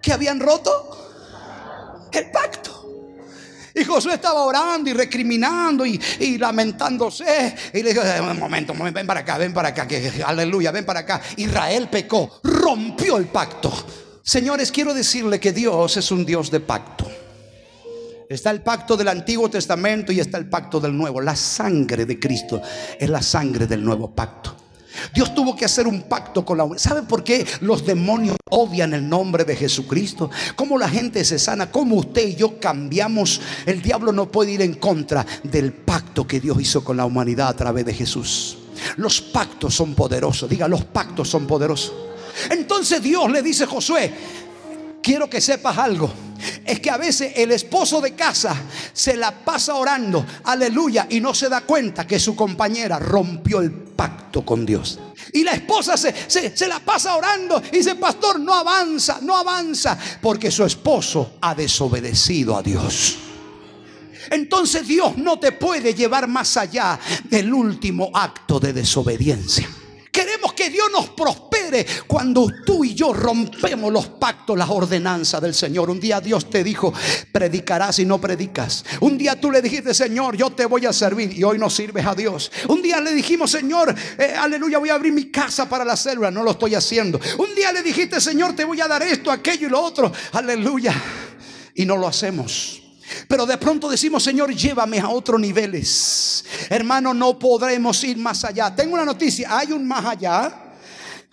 ¿Que 0.01 0.13
habían 0.13 0.39
roto? 0.39 2.09
El 2.11 2.31
pacto. 2.31 2.71
Y 3.75 3.83
Josué 3.83 4.13
estaba 4.13 4.43
orando 4.43 4.89
y 4.89 4.93
recriminando 4.93 5.85
y, 5.85 5.99
lamentándose. 6.37 7.53
Y 7.73 7.83
le 7.83 7.93
dijo, 7.93 8.01
un 8.21 8.39
momento, 8.39 8.73
ven 8.73 9.05
para 9.05 9.19
acá, 9.19 9.37
ven 9.37 9.53
para 9.53 9.69
acá, 9.69 9.85
que, 9.85 10.23
aleluya, 10.25 10.71
ven 10.71 10.85
para 10.85 11.01
acá. 11.01 11.21
Israel 11.35 11.89
pecó, 11.89 12.39
rompió 12.43 13.17
el 13.17 13.25
pacto. 13.25 13.71
Señores, 14.23 14.71
quiero 14.71 14.93
decirle 14.93 15.39
que 15.39 15.51
Dios 15.51 15.97
es 15.97 16.09
un 16.09 16.25
Dios 16.25 16.49
de 16.49 16.61
pacto. 16.61 17.05
Está 18.27 18.49
el 18.51 18.61
pacto 18.61 18.97
del 18.97 19.07
Antiguo 19.07 19.49
Testamento 19.49 20.11
y 20.11 20.19
está 20.19 20.37
el 20.37 20.49
pacto 20.49 20.79
del 20.79 20.97
Nuevo. 20.97 21.21
La 21.21 21.35
sangre 21.35 22.05
de 22.05 22.19
Cristo 22.19 22.61
es 22.99 23.09
la 23.09 23.21
sangre 23.21 23.67
del 23.67 23.83
nuevo 23.83 24.09
pacto. 24.11 24.55
Dios 25.13 25.35
tuvo 25.35 25.55
que 25.55 25.65
hacer 25.65 25.87
un 25.87 26.03
pacto 26.03 26.45
con 26.45 26.57
la 26.57 26.63
humanidad. 26.63 26.89
¿Sabe 26.89 27.01
por 27.03 27.23
qué 27.23 27.45
los 27.61 27.85
demonios 27.85 28.37
odian 28.49 28.93
el 28.93 29.07
nombre 29.07 29.43
de 29.43 29.55
Jesucristo? 29.55 30.29
¿Cómo 30.55 30.77
la 30.77 30.89
gente 30.89 31.23
se 31.25 31.37
sana? 31.37 31.69
¿Cómo 31.69 31.95
usted 31.97 32.29
y 32.29 32.35
yo 32.35 32.59
cambiamos? 32.59 33.41
El 33.65 33.81
diablo 33.81 34.11
no 34.11 34.31
puede 34.31 34.53
ir 34.53 34.61
en 34.61 34.75
contra 34.75 35.25
del 35.43 35.73
pacto 35.73 36.25
que 36.25 36.39
Dios 36.39 36.59
hizo 36.61 36.83
con 36.83 36.97
la 36.97 37.05
humanidad 37.05 37.49
a 37.49 37.55
través 37.55 37.85
de 37.85 37.93
Jesús. 37.93 38.57
Los 38.97 39.21
pactos 39.21 39.75
son 39.75 39.95
poderosos. 39.95 40.49
Diga, 40.49 40.67
los 40.67 40.85
pactos 40.85 41.29
son 41.29 41.45
poderosos. 41.45 41.93
Entonces 42.49 43.01
Dios 43.01 43.31
le 43.31 43.41
dice 43.41 43.63
a 43.63 43.67
Josué, 43.67 44.13
quiero 45.05 45.29
que 45.29 45.39
sepas 45.39 45.77
algo. 45.77 46.11
Es 46.65 46.79
que 46.79 46.89
a 46.89 46.97
veces 46.97 47.33
el 47.35 47.51
esposo 47.51 48.01
de 48.01 48.15
casa 48.15 48.55
se 48.91 49.15
la 49.15 49.31
pasa 49.31 49.75
orando, 49.75 50.25
aleluya, 50.43 51.05
y 51.09 51.19
no 51.19 51.33
se 51.33 51.47
da 51.47 51.61
cuenta 51.61 52.07
que 52.07 52.19
su 52.19 52.35
compañera 52.35 52.97
rompió 52.97 53.61
el 53.61 53.71
pacto 53.71 54.43
con 54.43 54.65
Dios. 54.65 54.99
Y 55.31 55.43
la 55.43 55.51
esposa 55.51 55.95
se, 55.95 56.13
se, 56.27 56.67
la 56.67 56.79
pasa 56.79 57.15
orando 57.15 57.61
y 57.71 57.77
dice, 57.77 57.95
pastor, 57.95 58.39
no 58.39 58.53
avanza, 58.53 59.19
no 59.21 59.37
avanza, 59.37 59.97
porque 60.21 60.49
su 60.49 60.65
esposo 60.65 61.35
ha 61.41 61.53
desobedecido 61.53 62.57
a 62.57 62.63
Dios. 62.63 63.17
Entonces 64.31 64.87
Dios 64.87 65.17
no 65.17 65.37
te 65.37 65.51
puede 65.51 65.93
llevar 65.93 66.27
más 66.27 66.57
allá 66.57 66.99
del 67.25 67.53
último 67.53 68.09
acto 68.11 68.59
de 68.59 68.73
desobediencia. 68.73 69.69
Queremos 70.11 70.53
que 70.53 70.69
Dios 70.69 70.87
nos 70.91 71.09
prospere 71.09 71.44
cuando 72.07 72.51
tú 72.65 72.83
y 72.83 72.93
yo 72.93 73.13
rompemos 73.13 73.91
los 73.91 74.07
pactos, 74.07 74.57
las 74.57 74.69
ordenanzas 74.69 75.41
del 75.41 75.53
Señor. 75.53 75.89
Un 75.89 75.99
día 75.99 76.21
Dios 76.21 76.49
te 76.49 76.63
dijo, 76.63 76.93
predicarás 77.31 77.99
y 77.99 78.05
no 78.05 78.19
predicas. 78.19 78.83
Un 79.01 79.17
día 79.17 79.39
tú 79.39 79.51
le 79.51 79.61
dijiste, 79.61 79.93
Señor, 79.93 80.35
yo 80.35 80.49
te 80.51 80.65
voy 80.65 80.85
a 80.85 80.93
servir 80.93 81.37
y 81.37 81.43
hoy 81.43 81.57
no 81.57 81.69
sirves 81.69 82.05
a 82.05 82.15
Dios. 82.15 82.51
Un 82.67 82.81
día 82.81 82.99
le 83.01 83.11
dijimos, 83.11 83.51
Señor, 83.51 83.93
eh, 84.17 84.33
aleluya, 84.37 84.77
voy 84.77 84.89
a 84.89 84.95
abrir 84.95 85.13
mi 85.13 85.31
casa 85.31 85.67
para 85.67 85.85
la 85.85 85.97
célula. 85.97 86.31
No 86.31 86.43
lo 86.43 86.51
estoy 86.51 86.75
haciendo. 86.75 87.19
Un 87.37 87.55
día 87.55 87.71
le 87.71 87.81
dijiste, 87.81 88.19
Señor, 88.21 88.55
te 88.55 88.65
voy 88.65 88.81
a 88.81 88.87
dar 88.87 89.03
esto, 89.03 89.31
aquello 89.31 89.67
y 89.67 89.71
lo 89.71 89.81
otro. 89.81 90.11
Aleluya. 90.33 90.93
Y 91.75 91.85
no 91.85 91.97
lo 91.97 92.07
hacemos. 92.07 92.81
Pero 93.27 93.45
de 93.45 93.57
pronto 93.57 93.89
decimos, 93.89 94.23
Señor, 94.23 94.53
llévame 94.53 94.99
a 94.99 95.09
otros 95.09 95.39
niveles. 95.39 96.43
Hermano, 96.69 97.13
no 97.13 97.37
podremos 97.37 98.03
ir 98.03 98.17
más 98.17 98.43
allá. 98.43 98.75
Tengo 98.75 98.95
una 98.95 99.05
noticia, 99.05 99.57
hay 99.57 99.71
un 99.71 99.87
más 99.87 100.05
allá. 100.05 100.64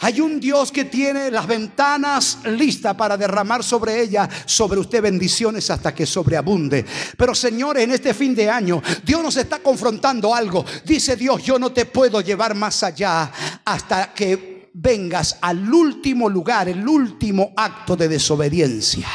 Hay 0.02 0.20
un 0.20 0.38
Dios 0.38 0.70
que 0.70 0.84
tiene 0.84 1.30
las 1.30 1.46
ventanas 1.46 2.38
listas 2.44 2.94
para 2.94 3.16
derramar 3.16 3.64
sobre 3.64 4.02
ella, 4.02 4.28
sobre 4.44 4.80
usted 4.80 5.00
bendiciones 5.00 5.70
hasta 5.70 5.94
que 5.94 6.06
sobreabunde. 6.06 6.84
Pero 7.16 7.34
señores, 7.34 7.84
en 7.84 7.92
este 7.92 8.12
fin 8.12 8.34
de 8.34 8.50
año, 8.50 8.82
Dios 9.04 9.22
nos 9.22 9.36
está 9.36 9.60
confrontando 9.60 10.34
algo. 10.34 10.64
Dice 10.84 11.16
Dios, 11.16 11.42
yo 11.42 11.58
no 11.58 11.72
te 11.72 11.86
puedo 11.86 12.20
llevar 12.20 12.54
más 12.54 12.82
allá 12.82 13.32
hasta 13.64 14.12
que 14.12 14.70
vengas 14.74 15.38
al 15.40 15.72
último 15.72 16.28
lugar, 16.28 16.68
el 16.68 16.86
último 16.86 17.52
acto 17.56 17.96
de 17.96 18.08
desobediencia. 18.08 19.08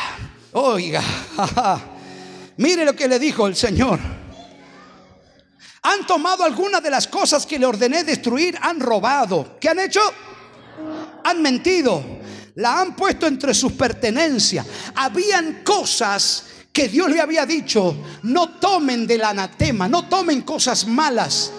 Oiga, 0.53 1.03
Mire 2.57 2.85
lo 2.85 2.95
que 2.95 3.07
le 3.07 3.19
dijo 3.19 3.47
el 3.47 3.55
Señor. 3.55 3.99
Han 5.83 6.05
tomado 6.05 6.43
algunas 6.43 6.81
de 6.81 6.89
las 6.89 7.07
cosas 7.07 7.45
que 7.45 7.59
le 7.59 7.65
ordené 7.65 8.03
destruir, 8.03 8.57
han 8.61 8.79
robado. 8.79 9.57
¿Qué 9.59 9.69
han 9.69 9.79
hecho? 9.79 10.01
Han 11.27 11.41
mentido. 11.41 12.03
La 12.55 12.81
han 12.81 12.95
puesto 12.95 13.27
entre 13.27 13.53
sus 13.53 13.73
pertenencias. 13.73 14.65
Habían 14.95 15.63
cosas 15.63 16.45
que 16.73 16.87
Dios 16.87 17.09
le 17.09 17.19
había 17.19 17.45
dicho, 17.45 17.95
no 18.23 18.49
tomen 18.59 19.07
del 19.07 19.23
anatema, 19.23 19.87
no 19.87 20.07
tomen 20.07 20.41
cosas 20.41 20.87
malas. 20.87 21.51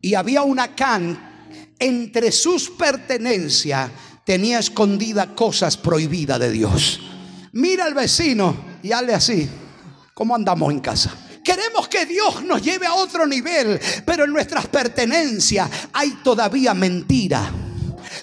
Y 0.00 0.14
había 0.14 0.42
una 0.42 0.74
can 0.74 1.30
entre 1.78 2.30
sus 2.30 2.70
pertenencias 2.70 3.90
tenía 4.24 4.58
escondida 4.58 5.34
cosas 5.34 5.76
prohibidas 5.76 6.38
de 6.38 6.50
Dios. 6.50 7.00
Mira 7.52 7.84
al 7.84 7.94
vecino 7.94 8.56
y 8.82 8.92
hazle 8.92 9.14
así 9.14 9.48
¿Cómo 10.20 10.34
andamos 10.34 10.70
en 10.70 10.80
casa? 10.80 11.14
Queremos 11.42 11.88
que 11.88 12.04
Dios 12.04 12.44
nos 12.44 12.60
lleve 12.60 12.84
a 12.84 12.92
otro 12.92 13.26
nivel, 13.26 13.80
pero 14.04 14.24
en 14.24 14.32
nuestras 14.34 14.66
pertenencias 14.66 15.70
hay 15.94 16.10
todavía 16.22 16.74
mentira. 16.74 17.50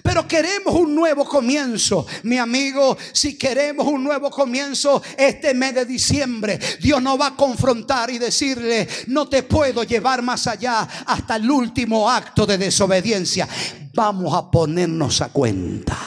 Pero 0.08 0.26
queremos 0.26 0.74
un 0.74 0.96
nuevo 0.96 1.26
comienzo. 1.26 2.08
Mi 2.24 2.38
amigo, 2.38 2.98
si 3.12 3.38
queremos 3.38 3.86
un 3.88 4.06
nuevo 4.06 4.32
comienzo 4.32 5.04
este 5.18 5.54
mes 5.54 5.76
de 5.76 5.86
diciembre, 5.86 6.58
Dios 6.80 7.02
nos 7.02 7.20
va 7.20 7.28
a 7.28 7.36
confrontar 7.36 8.10
y 8.10 8.18
decirle, 8.18 8.88
no 9.08 9.28
te 9.28 9.44
puedo 9.44 9.84
llevar 9.84 10.22
más 10.22 10.48
allá 10.48 10.88
hasta 11.06 11.36
el 11.36 11.52
último 11.52 12.10
acto 12.10 12.46
de 12.46 12.58
desobediencia. 12.58 13.50
Vamos 13.94 14.34
a 14.34 14.50
ponernos 14.50 15.20
a 15.20 15.28
cuenta. 15.28 15.98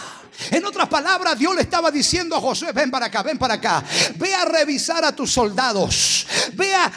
En 0.51 0.64
otras 0.64 0.88
palabras, 0.88 1.38
Dios 1.38 1.55
le 1.55 1.61
estaba 1.61 1.90
diciendo 1.90 2.34
a 2.36 2.40
Josué, 2.40 2.72
ven 2.72 2.90
para 2.90 3.05
acá, 3.05 3.22
ven 3.22 3.36
para 3.36 3.55
acá. 3.55 3.84
Ve 4.16 4.34
a 4.34 4.46
revisar 4.46 5.05
a 5.05 5.14
tus 5.14 5.30
soldados. 5.30 6.26
Ve 6.55 6.74
a, 6.74 6.90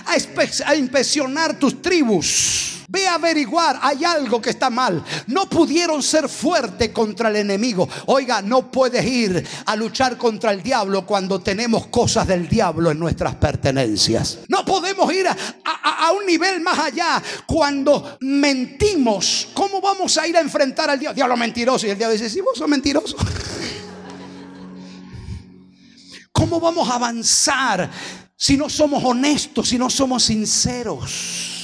a 0.66 0.76
inspeccionar 0.78 1.60
tus 1.60 1.82
tribus. 1.82 2.83
Ve 2.94 3.08
a 3.08 3.16
averiguar, 3.16 3.80
hay 3.82 4.06
algo 4.06 4.39
que 4.39 4.52
está 4.52 4.70
mal. 4.70 5.04
No 5.26 5.50
pudieron 5.50 6.04
ser 6.04 6.30
fuertes 6.30 6.89
contra 6.89 7.30
el 7.30 7.38
enemigo. 7.38 7.89
Oiga, 8.06 8.44
no 8.44 8.72
puedes 8.72 9.04
ir 9.04 9.44
a 9.66 9.76
luchar 9.76 10.16
contra 10.16 10.52
el 10.52 10.62
diablo 10.62 11.04
cuando 11.04 11.41
tenemos 11.41 11.88
cosas 11.88 12.28
del 12.28 12.48
diablo 12.48 12.91
en 12.91 13.00
nuestras 13.00 13.34
pertenencias. 13.34 14.41
No 14.48 14.64
podemos 14.64 15.12
ir 15.12 15.26
a, 15.28 16.12
un 16.12 16.28
nivel 16.28 16.62
más 16.62 16.78
allá 16.78 17.20
cuando 17.48 18.20
mentimos. 18.22 19.48
¿Cómo 19.56 19.82
vamos 19.82 20.16
a 20.20 20.28
ir 20.28 20.38
a 20.38 20.41
enfrentar 20.41 20.91
al 20.91 21.00
diablo? 21.00 21.16
Diablo 21.16 21.36
mentiroso. 21.36 21.88
Y 21.88 21.89
el 21.89 21.98
diablo 21.98 22.14
dice, 22.14 22.30
sí, 22.30 22.41
vos 22.41 22.56
sos 22.56 22.70
mentiroso. 22.70 23.18
¿Cómo 26.32 26.60
vamos 26.60 26.88
a 26.88 26.94
avanzar 26.94 27.89
si 28.38 28.56
no 28.56 28.70
somos 28.70 29.04
honestos, 29.04 29.70
si 29.70 29.80
no 29.80 29.89
somos 29.89 30.26
sinceros? 30.26 31.62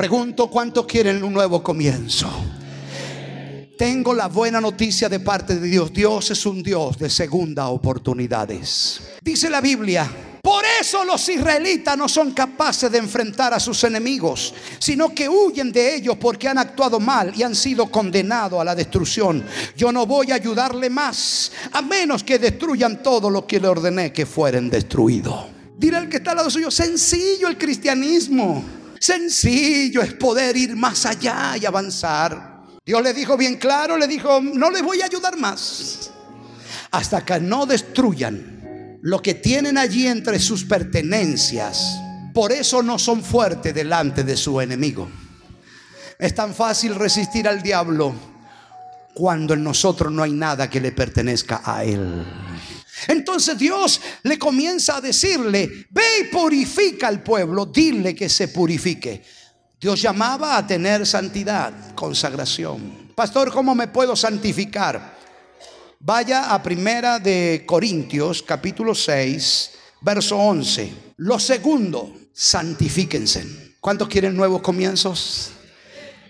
Pregunto 0.00 0.48
cuántos 0.48 0.86
quieren 0.86 1.22
un 1.22 1.34
nuevo 1.34 1.62
comienzo. 1.62 2.26
Tengo 3.76 4.14
la 4.14 4.28
buena 4.28 4.58
noticia 4.58 5.10
de 5.10 5.20
parte 5.20 5.56
de 5.56 5.68
Dios. 5.68 5.92
Dios 5.92 6.30
es 6.30 6.46
un 6.46 6.62
Dios 6.62 6.96
de 6.96 7.10
segunda 7.10 7.68
oportunidades. 7.68 8.98
Dice 9.20 9.50
la 9.50 9.60
Biblia, 9.60 10.10
por 10.40 10.64
eso 10.80 11.04
los 11.04 11.28
israelitas 11.28 11.98
no 11.98 12.08
son 12.08 12.30
capaces 12.30 12.90
de 12.90 12.96
enfrentar 12.96 13.52
a 13.52 13.60
sus 13.60 13.84
enemigos, 13.84 14.54
sino 14.78 15.14
que 15.14 15.28
huyen 15.28 15.70
de 15.70 15.96
ellos 15.96 16.16
porque 16.18 16.48
han 16.48 16.56
actuado 16.56 16.98
mal 16.98 17.34
y 17.36 17.42
han 17.42 17.54
sido 17.54 17.90
condenados 17.90 18.58
a 18.58 18.64
la 18.64 18.74
destrucción. 18.74 19.44
Yo 19.76 19.92
no 19.92 20.06
voy 20.06 20.30
a 20.30 20.36
ayudarle 20.36 20.88
más, 20.88 21.52
a 21.72 21.82
menos 21.82 22.24
que 22.24 22.38
destruyan 22.38 23.02
todo 23.02 23.28
lo 23.28 23.46
que 23.46 23.60
le 23.60 23.68
ordené 23.68 24.14
que 24.14 24.24
fueren 24.24 24.70
destruidos. 24.70 25.44
Dirá 25.76 25.98
el 25.98 26.08
que 26.08 26.16
está 26.16 26.30
al 26.30 26.38
lado 26.38 26.48
suyo, 26.48 26.70
sencillo 26.70 27.48
el 27.48 27.58
cristianismo. 27.58 28.79
Sencillo 29.00 30.02
es 30.02 30.12
poder 30.12 30.58
ir 30.58 30.76
más 30.76 31.06
allá 31.06 31.56
y 31.56 31.64
avanzar. 31.64 32.66
Dios 32.84 33.02
le 33.02 33.14
dijo 33.14 33.34
bien 33.38 33.56
claro, 33.56 33.96
le 33.96 34.06
dijo, 34.06 34.42
no 34.42 34.70
les 34.70 34.82
voy 34.82 35.00
a 35.00 35.06
ayudar 35.06 35.38
más. 35.38 36.10
Hasta 36.90 37.24
que 37.24 37.40
no 37.40 37.64
destruyan 37.64 38.98
lo 39.00 39.22
que 39.22 39.32
tienen 39.32 39.78
allí 39.78 40.06
entre 40.06 40.38
sus 40.38 40.64
pertenencias. 40.64 41.98
Por 42.34 42.52
eso 42.52 42.82
no 42.82 42.98
son 42.98 43.24
fuertes 43.24 43.74
delante 43.74 44.22
de 44.22 44.36
su 44.36 44.60
enemigo. 44.60 45.08
Es 46.18 46.34
tan 46.34 46.54
fácil 46.54 46.94
resistir 46.94 47.48
al 47.48 47.62
diablo 47.62 48.14
cuando 49.14 49.54
en 49.54 49.64
nosotros 49.64 50.12
no 50.12 50.22
hay 50.22 50.32
nada 50.32 50.68
que 50.68 50.78
le 50.78 50.92
pertenezca 50.92 51.62
a 51.64 51.84
él. 51.84 52.22
Entonces 53.10 53.58
Dios 53.58 54.00
le 54.22 54.38
comienza 54.38 54.98
a 54.98 55.00
decirle, 55.00 55.86
ve 55.90 56.02
y 56.20 56.24
purifica 56.32 57.08
al 57.08 57.24
pueblo, 57.24 57.66
dile 57.66 58.14
que 58.14 58.28
se 58.28 58.46
purifique. 58.46 59.24
Dios 59.80 60.00
llamaba 60.00 60.56
a 60.56 60.64
tener 60.64 61.04
santidad, 61.04 61.92
consagración. 61.96 63.10
Pastor, 63.16 63.50
¿cómo 63.50 63.74
me 63.74 63.88
puedo 63.88 64.14
santificar? 64.14 65.18
Vaya 65.98 66.54
a 66.54 66.62
primera 66.62 67.18
de 67.18 67.64
Corintios, 67.66 68.44
capítulo 68.44 68.94
6, 68.94 69.72
verso 70.02 70.36
11. 70.36 70.92
Lo 71.16 71.40
segundo, 71.40 72.14
santifíquense. 72.32 73.74
¿Cuántos 73.80 74.06
quieren 74.06 74.36
nuevos 74.36 74.62
comienzos? 74.62 75.50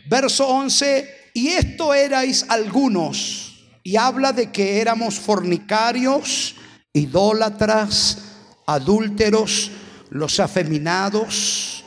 Verso 0.09 0.49
11, 0.49 1.31
y 1.35 1.49
esto 1.49 1.93
erais 1.93 2.47
algunos, 2.49 3.67
y 3.83 3.97
habla 3.97 4.33
de 4.33 4.51
que 4.51 4.81
éramos 4.81 5.21
fornicarios, 5.21 6.57
idólatras, 6.93 8.19
adúlteros, 8.67 9.71
los 10.11 10.41
afeminados, 10.41 11.85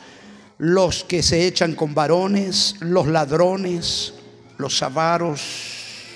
los 0.58 1.04
que 1.04 1.22
se 1.22 1.46
echan 1.46 1.74
con 1.74 1.94
varones, 1.94 2.76
los 2.80 3.06
ladrones, 3.06 4.14
los 4.56 4.82
avaros 4.82 5.42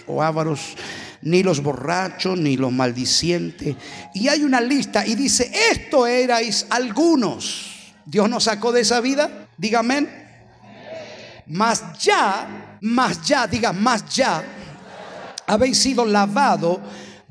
o 0.06 0.22
ávaros, 0.22 0.74
ni 1.20 1.42
los 1.42 1.62
borrachos, 1.62 2.38
ni 2.38 2.56
los 2.56 2.72
maldicientes. 2.72 3.76
Y 4.14 4.28
hay 4.28 4.42
una 4.42 4.60
lista 4.60 5.06
y 5.06 5.14
dice, 5.14 5.50
esto 5.70 6.06
erais 6.06 6.66
algunos. 6.70 7.92
Dios 8.06 8.30
nos 8.30 8.44
sacó 8.44 8.72
de 8.72 8.80
esa 8.80 9.00
vida, 9.00 9.48
dígame. 9.58 10.28
Más 11.48 11.98
ya, 11.98 12.78
más 12.80 13.22
ya, 13.26 13.46
diga, 13.46 13.72
más 13.72 14.06
ya, 14.14 14.42
habéis 15.46 15.78
sido 15.78 16.04
lavado 16.04 16.80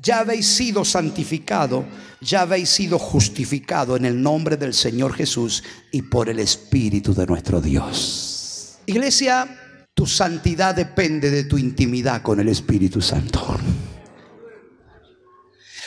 ya 0.00 0.20
habéis 0.20 0.46
sido 0.46 0.84
santificado, 0.84 1.84
ya 2.20 2.42
habéis 2.42 2.68
sido 2.70 2.98
justificado 2.98 3.96
en 3.96 4.04
el 4.04 4.20
nombre 4.20 4.56
del 4.56 4.74
Señor 4.74 5.14
Jesús 5.14 5.62
y 5.90 6.02
por 6.02 6.28
el 6.28 6.38
Espíritu 6.38 7.14
de 7.14 7.26
nuestro 7.26 7.60
Dios. 7.60 8.78
Iglesia, 8.86 9.58
tu 9.94 10.06
santidad 10.06 10.74
depende 10.74 11.30
de 11.30 11.44
tu 11.44 11.58
intimidad 11.58 12.22
con 12.22 12.38
el 12.40 12.48
Espíritu 12.48 13.00
Santo. 13.00 13.58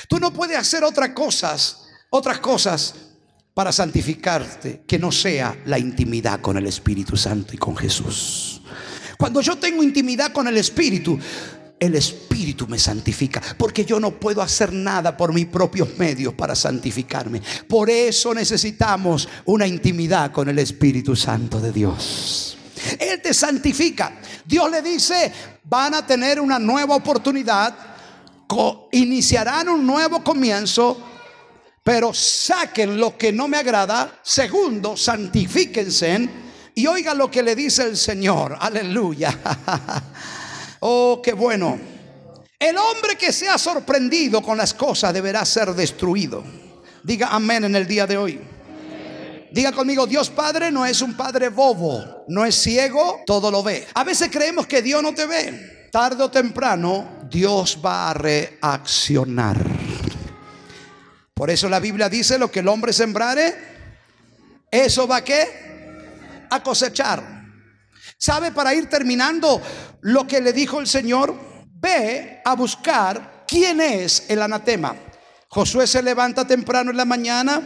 Tú 0.09 0.19
no 0.19 0.33
puedes 0.33 0.57
hacer 0.57 0.83
otras 0.83 1.11
cosas, 1.11 1.85
otras 2.09 2.39
cosas 2.39 2.95
para 3.53 3.71
santificarte 3.71 4.83
que 4.85 4.99
no 4.99 5.11
sea 5.11 5.57
la 5.65 5.79
intimidad 5.79 6.41
con 6.41 6.57
el 6.57 6.67
Espíritu 6.67 7.15
Santo 7.15 7.53
y 7.53 7.57
con 7.57 7.77
Jesús. 7.77 8.61
Cuando 9.17 9.39
yo 9.41 9.57
tengo 9.57 9.83
intimidad 9.83 10.33
con 10.33 10.47
el 10.47 10.57
Espíritu, 10.57 11.17
el 11.81 11.95
Espíritu 11.95 12.67
me 12.67 12.77
santifica, 12.77 13.41
porque 13.57 13.83
yo 13.83 13.99
no 13.99 14.11
puedo 14.11 14.43
hacer 14.43 14.71
nada 14.71 15.17
por 15.17 15.33
mis 15.33 15.47
propios 15.47 15.97
medios 15.97 16.35
para 16.35 16.53
santificarme. 16.53 17.41
Por 17.67 17.89
eso 17.89 18.35
necesitamos 18.35 19.27
una 19.45 19.65
intimidad 19.65 20.31
con 20.31 20.47
el 20.47 20.59
Espíritu 20.59 21.15
Santo 21.15 21.59
de 21.59 21.71
Dios. 21.71 22.55
Él 22.99 23.19
te 23.19 23.33
santifica. 23.33 24.21
Dios 24.45 24.69
le 24.69 24.83
dice, 24.83 25.33
van 25.63 25.95
a 25.95 26.05
tener 26.05 26.39
una 26.39 26.59
nueva 26.59 26.95
oportunidad, 26.95 27.75
iniciarán 28.91 29.69
un 29.69 29.83
nuevo 29.83 30.23
comienzo, 30.23 31.01
pero 31.83 32.13
saquen 32.13 32.99
lo 32.99 33.17
que 33.17 33.31
no 33.31 33.47
me 33.47 33.57
agrada. 33.57 34.19
Segundo, 34.21 34.95
santifíquense. 34.95 36.29
Y 36.75 36.85
oiga 36.85 37.15
lo 37.15 37.31
que 37.31 37.41
le 37.41 37.55
dice 37.55 37.87
el 37.87 37.97
Señor. 37.97 38.55
Aleluya. 38.59 39.35
Oh, 40.81 41.21
qué 41.23 41.33
bueno. 41.33 41.79
El 42.57 42.77
hombre 42.77 43.15
que 43.15 43.31
sea 43.31 43.57
sorprendido 43.57 44.41
con 44.41 44.57
las 44.57 44.73
cosas 44.73 45.13
deberá 45.13 45.45
ser 45.45 45.73
destruido. 45.73 46.43
Diga 47.03 47.29
amén 47.31 47.63
en 47.63 47.75
el 47.75 47.87
día 47.87 48.05
de 48.07 48.17
hoy. 48.17 48.39
Diga 49.51 49.71
conmigo, 49.73 50.07
Dios 50.07 50.29
Padre 50.29 50.71
no 50.71 50.85
es 50.85 51.01
un 51.01 51.15
Padre 51.15 51.49
bobo, 51.49 52.23
no 52.29 52.45
es 52.45 52.55
ciego, 52.55 53.21
todo 53.25 53.51
lo 53.51 53.61
ve. 53.61 53.87
A 53.93 54.03
veces 54.03 54.29
creemos 54.31 54.65
que 54.65 54.81
Dios 54.81 55.03
no 55.03 55.13
te 55.13 55.25
ve. 55.25 55.89
Tarde 55.91 56.23
o 56.23 56.31
temprano, 56.31 57.19
Dios 57.29 57.77
va 57.83 58.09
a 58.09 58.13
reaccionar. 58.13 59.57
Por 61.33 61.49
eso 61.49 61.69
la 61.69 61.79
Biblia 61.79 62.09
dice, 62.09 62.39
lo 62.39 62.49
que 62.49 62.61
el 62.61 62.67
hombre 62.67 62.93
sembrare, 62.93 63.53
eso 64.71 65.07
va 65.07 65.17
a 65.17 65.23
qué? 65.23 66.47
A 66.49 66.63
cosechar. 66.63 67.41
¿Sabe? 68.17 68.51
Para 68.51 68.73
ir 68.73 68.87
terminando 68.87 69.61
lo 70.01 70.27
que 70.27 70.41
le 70.41 70.53
dijo 70.53 70.79
el 70.79 70.87
Señor, 70.87 71.33
ve 71.79 72.41
a 72.43 72.55
buscar 72.55 73.45
quién 73.47 73.81
es 73.81 74.25
el 74.29 74.41
anatema. 74.41 74.95
Josué 75.47 75.87
se 75.87 76.01
levanta 76.01 76.47
temprano 76.47 76.91
en 76.91 76.97
la 76.97 77.05
mañana, 77.05 77.61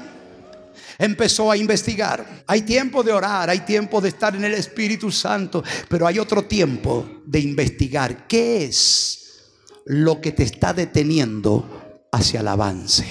empezó 0.97 1.51
a 1.51 1.57
investigar. 1.57 2.43
Hay 2.47 2.63
tiempo 2.63 3.03
de 3.03 3.11
orar, 3.11 3.49
hay 3.49 3.59
tiempo 3.59 4.01
de 4.01 4.09
estar 4.09 4.35
en 4.35 4.43
el 4.43 4.53
Espíritu 4.53 5.11
Santo, 5.11 5.63
pero 5.87 6.07
hay 6.07 6.19
otro 6.19 6.45
tiempo 6.45 7.21
de 7.25 7.39
investigar. 7.39 8.27
¿Qué 8.27 8.65
es 8.65 9.43
lo 9.85 10.19
que 10.19 10.31
te 10.31 10.43
está 10.43 10.73
deteniendo 10.73 12.07
hacia 12.11 12.39
el 12.39 12.47
avance? 12.47 13.05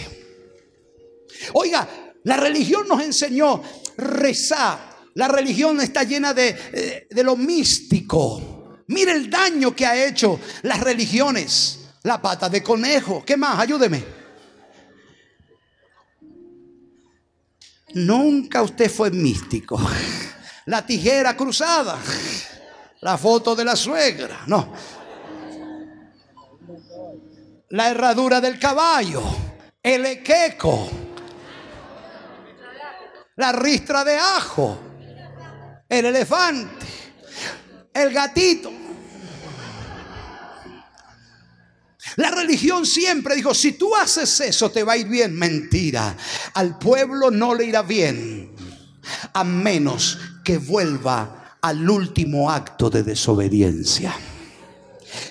Oiga, 1.53 1.89
la 2.25 2.37
religión 2.37 2.89
nos 2.89 3.03
enseñó 3.03 3.63
rezar 3.97 4.95
la 5.15 5.29
religión 5.29 5.81
está 5.81 6.03
llena 6.03 6.35
de, 6.35 6.57
eh, 6.73 7.07
de 7.09 7.23
lo 7.23 7.37
místico. 7.37 8.54
Mire 8.89 9.13
el 9.13 9.31
daño 9.31 9.75
que 9.75 9.87
ha 9.87 10.07
hecho 10.07 10.41
las 10.63 10.81
religiones. 10.81 11.81
La 12.03 12.21
pata 12.21 12.49
de 12.49 12.63
conejo. 12.63 13.25
¿Qué 13.25 13.37
más? 13.37 13.59
Ayúdeme. 13.59 14.05
Nunca 17.95 18.63
usted 18.63 18.91
fue 18.91 19.11
místico. 19.11 19.81
La 20.67 20.85
tijera 20.85 21.37
cruzada. 21.37 21.99
La 23.01 23.19
foto 23.19 23.55
de 23.55 23.65
la 23.65 23.77
suegra. 23.77 24.45
No. 24.47 24.73
La 27.71 27.91
herradura 27.91 28.41
del 28.41 28.59
caballo. 28.59 29.23
El 29.83 30.07
equeco. 30.07 30.89
La 33.37 33.53
ristra 33.53 34.05
de 34.05 34.17
ajo. 34.17 34.79
El 35.89 36.07
elefante. 36.07 36.84
El 37.95 38.13
gatito. 38.13 38.73
La 42.17 42.31
religión 42.31 42.85
siempre 42.85 43.35
dijo, 43.35 43.55
si 43.55 43.73
tú 43.73 43.95
haces 43.97 44.41
eso 44.41 44.71
te 44.71 44.83
va 44.83 44.93
a 44.93 44.97
ir 44.97 45.09
bien. 45.09 45.35
Mentira. 45.35 46.17
Al 46.55 46.79
pueblo 46.79 47.31
no 47.31 47.55
le 47.55 47.65
irá 47.65 47.83
bien 47.83 48.55
a 49.33 49.45
menos 49.45 50.19
que 50.45 50.59
vuelva 50.59 51.57
al 51.61 51.89
último 51.89 52.51
acto 52.51 52.91
de 52.91 53.03
desobediencia. 53.03 54.15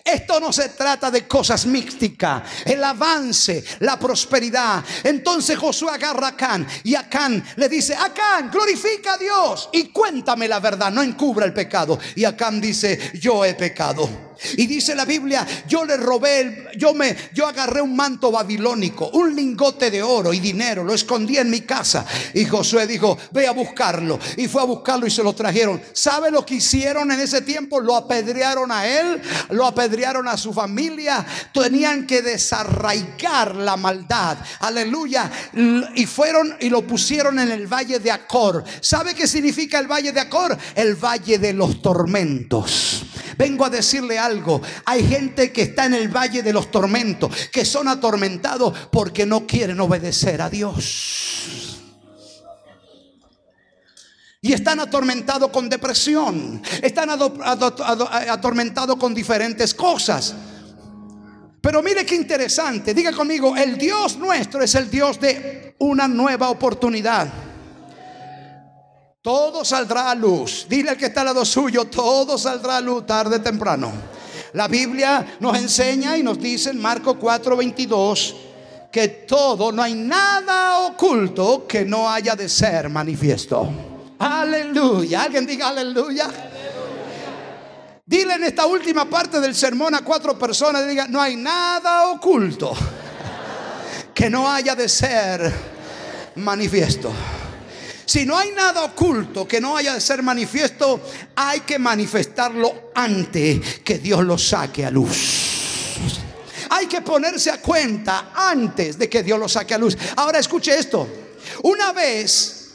Esto 0.03 0.37
no 0.41 0.51
se 0.51 0.67
trata 0.69 1.09
de 1.09 1.25
cosas 1.25 1.65
místicas, 1.65 2.43
el 2.65 2.83
avance, 2.83 3.63
la 3.79 3.97
prosperidad. 3.97 4.83
Entonces 5.01 5.57
Josué 5.57 5.91
agarra 5.93 6.27
a 6.27 6.29
Acán 6.31 6.67
y 6.83 6.93
Acán 6.93 7.41
le 7.55 7.69
dice, 7.69 7.95
Acán, 7.95 8.51
glorifica 8.51 9.13
a 9.13 9.17
Dios 9.17 9.69
y 9.71 9.85
cuéntame 9.89 10.49
la 10.49 10.59
verdad, 10.59 10.91
no 10.91 11.01
encubra 11.01 11.45
el 11.45 11.53
pecado. 11.53 11.97
Y 12.15 12.25
Acán 12.25 12.59
dice, 12.59 13.11
yo 13.13 13.45
he 13.45 13.53
pecado. 13.53 14.32
Y 14.57 14.67
dice 14.67 14.95
la 14.95 15.05
Biblia, 15.05 15.45
yo 15.67 15.85
le 15.85 15.97
robé, 15.97 16.69
yo 16.77 16.93
me, 16.93 17.15
yo 17.33 17.47
agarré 17.47 17.81
un 17.81 17.95
manto 17.95 18.31
babilónico, 18.31 19.09
un 19.13 19.35
lingote 19.35 19.91
de 19.91 20.01
oro 20.01 20.33
y 20.33 20.39
dinero, 20.39 20.83
lo 20.83 20.93
escondí 20.93 21.37
en 21.37 21.49
mi 21.49 21.61
casa. 21.61 22.05
Y 22.33 22.45
Josué 22.45 22.87
dijo, 22.87 23.17
ve 23.31 23.47
a 23.47 23.51
buscarlo. 23.51 24.19
Y 24.37 24.47
fue 24.47 24.61
a 24.61 24.65
buscarlo 24.65 25.07
y 25.07 25.11
se 25.11 25.23
lo 25.23 25.33
trajeron. 25.33 25.81
¿Sabe 25.93 26.31
lo 26.31 26.45
que 26.45 26.55
hicieron 26.55 27.11
en 27.11 27.19
ese 27.19 27.41
tiempo? 27.41 27.79
Lo 27.79 27.95
apedrearon 27.95 28.71
a 28.71 28.87
él, 28.87 29.21
lo 29.49 29.65
apedrearon 29.65 30.27
a 30.27 30.37
su 30.37 30.53
familia. 30.53 31.25
Tenían 31.53 32.05
que 32.07 32.21
desarraigar 32.21 33.55
la 33.55 33.77
maldad. 33.77 34.37
Aleluya. 34.59 35.31
Y 35.95 36.05
fueron 36.05 36.55
y 36.59 36.69
lo 36.69 36.85
pusieron 36.85 37.39
en 37.39 37.51
el 37.51 37.67
valle 37.67 37.99
de 37.99 38.11
Acor. 38.11 38.63
¿Sabe 38.81 39.13
qué 39.13 39.27
significa 39.27 39.79
el 39.79 39.87
valle 39.87 40.11
de 40.11 40.19
Acor? 40.19 40.57
El 40.75 40.95
valle 40.95 41.37
de 41.37 41.53
los 41.53 41.81
tormentos. 41.81 43.03
Vengo 43.37 43.65
a 43.65 43.69
decirle 43.69 44.17
algo. 44.19 44.61
Hay 44.85 45.07
gente 45.07 45.51
que 45.51 45.63
está 45.63 45.85
en 45.85 45.93
el 45.93 46.09
valle 46.09 46.43
de 46.43 46.53
los 46.53 46.71
tormentos, 46.71 47.31
que 47.51 47.65
son 47.65 47.87
atormentados 47.87 48.77
porque 48.91 49.25
no 49.25 49.45
quieren 49.45 49.79
obedecer 49.79 50.41
a 50.41 50.49
Dios. 50.49 51.79
Y 54.41 54.51
están 54.51 54.81
atormentados 54.81 55.49
con 55.51 55.69
depresión. 55.69 56.61
Están 56.81 57.09
atormentados 57.09 58.97
con 58.97 59.13
diferentes 59.13 59.73
cosas. 59.73 60.35
Pero 61.61 61.81
mire 61.81 62.05
qué 62.05 62.15
interesante. 62.15 62.93
Diga 62.93 63.13
conmigo, 63.13 63.55
el 63.55 63.77
Dios 63.77 64.17
nuestro 64.17 64.61
es 64.61 64.75
el 64.75 64.91
Dios 64.91 65.17
de 65.17 65.75
una 65.79 66.09
nueva 66.09 66.49
oportunidad. 66.49 67.29
Todo 69.23 69.63
saldrá 69.63 70.11
a 70.11 70.15
luz. 70.15 70.65
Dile 70.67 70.89
al 70.89 70.97
que 70.97 71.05
está 71.05 71.21
al 71.21 71.27
lado 71.27 71.45
suyo, 71.45 71.85
todo 71.85 72.37
saldrá 72.37 72.75
a 72.75 72.81
luz 72.81 73.05
tarde 73.05 73.37
o 73.37 73.41
temprano. 73.41 73.89
La 74.51 74.67
Biblia 74.67 75.37
nos 75.39 75.57
enseña 75.57 76.17
y 76.17 76.23
nos 76.23 76.37
dice 76.37 76.71
en 76.71 76.81
Marco 76.81 77.17
4:22 77.17 78.35
que 78.91 79.07
todo, 79.07 79.71
no 79.71 79.81
hay 79.81 79.93
nada 79.93 80.79
oculto 80.79 81.65
que 81.65 81.85
no 81.85 82.11
haya 82.11 82.35
de 82.35 82.49
ser 82.49 82.89
manifiesto. 82.89 83.69
Aleluya. 84.19 85.23
Alguien 85.23 85.45
diga 85.45 85.69
aleluya. 85.69 86.27
Dile 88.05 88.33
en 88.33 88.43
esta 88.43 88.65
última 88.65 89.05
parte 89.05 89.39
del 89.39 89.55
sermón 89.55 89.95
a 89.95 90.01
cuatro 90.01 90.37
personas, 90.37 90.85
diga, 90.85 91.07
no 91.07 91.21
hay 91.21 91.37
nada 91.37 92.09
oculto 92.09 92.73
que 94.13 94.29
no 94.29 94.51
haya 94.51 94.75
de 94.75 94.89
ser 94.89 95.49
manifiesto. 96.35 97.09
Si 98.05 98.25
no 98.25 98.37
hay 98.37 98.51
nada 98.51 98.83
oculto 98.83 99.47
que 99.47 99.61
no 99.61 99.77
haya 99.77 99.93
de 99.93 100.01
ser 100.01 100.21
manifiesto, 100.21 101.01
hay 101.35 101.61
que 101.61 101.79
manifestarlo 101.79 102.91
antes 102.93 103.79
que 103.79 103.99
Dios 103.99 104.23
lo 104.23 104.37
saque 104.37 104.85
a 104.85 104.91
luz. 104.91 105.53
Hay 106.69 106.87
que 106.87 107.01
ponerse 107.01 107.51
a 107.51 107.61
cuenta 107.61 108.31
antes 108.35 108.97
de 108.97 109.07
que 109.07 109.23
Dios 109.23 109.39
lo 109.39 109.47
saque 109.47 109.73
a 109.73 109.77
luz. 109.77 109.97
Ahora 110.15 110.39
escuche 110.39 110.77
esto. 110.77 111.07
Una 111.63 111.91
vez 111.93 112.71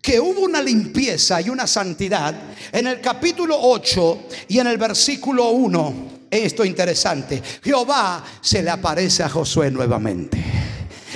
que 0.00 0.18
hubo 0.18 0.40
una 0.40 0.60
limpieza 0.60 1.40
y 1.40 1.48
una 1.48 1.66
santidad, 1.66 2.34
en 2.72 2.86
el 2.86 3.00
capítulo 3.00 3.56
8 3.60 4.26
y 4.48 4.58
en 4.58 4.66
el 4.66 4.78
versículo 4.78 5.50
1, 5.50 6.12
esto 6.30 6.64
interesante, 6.64 7.42
Jehová 7.62 8.24
se 8.40 8.62
le 8.62 8.70
aparece 8.70 9.22
a 9.22 9.28
Josué 9.28 9.70
nuevamente. 9.70 10.42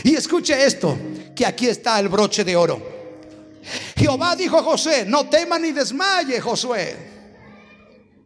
Y 0.05 0.15
escuche 0.15 0.65
esto, 0.65 0.97
que 1.35 1.47
aquí 1.47 1.67
está 1.67 1.99
el 1.99 2.09
broche 2.09 2.45
de 2.45 2.55
oro. 2.55 2.96
Jehová 3.97 4.37
dijo 4.37 4.59
a 4.59 4.63
José, 4.63 5.07
no 5.07 5.29
tema 5.29 5.59
ni 5.59 5.73
desmaye, 5.73 6.41
Josué. 6.41 6.97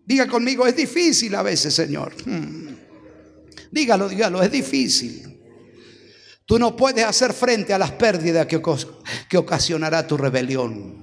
Diga 0.04 0.26
conmigo, 0.26 0.66
es 0.66 0.74
difícil 0.74 1.34
a 1.36 1.42
veces, 1.42 1.72
Señor. 1.72 2.12
Hmm. 2.26 2.74
Dígalo, 3.70 4.08
dígalo, 4.08 4.42
es 4.42 4.50
difícil. 4.50 5.40
Tú 6.44 6.58
no 6.58 6.74
puedes 6.74 7.04
hacer 7.04 7.32
frente 7.32 7.72
a 7.72 7.78
las 7.78 7.92
pérdidas 7.92 8.46
que, 8.46 8.60
que 9.28 9.38
ocasionará 9.38 10.04
tu 10.04 10.16
rebelión. 10.16 10.98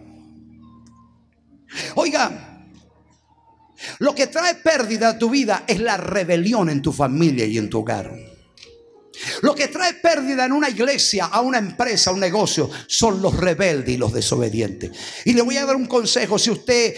Oiga, 1.95 2.65
lo 3.99 4.13
que 4.13 4.27
trae 4.27 4.55
pérdida 4.55 5.09
a 5.09 5.17
tu 5.17 5.29
vida 5.29 5.63
es 5.67 5.79
la 5.79 5.95
rebelión 5.95 6.69
en 6.69 6.81
tu 6.81 6.91
familia 6.91 7.45
y 7.45 7.57
en 7.57 7.69
tu 7.69 7.79
hogar. 7.79 8.36
Lo 9.41 9.55
que 9.55 9.67
trae 9.67 9.95
pérdida 9.95 10.45
en 10.45 10.51
una 10.51 10.69
iglesia, 10.69 11.25
a 11.25 11.41
una 11.41 11.57
empresa, 11.57 12.09
a 12.09 12.13
un 12.13 12.19
negocio, 12.19 12.69
son 12.87 13.21
los 13.21 13.35
rebeldes 13.35 13.95
y 13.95 13.97
los 13.97 14.13
desobedientes. 14.13 14.91
Y 15.25 15.33
le 15.33 15.41
voy 15.41 15.57
a 15.57 15.65
dar 15.65 15.75
un 15.75 15.85
consejo, 15.85 16.37
si 16.37 16.51
usted 16.51 16.95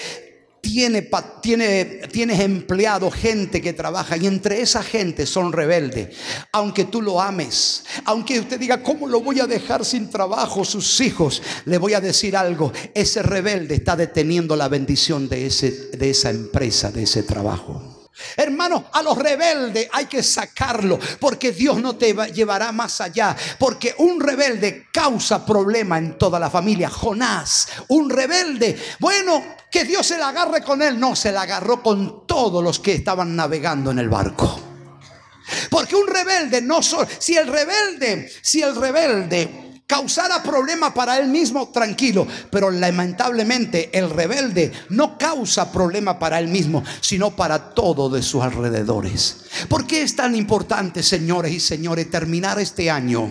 tiene, 0.61 1.09
tiene, 1.41 2.43
empleado, 2.43 3.09
gente 3.11 3.61
que 3.61 3.73
trabaja 3.73 4.17
y 4.17 4.27
entre 4.27 4.61
esa 4.61 4.83
gente 4.83 5.25
son 5.25 5.53
rebeldes. 5.53 6.15
Aunque 6.51 6.85
tú 6.85 7.01
lo 7.01 7.21
ames, 7.21 7.83
aunque 8.05 8.39
usted 8.39 8.59
diga, 8.59 8.83
¿cómo 8.83 9.07
lo 9.07 9.21
voy 9.21 9.39
a 9.39 9.47
dejar 9.47 9.85
sin 9.85 10.09
trabajo 10.09 10.65
sus 10.65 10.99
hijos? 11.01 11.41
Le 11.65 11.77
voy 11.77 11.93
a 11.93 12.01
decir 12.01 12.35
algo, 12.35 12.71
ese 12.93 13.23
rebelde 13.23 13.75
está 13.75 13.95
deteniendo 13.95 14.55
la 14.55 14.67
bendición 14.67 15.29
de, 15.29 15.45
ese, 15.45 15.71
de 15.97 16.09
esa 16.09 16.29
empresa, 16.29 16.91
de 16.91 17.03
ese 17.03 17.23
trabajo. 17.23 17.98
Hermano, 18.35 18.85
a 18.91 19.01
los 19.01 19.17
rebeldes 19.17 19.87
hay 19.91 20.05
que 20.05 20.21
sacarlo 20.23 20.99
porque 21.19 21.51
Dios 21.51 21.77
no 21.81 21.95
te 21.95 22.13
llevará 22.33 22.71
más 22.71 23.01
allá. 23.01 23.35
Porque 23.57 23.95
un 23.99 24.19
rebelde 24.19 24.87
causa 24.91 25.45
problema 25.45 25.97
en 25.97 26.17
toda 26.17 26.39
la 26.39 26.49
familia. 26.49 26.89
Jonás, 26.89 27.67
un 27.89 28.09
rebelde, 28.09 28.77
bueno, 28.99 29.43
que 29.71 29.85
Dios 29.85 30.05
se 30.05 30.17
la 30.17 30.29
agarre 30.29 30.61
con 30.61 30.81
él. 30.81 30.99
No, 30.99 31.15
se 31.15 31.31
la 31.31 31.43
agarró 31.43 31.81
con 31.81 32.27
todos 32.27 32.63
los 32.63 32.79
que 32.79 32.93
estaban 32.93 33.35
navegando 33.35 33.91
en 33.91 33.99
el 33.99 34.09
barco. 34.09 34.59
Porque 35.69 35.95
un 35.95 36.07
rebelde 36.07 36.61
no 36.61 36.81
solo, 36.83 37.07
si 37.17 37.35
el 37.35 37.47
rebelde, 37.47 38.31
si 38.41 38.61
el 38.61 38.75
rebelde 38.75 39.68
causara 39.89 40.43
problema 40.43 40.93
para 40.93 41.17
él 41.17 41.29
mismo, 41.29 41.69
tranquilo. 41.69 42.27
Pero 42.51 42.69
lamentablemente 42.69 43.89
el 43.97 44.11
rebelde 44.11 44.71
no 44.89 45.17
causa 45.17 45.71
problema 45.71 46.19
para 46.19 46.37
él 46.37 46.47
mismo, 46.47 46.83
sino 47.01 47.35
para 47.35 47.71
todos 47.71 48.13
de 48.13 48.21
sus 48.21 48.43
alrededores. 48.43 49.37
¿Por 49.67 49.87
qué 49.87 50.03
es 50.03 50.15
tan 50.15 50.35
importante, 50.35 51.01
señores 51.01 51.51
y 51.51 51.59
señores, 51.59 52.11
terminar 52.11 52.59
este 52.59 52.91
año 52.91 53.29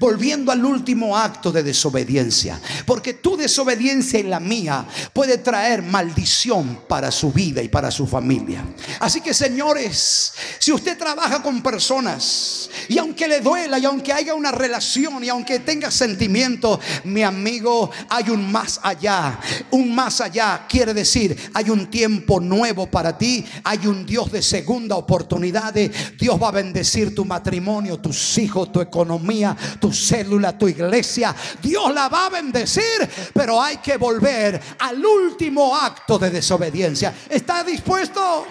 volviendo 0.00 0.50
al 0.50 0.64
último 0.64 1.14
acto 1.14 1.52
de 1.52 1.62
desobediencia? 1.62 2.58
Porque 2.86 3.12
tu 3.12 3.36
desobediencia 3.36 4.18
y 4.18 4.22
la 4.22 4.40
mía 4.40 4.86
puede 5.12 5.36
traer 5.36 5.82
maldición 5.82 6.84
para 6.88 7.10
su 7.10 7.32
vida 7.32 7.62
y 7.62 7.68
para 7.68 7.90
su 7.90 8.06
familia. 8.06 8.64
Así 9.00 9.20
que, 9.20 9.34
señores, 9.34 10.32
si 10.58 10.72
usted 10.72 10.96
trabaja 10.96 11.42
con 11.42 11.62
personas 11.62 12.70
y 12.88 12.96
aunque 12.96 13.28
le 13.28 13.40
duela 13.40 13.78
y 13.78 13.84
aunque 13.84 14.14
haya 14.14 14.34
una 14.34 14.52
relación 14.52 15.22
y 15.22 15.28
aunque 15.28 15.58
tenga 15.58 15.90
sentimiento, 15.98 16.80
mi 17.04 17.22
amigo, 17.22 17.90
hay 18.08 18.30
un 18.30 18.50
más 18.50 18.80
allá. 18.82 19.38
Un 19.70 19.94
más 19.94 20.20
allá 20.20 20.66
quiere 20.68 20.94
decir, 20.94 21.50
hay 21.52 21.70
un 21.70 21.90
tiempo 21.90 22.40
nuevo 22.40 22.86
para 22.86 23.18
ti, 23.18 23.44
hay 23.64 23.86
un 23.86 24.06
Dios 24.06 24.30
de 24.32 24.42
segunda 24.42 24.96
oportunidad. 24.96 25.74
Dios 26.18 26.40
va 26.42 26.48
a 26.48 26.52
bendecir 26.52 27.14
tu 27.14 27.24
matrimonio, 27.24 27.98
tus 27.98 28.38
hijos, 28.38 28.72
tu 28.72 28.80
economía, 28.80 29.56
tu 29.80 29.92
célula, 29.92 30.56
tu 30.56 30.68
iglesia. 30.68 31.34
Dios 31.60 31.92
la 31.92 32.08
va 32.08 32.26
a 32.26 32.30
bendecir, 32.30 33.08
pero 33.34 33.60
hay 33.60 33.78
que 33.78 33.96
volver 33.96 34.60
al 34.78 35.04
último 35.04 35.76
acto 35.76 36.18
de 36.18 36.30
desobediencia. 36.30 37.12
¿Está 37.28 37.64
dispuesto? 37.64 38.46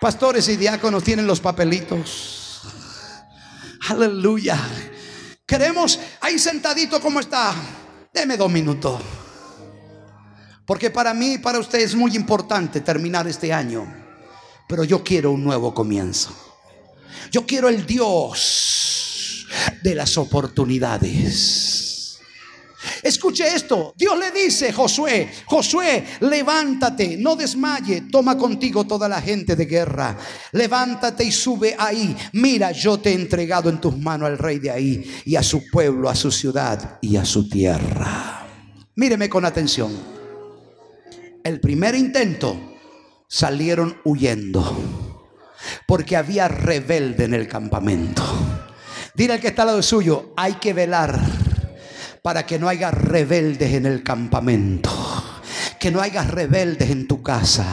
Pastores 0.00 0.48
y 0.48 0.56
diáconos 0.56 1.04
tienen 1.04 1.26
los 1.26 1.40
papelitos. 1.40 2.60
Aleluya. 3.88 4.58
Queremos 5.52 6.00
ahí 6.22 6.38
sentadito 6.38 6.98
como 6.98 7.20
está. 7.20 7.54
Deme 8.10 8.38
dos 8.38 8.50
minutos. 8.50 9.02
Porque 10.64 10.88
para 10.88 11.12
mí 11.12 11.34
y 11.34 11.38
para 11.38 11.58
usted 11.58 11.80
es 11.80 11.94
muy 11.94 12.16
importante 12.16 12.80
terminar 12.80 13.28
este 13.28 13.52
año. 13.52 13.86
Pero 14.66 14.82
yo 14.82 15.04
quiero 15.04 15.30
un 15.32 15.44
nuevo 15.44 15.74
comienzo. 15.74 16.34
Yo 17.30 17.44
quiero 17.44 17.68
el 17.68 17.84
Dios 17.84 19.46
de 19.82 19.94
las 19.94 20.16
oportunidades. 20.16 21.81
Escuche 23.02 23.46
esto, 23.54 23.94
Dios 23.96 24.18
le 24.18 24.30
dice 24.30 24.72
Josué, 24.72 25.28
Josué, 25.46 26.04
levántate, 26.20 27.16
no 27.16 27.36
desmaye, 27.36 28.02
toma 28.10 28.36
contigo 28.36 28.84
toda 28.84 29.08
la 29.08 29.20
gente 29.20 29.56
de 29.56 29.66
guerra, 29.66 30.16
levántate 30.52 31.24
y 31.24 31.32
sube 31.32 31.74
ahí, 31.78 32.16
mira, 32.32 32.72
yo 32.72 32.98
te 32.98 33.10
he 33.10 33.14
entregado 33.14 33.70
en 33.70 33.80
tus 33.80 33.96
manos 33.96 34.28
al 34.28 34.38
rey 34.38 34.58
de 34.58 34.70
ahí 34.70 35.10
y 35.24 35.36
a 35.36 35.42
su 35.42 35.68
pueblo, 35.70 36.08
a 36.08 36.14
su 36.14 36.30
ciudad 36.30 36.98
y 37.00 37.16
a 37.16 37.24
su 37.24 37.48
tierra. 37.48 38.46
Míreme 38.96 39.28
con 39.28 39.44
atención, 39.44 39.96
el 41.44 41.60
primer 41.60 41.94
intento 41.94 42.56
salieron 43.28 43.96
huyendo 44.04 45.20
porque 45.86 46.16
había 46.16 46.48
rebelde 46.48 47.24
en 47.24 47.34
el 47.34 47.48
campamento. 47.48 48.22
Dile 49.14 49.34
al 49.34 49.40
que 49.40 49.48
está 49.48 49.62
al 49.62 49.68
lado 49.68 49.82
suyo, 49.82 50.32
hay 50.36 50.54
que 50.54 50.72
velar 50.72 51.41
para 52.22 52.46
que 52.46 52.58
no 52.58 52.68
haya 52.68 52.92
rebeldes 52.92 53.74
en 53.74 53.84
el 53.84 54.02
campamento. 54.04 54.90
Que 55.80 55.90
no 55.90 56.00
haya 56.00 56.22
rebeldes 56.22 56.88
en 56.90 57.08
tu 57.08 57.20
casa. 57.20 57.66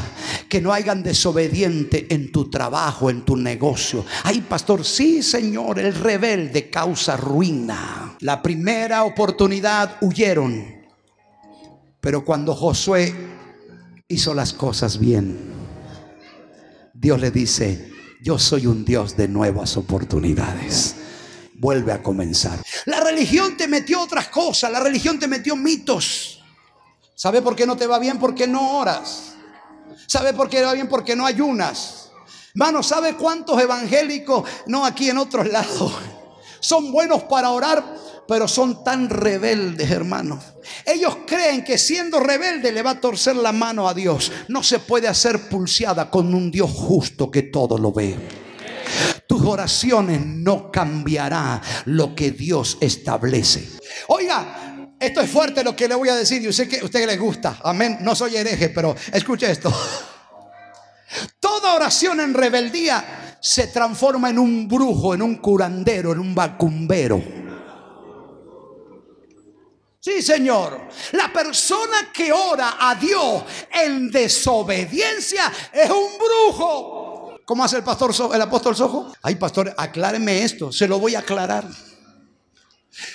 Que 0.49 0.59
no 0.59 0.73
hayan 0.73 1.03
desobedientes 1.03 2.05
en 2.09 2.31
tu 2.31 2.49
trabajo, 2.49 3.11
en 3.11 3.21
tu 3.21 3.37
negocio. 3.37 4.03
Ay, 4.23 4.41
pastor, 4.41 4.83
sí, 4.83 5.21
Señor, 5.21 5.77
el 5.77 5.93
rebelde 5.93 6.71
causa 6.71 7.15
ruina. 7.15 8.17
La 8.21 8.41
primera 8.41 9.03
oportunidad 9.03 9.97
huyeron. 10.01 10.65
Pero 12.01 12.25
cuando 12.25 12.55
Josué 12.55 13.13
hizo 14.07 14.33
las 14.33 14.53
cosas 14.53 14.97
bien, 14.97 15.37
Dios 16.95 17.21
le 17.21 17.29
dice, 17.29 17.91
yo 18.23 18.39
soy 18.39 18.65
un 18.65 18.83
Dios 18.83 19.15
de 19.15 19.27
nuevas 19.27 19.77
oportunidades 19.77 20.98
vuelve 21.59 21.91
a 21.91 22.01
comenzar. 22.01 22.59
La 22.85 23.01
religión 23.01 23.57
te 23.57 23.67
metió 23.67 24.01
otras 24.01 24.29
cosas, 24.29 24.71
la 24.71 24.79
religión 24.79 25.19
te 25.19 25.27
metió 25.27 25.55
mitos. 25.55 26.41
¿Sabe 27.13 27.41
por 27.41 27.55
qué 27.55 27.67
no 27.67 27.75
te 27.75 27.85
va 27.85 27.99
bien? 27.99 28.17
Porque 28.17 28.47
no 28.47 28.79
oras. 28.79 29.33
¿Sabe 30.07 30.33
por 30.33 30.49
qué 30.49 30.63
va 30.63 30.73
bien? 30.73 30.87
Porque 30.87 31.15
no 31.15 31.25
ayunas. 31.25 32.11
Hermano, 32.55 32.81
¿sabe 32.81 33.15
cuántos 33.15 33.61
evangélicos, 33.61 34.49
no 34.67 34.85
aquí 34.85 35.09
en 35.09 35.17
otros 35.17 35.47
lados, 35.49 35.93
son 36.59 36.91
buenos 36.91 37.23
para 37.23 37.51
orar, 37.51 37.85
pero 38.27 38.47
son 38.47 38.83
tan 38.83 39.09
rebeldes, 39.09 39.91
hermanos? 39.91 40.43
Ellos 40.85 41.17
creen 41.27 41.63
que 41.63 41.77
siendo 41.77 42.19
rebelde 42.19 42.71
le 42.71 42.81
va 42.81 42.91
a 42.91 43.01
torcer 43.01 43.35
la 43.35 43.51
mano 43.51 43.87
a 43.87 43.93
Dios. 43.93 44.31
No 44.47 44.63
se 44.63 44.79
puede 44.79 45.07
hacer 45.07 45.49
pulseada 45.49 46.09
con 46.09 46.33
un 46.33 46.49
Dios 46.49 46.71
justo 46.71 47.29
que 47.29 47.43
todo 47.43 47.77
lo 47.77 47.91
ve 47.91 48.48
oraciones 49.45 50.25
no 50.25 50.71
cambiará 50.71 51.61
lo 51.85 52.15
que 52.15 52.31
Dios 52.31 52.77
establece. 52.81 53.67
Oiga, 54.07 54.95
esto 54.99 55.21
es 55.21 55.29
fuerte 55.29 55.63
lo 55.63 55.75
que 55.75 55.87
le 55.87 55.95
voy 55.95 56.09
a 56.09 56.15
decir. 56.15 56.41
Yo 56.41 56.51
sé 56.51 56.67
que 56.67 56.79
a 56.79 56.85
usted 56.85 57.05
le 57.05 57.17
gusta. 57.17 57.59
Amén. 57.63 57.99
No 58.01 58.15
soy 58.15 58.35
hereje, 58.35 58.69
pero 58.69 58.95
escuche 59.11 59.49
esto. 59.49 59.73
Toda 61.39 61.75
oración 61.75 62.19
en 62.19 62.33
rebeldía 62.33 63.37
se 63.39 63.67
transforma 63.67 64.29
en 64.29 64.39
un 64.39 64.67
brujo, 64.67 65.13
en 65.13 65.21
un 65.21 65.35
curandero, 65.37 66.11
en 66.11 66.19
un 66.19 66.35
vacumbero. 66.35 67.23
Sí, 70.01 70.21
Señor. 70.21 70.87
La 71.13 71.31
persona 71.31 72.11
que 72.13 72.31
ora 72.31 72.77
a 72.79 72.95
Dios 72.95 73.43
en 73.71 74.09
desobediencia 74.09 75.51
es 75.73 75.89
un 75.89 76.17
brujo. 76.17 76.98
¿Cómo 77.49 77.63
hace 77.63 77.77
el 77.77 77.83
pastor 77.83 78.13
el 78.31 78.41
apóstol 78.43 78.75
Sojo? 78.75 79.11
Ay, 79.23 79.33
pastor, 79.33 79.73
acláreme 79.75 80.43
esto, 80.43 80.71
se 80.71 80.87
lo 80.87 80.99
voy 80.99 81.15
a 81.15 81.19
aclarar. 81.21 81.67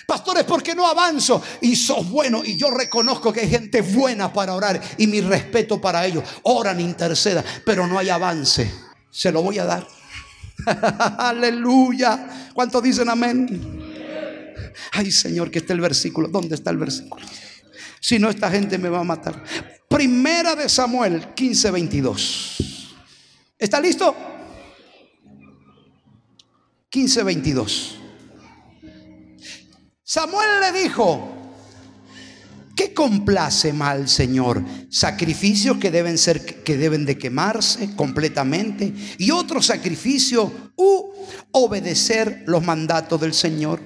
Pastores, 0.09 0.43
¿por 0.43 0.61
qué 0.61 0.75
no 0.75 0.89
avanzo? 0.89 1.41
Y 1.61 1.77
sos 1.77 2.11
bueno 2.11 2.43
y 2.45 2.57
yo 2.57 2.69
reconozco 2.73 3.33
que 3.33 3.43
hay 3.43 3.49
gente 3.49 3.81
buena 3.81 4.33
para 4.33 4.57
orar 4.57 4.81
y 4.99 5.07
mi 5.07 5.21
respeto 5.21 5.81
para 5.81 6.05
ellos. 6.05 6.25
Oran, 6.43 6.81
interceda, 6.81 7.45
pero 7.65 7.87
no 7.87 7.97
hay 7.97 8.09
avance. 8.09 8.75
Se 9.09 9.31
lo 9.31 9.41
voy 9.41 9.61
a 9.61 9.67
dar. 9.67 9.87
Aleluya. 11.19 12.51
¿Cuántos 12.53 12.83
dicen 12.83 13.09
amén? 13.09 13.85
Ay, 14.91 15.13
Señor, 15.13 15.49
que 15.49 15.61
está 15.61 15.75
el 15.75 15.81
versículo. 15.81 16.27
¿Dónde 16.27 16.57
está 16.57 16.73
el 16.73 16.79
versículo? 16.79 17.25
Si 18.01 18.19
no, 18.19 18.31
esta 18.31 18.51
gente 18.51 18.79
me 18.79 18.89
va 18.89 18.99
a 18.99 19.05
matar. 19.05 19.45
Primera 19.89 20.57
de 20.57 20.69
Samuel 20.69 21.35
15, 21.35 21.71
22. 21.71 22.64
¿Está 23.65 23.81
listo? 23.81 24.15
15:22. 26.91 27.95
Samuel 30.03 30.49
le 30.61 30.83
dijo, 30.83 31.33
¿qué 32.77 32.93
complace 32.93 33.73
mal, 33.73 34.07
Señor? 34.07 34.63
Sacrificios 34.91 35.79
que 35.79 35.91
deben 35.91 36.19
ser 36.19 36.63
que 36.63 36.77
deben 36.77 37.07
de 37.07 37.17
quemarse 37.17 37.97
completamente 37.97 38.93
y 39.17 39.31
otro 39.31 39.63
sacrificio 39.63 40.73
u 40.77 41.15
obedecer 41.53 42.43
los 42.45 42.63
mandatos 42.63 43.19
del 43.19 43.33
Señor. 43.33 43.81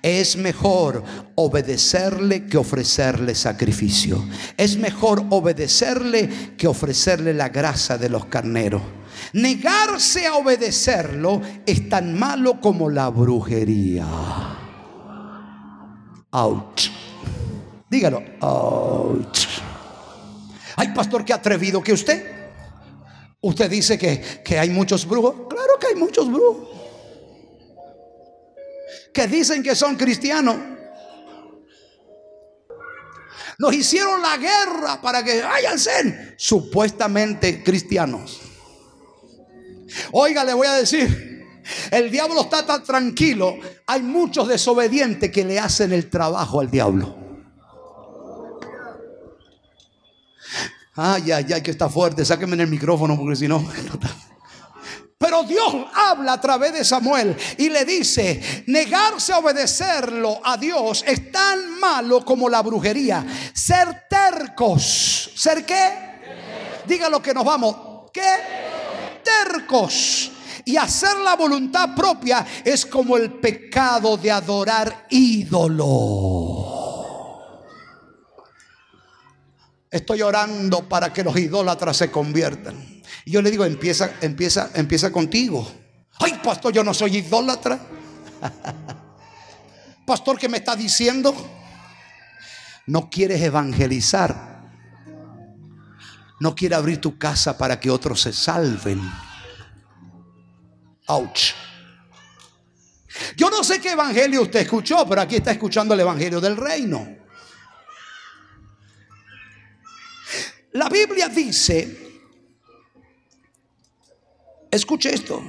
Es 0.00 0.36
mejor 0.36 1.04
obedecerle 1.34 2.46
que 2.46 2.56
ofrecerle 2.56 3.34
sacrificio. 3.34 4.26
Es 4.56 4.78
mejor 4.78 5.26
obedecerle 5.28 6.54
que 6.56 6.66
ofrecerle 6.66 7.34
la 7.34 7.50
grasa 7.50 7.98
de 7.98 8.08
los 8.08 8.24
carneros. 8.24 8.80
Negarse 9.32 10.26
a 10.26 10.36
obedecerlo 10.36 11.40
es 11.66 11.88
tan 11.88 12.18
malo 12.18 12.60
como 12.60 12.90
la 12.90 13.08
brujería. 13.08 14.06
Ouch. 16.30 16.90
Dígalo. 17.88 18.22
Ouch. 18.40 19.46
Ay, 20.76 20.88
pastor, 20.94 21.24
qué 21.24 21.32
atrevido 21.32 21.82
que 21.82 21.92
usted. 21.92 22.24
Usted 23.40 23.70
dice 23.70 23.98
que, 23.98 24.42
que 24.44 24.58
hay 24.58 24.70
muchos 24.70 25.06
brujos. 25.06 25.34
Claro 25.48 25.78
que 25.78 25.88
hay 25.88 25.94
muchos 25.94 26.30
brujos. 26.30 26.68
Que 29.12 29.26
dicen 29.26 29.62
que 29.62 29.74
son 29.74 29.96
cristianos. 29.96 30.56
Nos 33.58 33.74
hicieron 33.74 34.20
la 34.22 34.36
guerra 34.38 35.00
para 35.00 35.22
que 35.22 35.42
váyanse 35.42 36.34
supuestamente 36.36 37.62
cristianos. 37.62 38.41
Oiga, 40.12 40.44
le 40.44 40.54
voy 40.54 40.66
a 40.66 40.74
decir, 40.74 41.32
el 41.90 42.10
diablo 42.10 42.42
está 42.42 42.64
tan 42.64 42.82
tranquilo. 42.82 43.56
Hay 43.86 44.02
muchos 44.02 44.48
desobedientes 44.48 45.30
que 45.30 45.44
le 45.44 45.58
hacen 45.58 45.92
el 45.92 46.08
trabajo 46.10 46.60
al 46.60 46.70
diablo. 46.70 47.16
Ay, 50.94 51.32
ay, 51.32 51.46
ay, 51.54 51.62
que 51.62 51.70
está 51.70 51.88
fuerte. 51.88 52.24
Sáquenme 52.24 52.54
en 52.54 52.60
el 52.60 52.68
micrófono 52.68 53.16
porque 53.16 53.36
si 53.36 53.48
no. 53.48 53.66
Pero 55.18 55.44
Dios 55.44 55.72
habla 55.94 56.32
a 56.32 56.40
través 56.40 56.72
de 56.72 56.84
Samuel 56.84 57.36
y 57.56 57.70
le 57.70 57.84
dice, 57.84 58.64
negarse 58.66 59.32
a 59.32 59.38
obedecerlo 59.38 60.40
a 60.44 60.56
Dios 60.56 61.04
es 61.06 61.30
tan 61.30 61.78
malo 61.78 62.24
como 62.24 62.48
la 62.48 62.60
brujería. 62.60 63.24
Ser 63.54 64.08
tercos. 64.10 65.30
¿Ser 65.36 65.64
qué? 65.64 66.82
Diga 66.86 67.08
lo 67.08 67.22
que 67.22 67.32
nos 67.32 67.44
vamos. 67.44 68.10
¿Qué? 68.12 68.81
Tercos. 69.22 70.32
Y 70.64 70.76
hacer 70.76 71.16
la 71.18 71.34
voluntad 71.34 71.94
propia 71.94 72.46
es 72.64 72.86
como 72.86 73.16
el 73.16 73.32
pecado 73.32 74.16
de 74.16 74.30
adorar 74.30 75.06
ídolo. 75.10 76.72
Estoy 79.90 80.22
orando 80.22 80.88
para 80.88 81.12
que 81.12 81.24
los 81.24 81.36
idólatras 81.36 81.96
se 81.96 82.10
conviertan. 82.10 83.02
Y 83.24 83.32
yo 83.32 83.42
le 83.42 83.50
digo, 83.50 83.64
empieza, 83.64 84.12
empieza, 84.20 84.70
empieza 84.74 85.10
contigo. 85.10 85.68
Ay, 86.18 86.40
pastor, 86.42 86.72
yo 86.72 86.84
no 86.84 86.94
soy 86.94 87.18
idólatra. 87.18 87.78
pastor, 90.06 90.38
¿qué 90.38 90.48
me 90.48 90.58
está 90.58 90.76
diciendo? 90.76 91.34
No 92.86 93.10
quieres 93.10 93.42
evangelizar 93.42 94.51
no 96.42 96.56
quiere 96.56 96.74
abrir 96.74 97.00
tu 97.00 97.16
casa 97.16 97.56
para 97.56 97.78
que 97.78 97.88
otros 97.88 98.20
se 98.20 98.32
salven. 98.32 99.00
Ouch. 101.06 101.52
Yo 103.36 103.48
no 103.48 103.62
sé 103.62 103.80
qué 103.80 103.92
evangelio 103.92 104.42
usted 104.42 104.62
escuchó, 104.62 105.06
pero 105.08 105.20
aquí 105.20 105.36
está 105.36 105.52
escuchando 105.52 105.94
el 105.94 106.00
evangelio 106.00 106.40
del 106.40 106.56
reino. 106.56 107.16
La 110.72 110.88
Biblia 110.88 111.28
dice, 111.28 112.22
escuche 114.68 115.14
esto, 115.14 115.40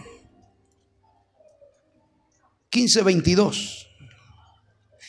15:22. 2.70 3.88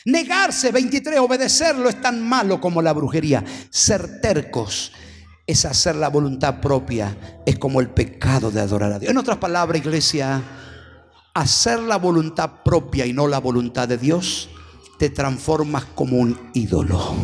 Negarse, 0.07 0.72
23, 0.72 1.18
obedecerlo 1.18 1.91
es 1.91 2.01
tan 2.01 2.26
malo 2.26 2.59
como 2.59 2.80
la 2.80 2.95
brujería. 2.95 3.45
Ser 3.68 4.22
tercos 4.22 4.91
es 5.47 5.65
hacer 5.65 5.97
la 5.97 6.09
voluntad 6.09 6.61
propia, 6.61 7.43
es 7.45 7.59
como 7.59 7.81
el 7.81 7.91
pecado 7.91 8.51
de 8.51 8.61
adorar 8.61 8.93
a 8.93 8.99
Dios. 8.99 9.11
En 9.11 9.19
otras 9.19 9.39
palabras, 9.39 9.81
iglesia, 9.81 10.43
hacer 11.35 11.81
la 11.81 11.97
voluntad 11.97 12.63
propia 12.65 13.05
y 13.07 13.13
no 13.13 13.27
la 13.27 13.41
voluntad 13.41 13.89
de 13.89 13.99
Dios, 13.99 14.49
te 14.99 15.11
transformas 15.11 15.85
como 15.95 16.17
un 16.17 16.51
ídolo. 16.55 17.15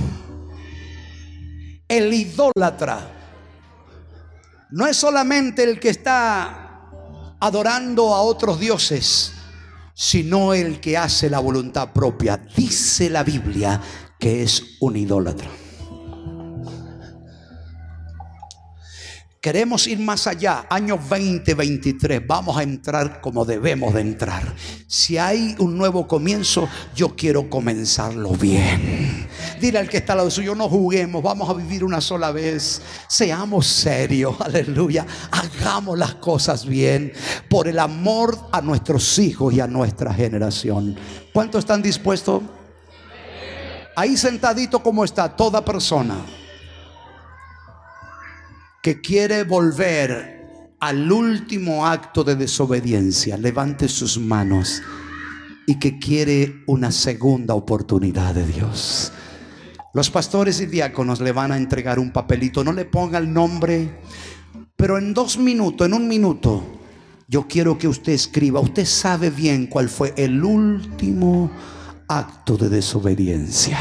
El 1.88 2.12
idólatra 2.12 3.00
no 4.70 4.86
es 4.86 4.96
solamente 4.96 5.64
el 5.64 5.80
que 5.80 5.88
está 5.88 6.88
adorando 7.40 8.14
a 8.14 8.20
otros 8.20 8.60
dioses, 8.60 9.32
sino 9.94 10.54
el 10.54 10.80
que 10.80 10.96
hace 10.96 11.28
la 11.28 11.40
voluntad 11.40 11.92
propia. 11.92 12.36
Dice 12.36 13.10
la 13.10 13.24
Biblia 13.24 13.80
que 14.18 14.42
es 14.42 14.76
un 14.80 14.96
idólatra. 14.96 15.48
Queremos 19.40 19.86
ir 19.86 19.98
más 19.98 20.26
allá, 20.26 20.66
año 20.68 20.98
2023, 20.98 22.26
vamos 22.26 22.58
a 22.58 22.62
entrar 22.62 23.22
como 23.22 23.46
debemos 23.46 23.94
de 23.94 24.02
entrar. 24.02 24.54
Si 24.86 25.16
hay 25.16 25.54
un 25.58 25.78
nuevo 25.78 26.06
comienzo, 26.06 26.68
yo 26.94 27.16
quiero 27.16 27.48
comenzarlo 27.48 28.32
bien. 28.32 29.26
Dile 29.58 29.78
al 29.78 29.88
que 29.88 29.96
está 29.96 30.12
al 30.12 30.18
lado 30.18 30.30
suyo, 30.30 30.54
no 30.54 30.68
juguemos, 30.68 31.22
vamos 31.22 31.48
a 31.48 31.54
vivir 31.54 31.84
una 31.84 32.02
sola 32.02 32.32
vez. 32.32 32.82
Seamos 33.08 33.66
serios, 33.66 34.38
aleluya. 34.42 35.06
Hagamos 35.30 35.98
las 35.98 36.16
cosas 36.16 36.66
bien 36.66 37.10
por 37.48 37.66
el 37.66 37.78
amor 37.78 38.36
a 38.52 38.60
nuestros 38.60 39.18
hijos 39.18 39.54
y 39.54 39.60
a 39.60 39.66
nuestra 39.66 40.12
generación. 40.12 40.98
¿Cuántos 41.32 41.60
están 41.60 41.80
dispuestos? 41.80 42.42
Ahí 43.96 44.18
sentadito 44.18 44.82
como 44.82 45.02
está 45.02 45.34
toda 45.34 45.64
persona 45.64 46.39
que 48.82 49.00
quiere 49.00 49.44
volver 49.44 50.74
al 50.80 51.12
último 51.12 51.86
acto 51.86 52.24
de 52.24 52.36
desobediencia, 52.36 53.36
levante 53.36 53.88
sus 53.88 54.18
manos 54.18 54.82
y 55.66 55.78
que 55.78 55.98
quiere 55.98 56.62
una 56.66 56.90
segunda 56.90 57.54
oportunidad 57.54 58.34
de 58.34 58.46
Dios. 58.46 59.12
Los 59.92 60.08
pastores 60.08 60.60
y 60.60 60.66
diáconos 60.66 61.20
le 61.20 61.32
van 61.32 61.52
a 61.52 61.58
entregar 61.58 61.98
un 61.98 62.12
papelito, 62.12 62.64
no 62.64 62.72
le 62.72 62.86
ponga 62.86 63.18
el 63.18 63.32
nombre, 63.32 64.00
pero 64.76 64.96
en 64.96 65.12
dos 65.12 65.36
minutos, 65.36 65.86
en 65.86 65.94
un 65.94 66.08
minuto, 66.08 66.64
yo 67.28 67.46
quiero 67.46 67.76
que 67.76 67.86
usted 67.86 68.12
escriba, 68.12 68.60
usted 68.60 68.86
sabe 68.86 69.28
bien 69.28 69.66
cuál 69.66 69.90
fue 69.90 70.14
el 70.16 70.42
último 70.42 71.50
acto 72.08 72.56
de 72.56 72.70
desobediencia. 72.70 73.78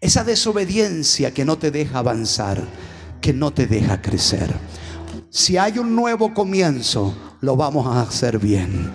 Esa 0.00 0.24
desobediencia 0.24 1.34
que 1.34 1.44
no 1.44 1.58
te 1.58 1.70
deja 1.70 1.98
avanzar 1.98 2.64
que 3.20 3.32
no 3.32 3.52
te 3.52 3.66
deja 3.66 4.00
crecer. 4.00 4.54
Si 5.30 5.56
hay 5.56 5.78
un 5.78 5.94
nuevo 5.94 6.32
comienzo, 6.32 7.14
lo 7.40 7.56
vamos 7.56 7.86
a 7.86 8.02
hacer 8.02 8.38
bien. 8.38 8.90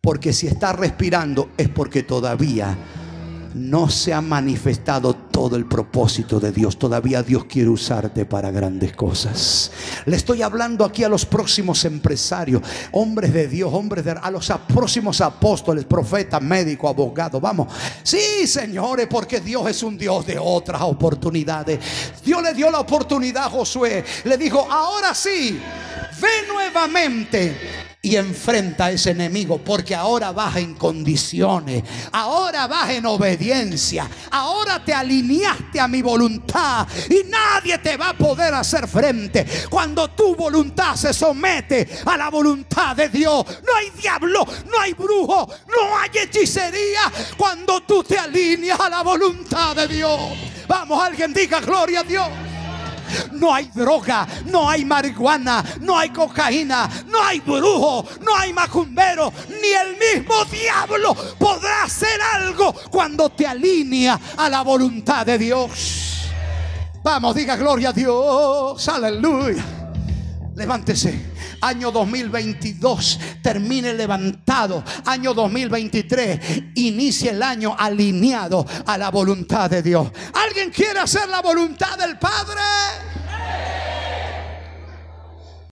Porque 0.00 0.32
si 0.32 0.46
estás 0.46 0.76
respirando 0.76 1.50
es 1.56 1.68
porque 1.68 2.02
todavía 2.02 2.76
no 3.54 3.88
se 3.88 4.12
ha 4.12 4.20
manifestado 4.20 5.14
todo 5.14 5.56
el 5.56 5.66
propósito 5.66 6.40
de 6.40 6.52
Dios. 6.52 6.78
Todavía 6.78 7.22
Dios 7.22 7.44
quiere 7.44 7.68
usarte 7.68 8.24
para 8.24 8.50
grandes 8.50 8.94
cosas. 8.94 9.70
Le 10.06 10.16
estoy 10.16 10.42
hablando 10.42 10.84
aquí 10.84 11.04
a 11.04 11.08
los 11.08 11.26
próximos 11.26 11.84
empresarios, 11.84 12.62
hombres 12.92 13.32
de 13.32 13.48
Dios, 13.48 13.72
hombres 13.72 14.04
de 14.04 14.12
a 14.12 14.30
los 14.30 14.52
próximos 14.72 15.20
apóstoles, 15.20 15.84
profetas, 15.84 16.42
médicos, 16.42 16.90
abogados. 16.90 17.40
Vamos. 17.40 17.68
Sí, 18.02 18.46
señores, 18.46 19.06
porque 19.08 19.40
Dios 19.40 19.68
es 19.68 19.82
un 19.82 19.96
Dios 19.96 20.26
de 20.26 20.38
otras 20.38 20.82
oportunidades. 20.82 21.78
Dios 22.24 22.42
le 22.42 22.54
dio 22.54 22.70
la 22.70 22.80
oportunidad 22.80 23.44
a 23.44 23.50
Josué. 23.50 24.04
Le 24.24 24.36
dijo, 24.36 24.66
ahora 24.70 25.14
sí, 25.14 25.60
ve 26.20 26.28
nuevamente 26.48 27.91
y 28.04 28.16
enfrenta 28.16 28.86
a 28.86 28.90
ese 28.90 29.10
enemigo 29.10 29.58
porque 29.58 29.94
ahora 29.94 30.32
vas 30.32 30.56
en 30.56 30.74
condiciones, 30.74 31.84
ahora 32.10 32.66
vas 32.66 32.90
en 32.90 33.06
obediencia, 33.06 34.10
ahora 34.32 34.84
te 34.84 34.92
alineaste 34.92 35.78
a 35.78 35.86
mi 35.86 36.02
voluntad 36.02 36.88
y 37.08 37.22
nadie 37.28 37.78
te 37.78 37.96
va 37.96 38.08
a 38.08 38.18
poder 38.18 38.54
hacer 38.54 38.88
frente. 38.88 39.46
Cuando 39.70 40.10
tu 40.10 40.34
voluntad 40.34 40.96
se 40.96 41.14
somete 41.14 41.88
a 42.04 42.16
la 42.16 42.28
voluntad 42.28 42.96
de 42.96 43.08
Dios, 43.08 43.46
no 43.64 43.76
hay 43.76 43.90
diablo, 43.90 44.44
no 44.68 44.80
hay 44.80 44.94
brujo, 44.94 45.48
no 45.68 45.96
hay 45.96 46.10
hechicería 46.24 47.02
cuando 47.36 47.82
tú 47.82 48.02
te 48.02 48.18
alineas 48.18 48.80
a 48.80 48.90
la 48.90 49.02
voluntad 49.02 49.76
de 49.76 49.86
Dios. 49.86 50.20
Vamos, 50.66 51.00
alguien 51.00 51.32
diga 51.32 51.60
gloria 51.60 52.00
a 52.00 52.02
Dios. 52.02 52.51
No 53.32 53.54
hay 53.54 53.70
droga, 53.74 54.26
no 54.46 54.68
hay 54.68 54.84
marihuana, 54.84 55.64
no 55.80 55.98
hay 55.98 56.10
cocaína, 56.10 56.88
no 57.06 57.22
hay 57.22 57.40
brujo, 57.40 58.06
no 58.20 58.36
hay 58.36 58.52
macumbero, 58.52 59.32
ni 59.48 59.68
el 59.68 59.96
mismo 59.98 60.44
diablo 60.44 61.14
podrá 61.38 61.84
hacer 61.84 62.20
algo 62.34 62.72
cuando 62.90 63.30
te 63.30 63.46
alinea 63.46 64.18
a 64.36 64.48
la 64.48 64.62
voluntad 64.62 65.26
de 65.26 65.38
Dios. 65.38 66.30
Vamos, 67.02 67.34
diga 67.34 67.56
gloria 67.56 67.88
a 67.88 67.92
Dios, 67.92 68.88
aleluya. 68.88 69.64
Levántese. 70.54 71.31
Año 71.62 71.90
2022 71.90 73.20
termine 73.42 73.94
levantado. 73.94 74.84
Año 75.06 75.32
2023 75.32 76.62
inicie 76.74 77.30
el 77.30 77.42
año 77.42 77.74
alineado 77.78 78.66
a 78.84 78.98
la 78.98 79.10
voluntad 79.10 79.70
de 79.70 79.82
Dios. 79.82 80.10
¿Alguien 80.34 80.70
quiere 80.70 80.98
hacer 81.00 81.28
la 81.28 81.40
voluntad 81.40 81.96
del 81.98 82.18
Padre? 82.18 82.60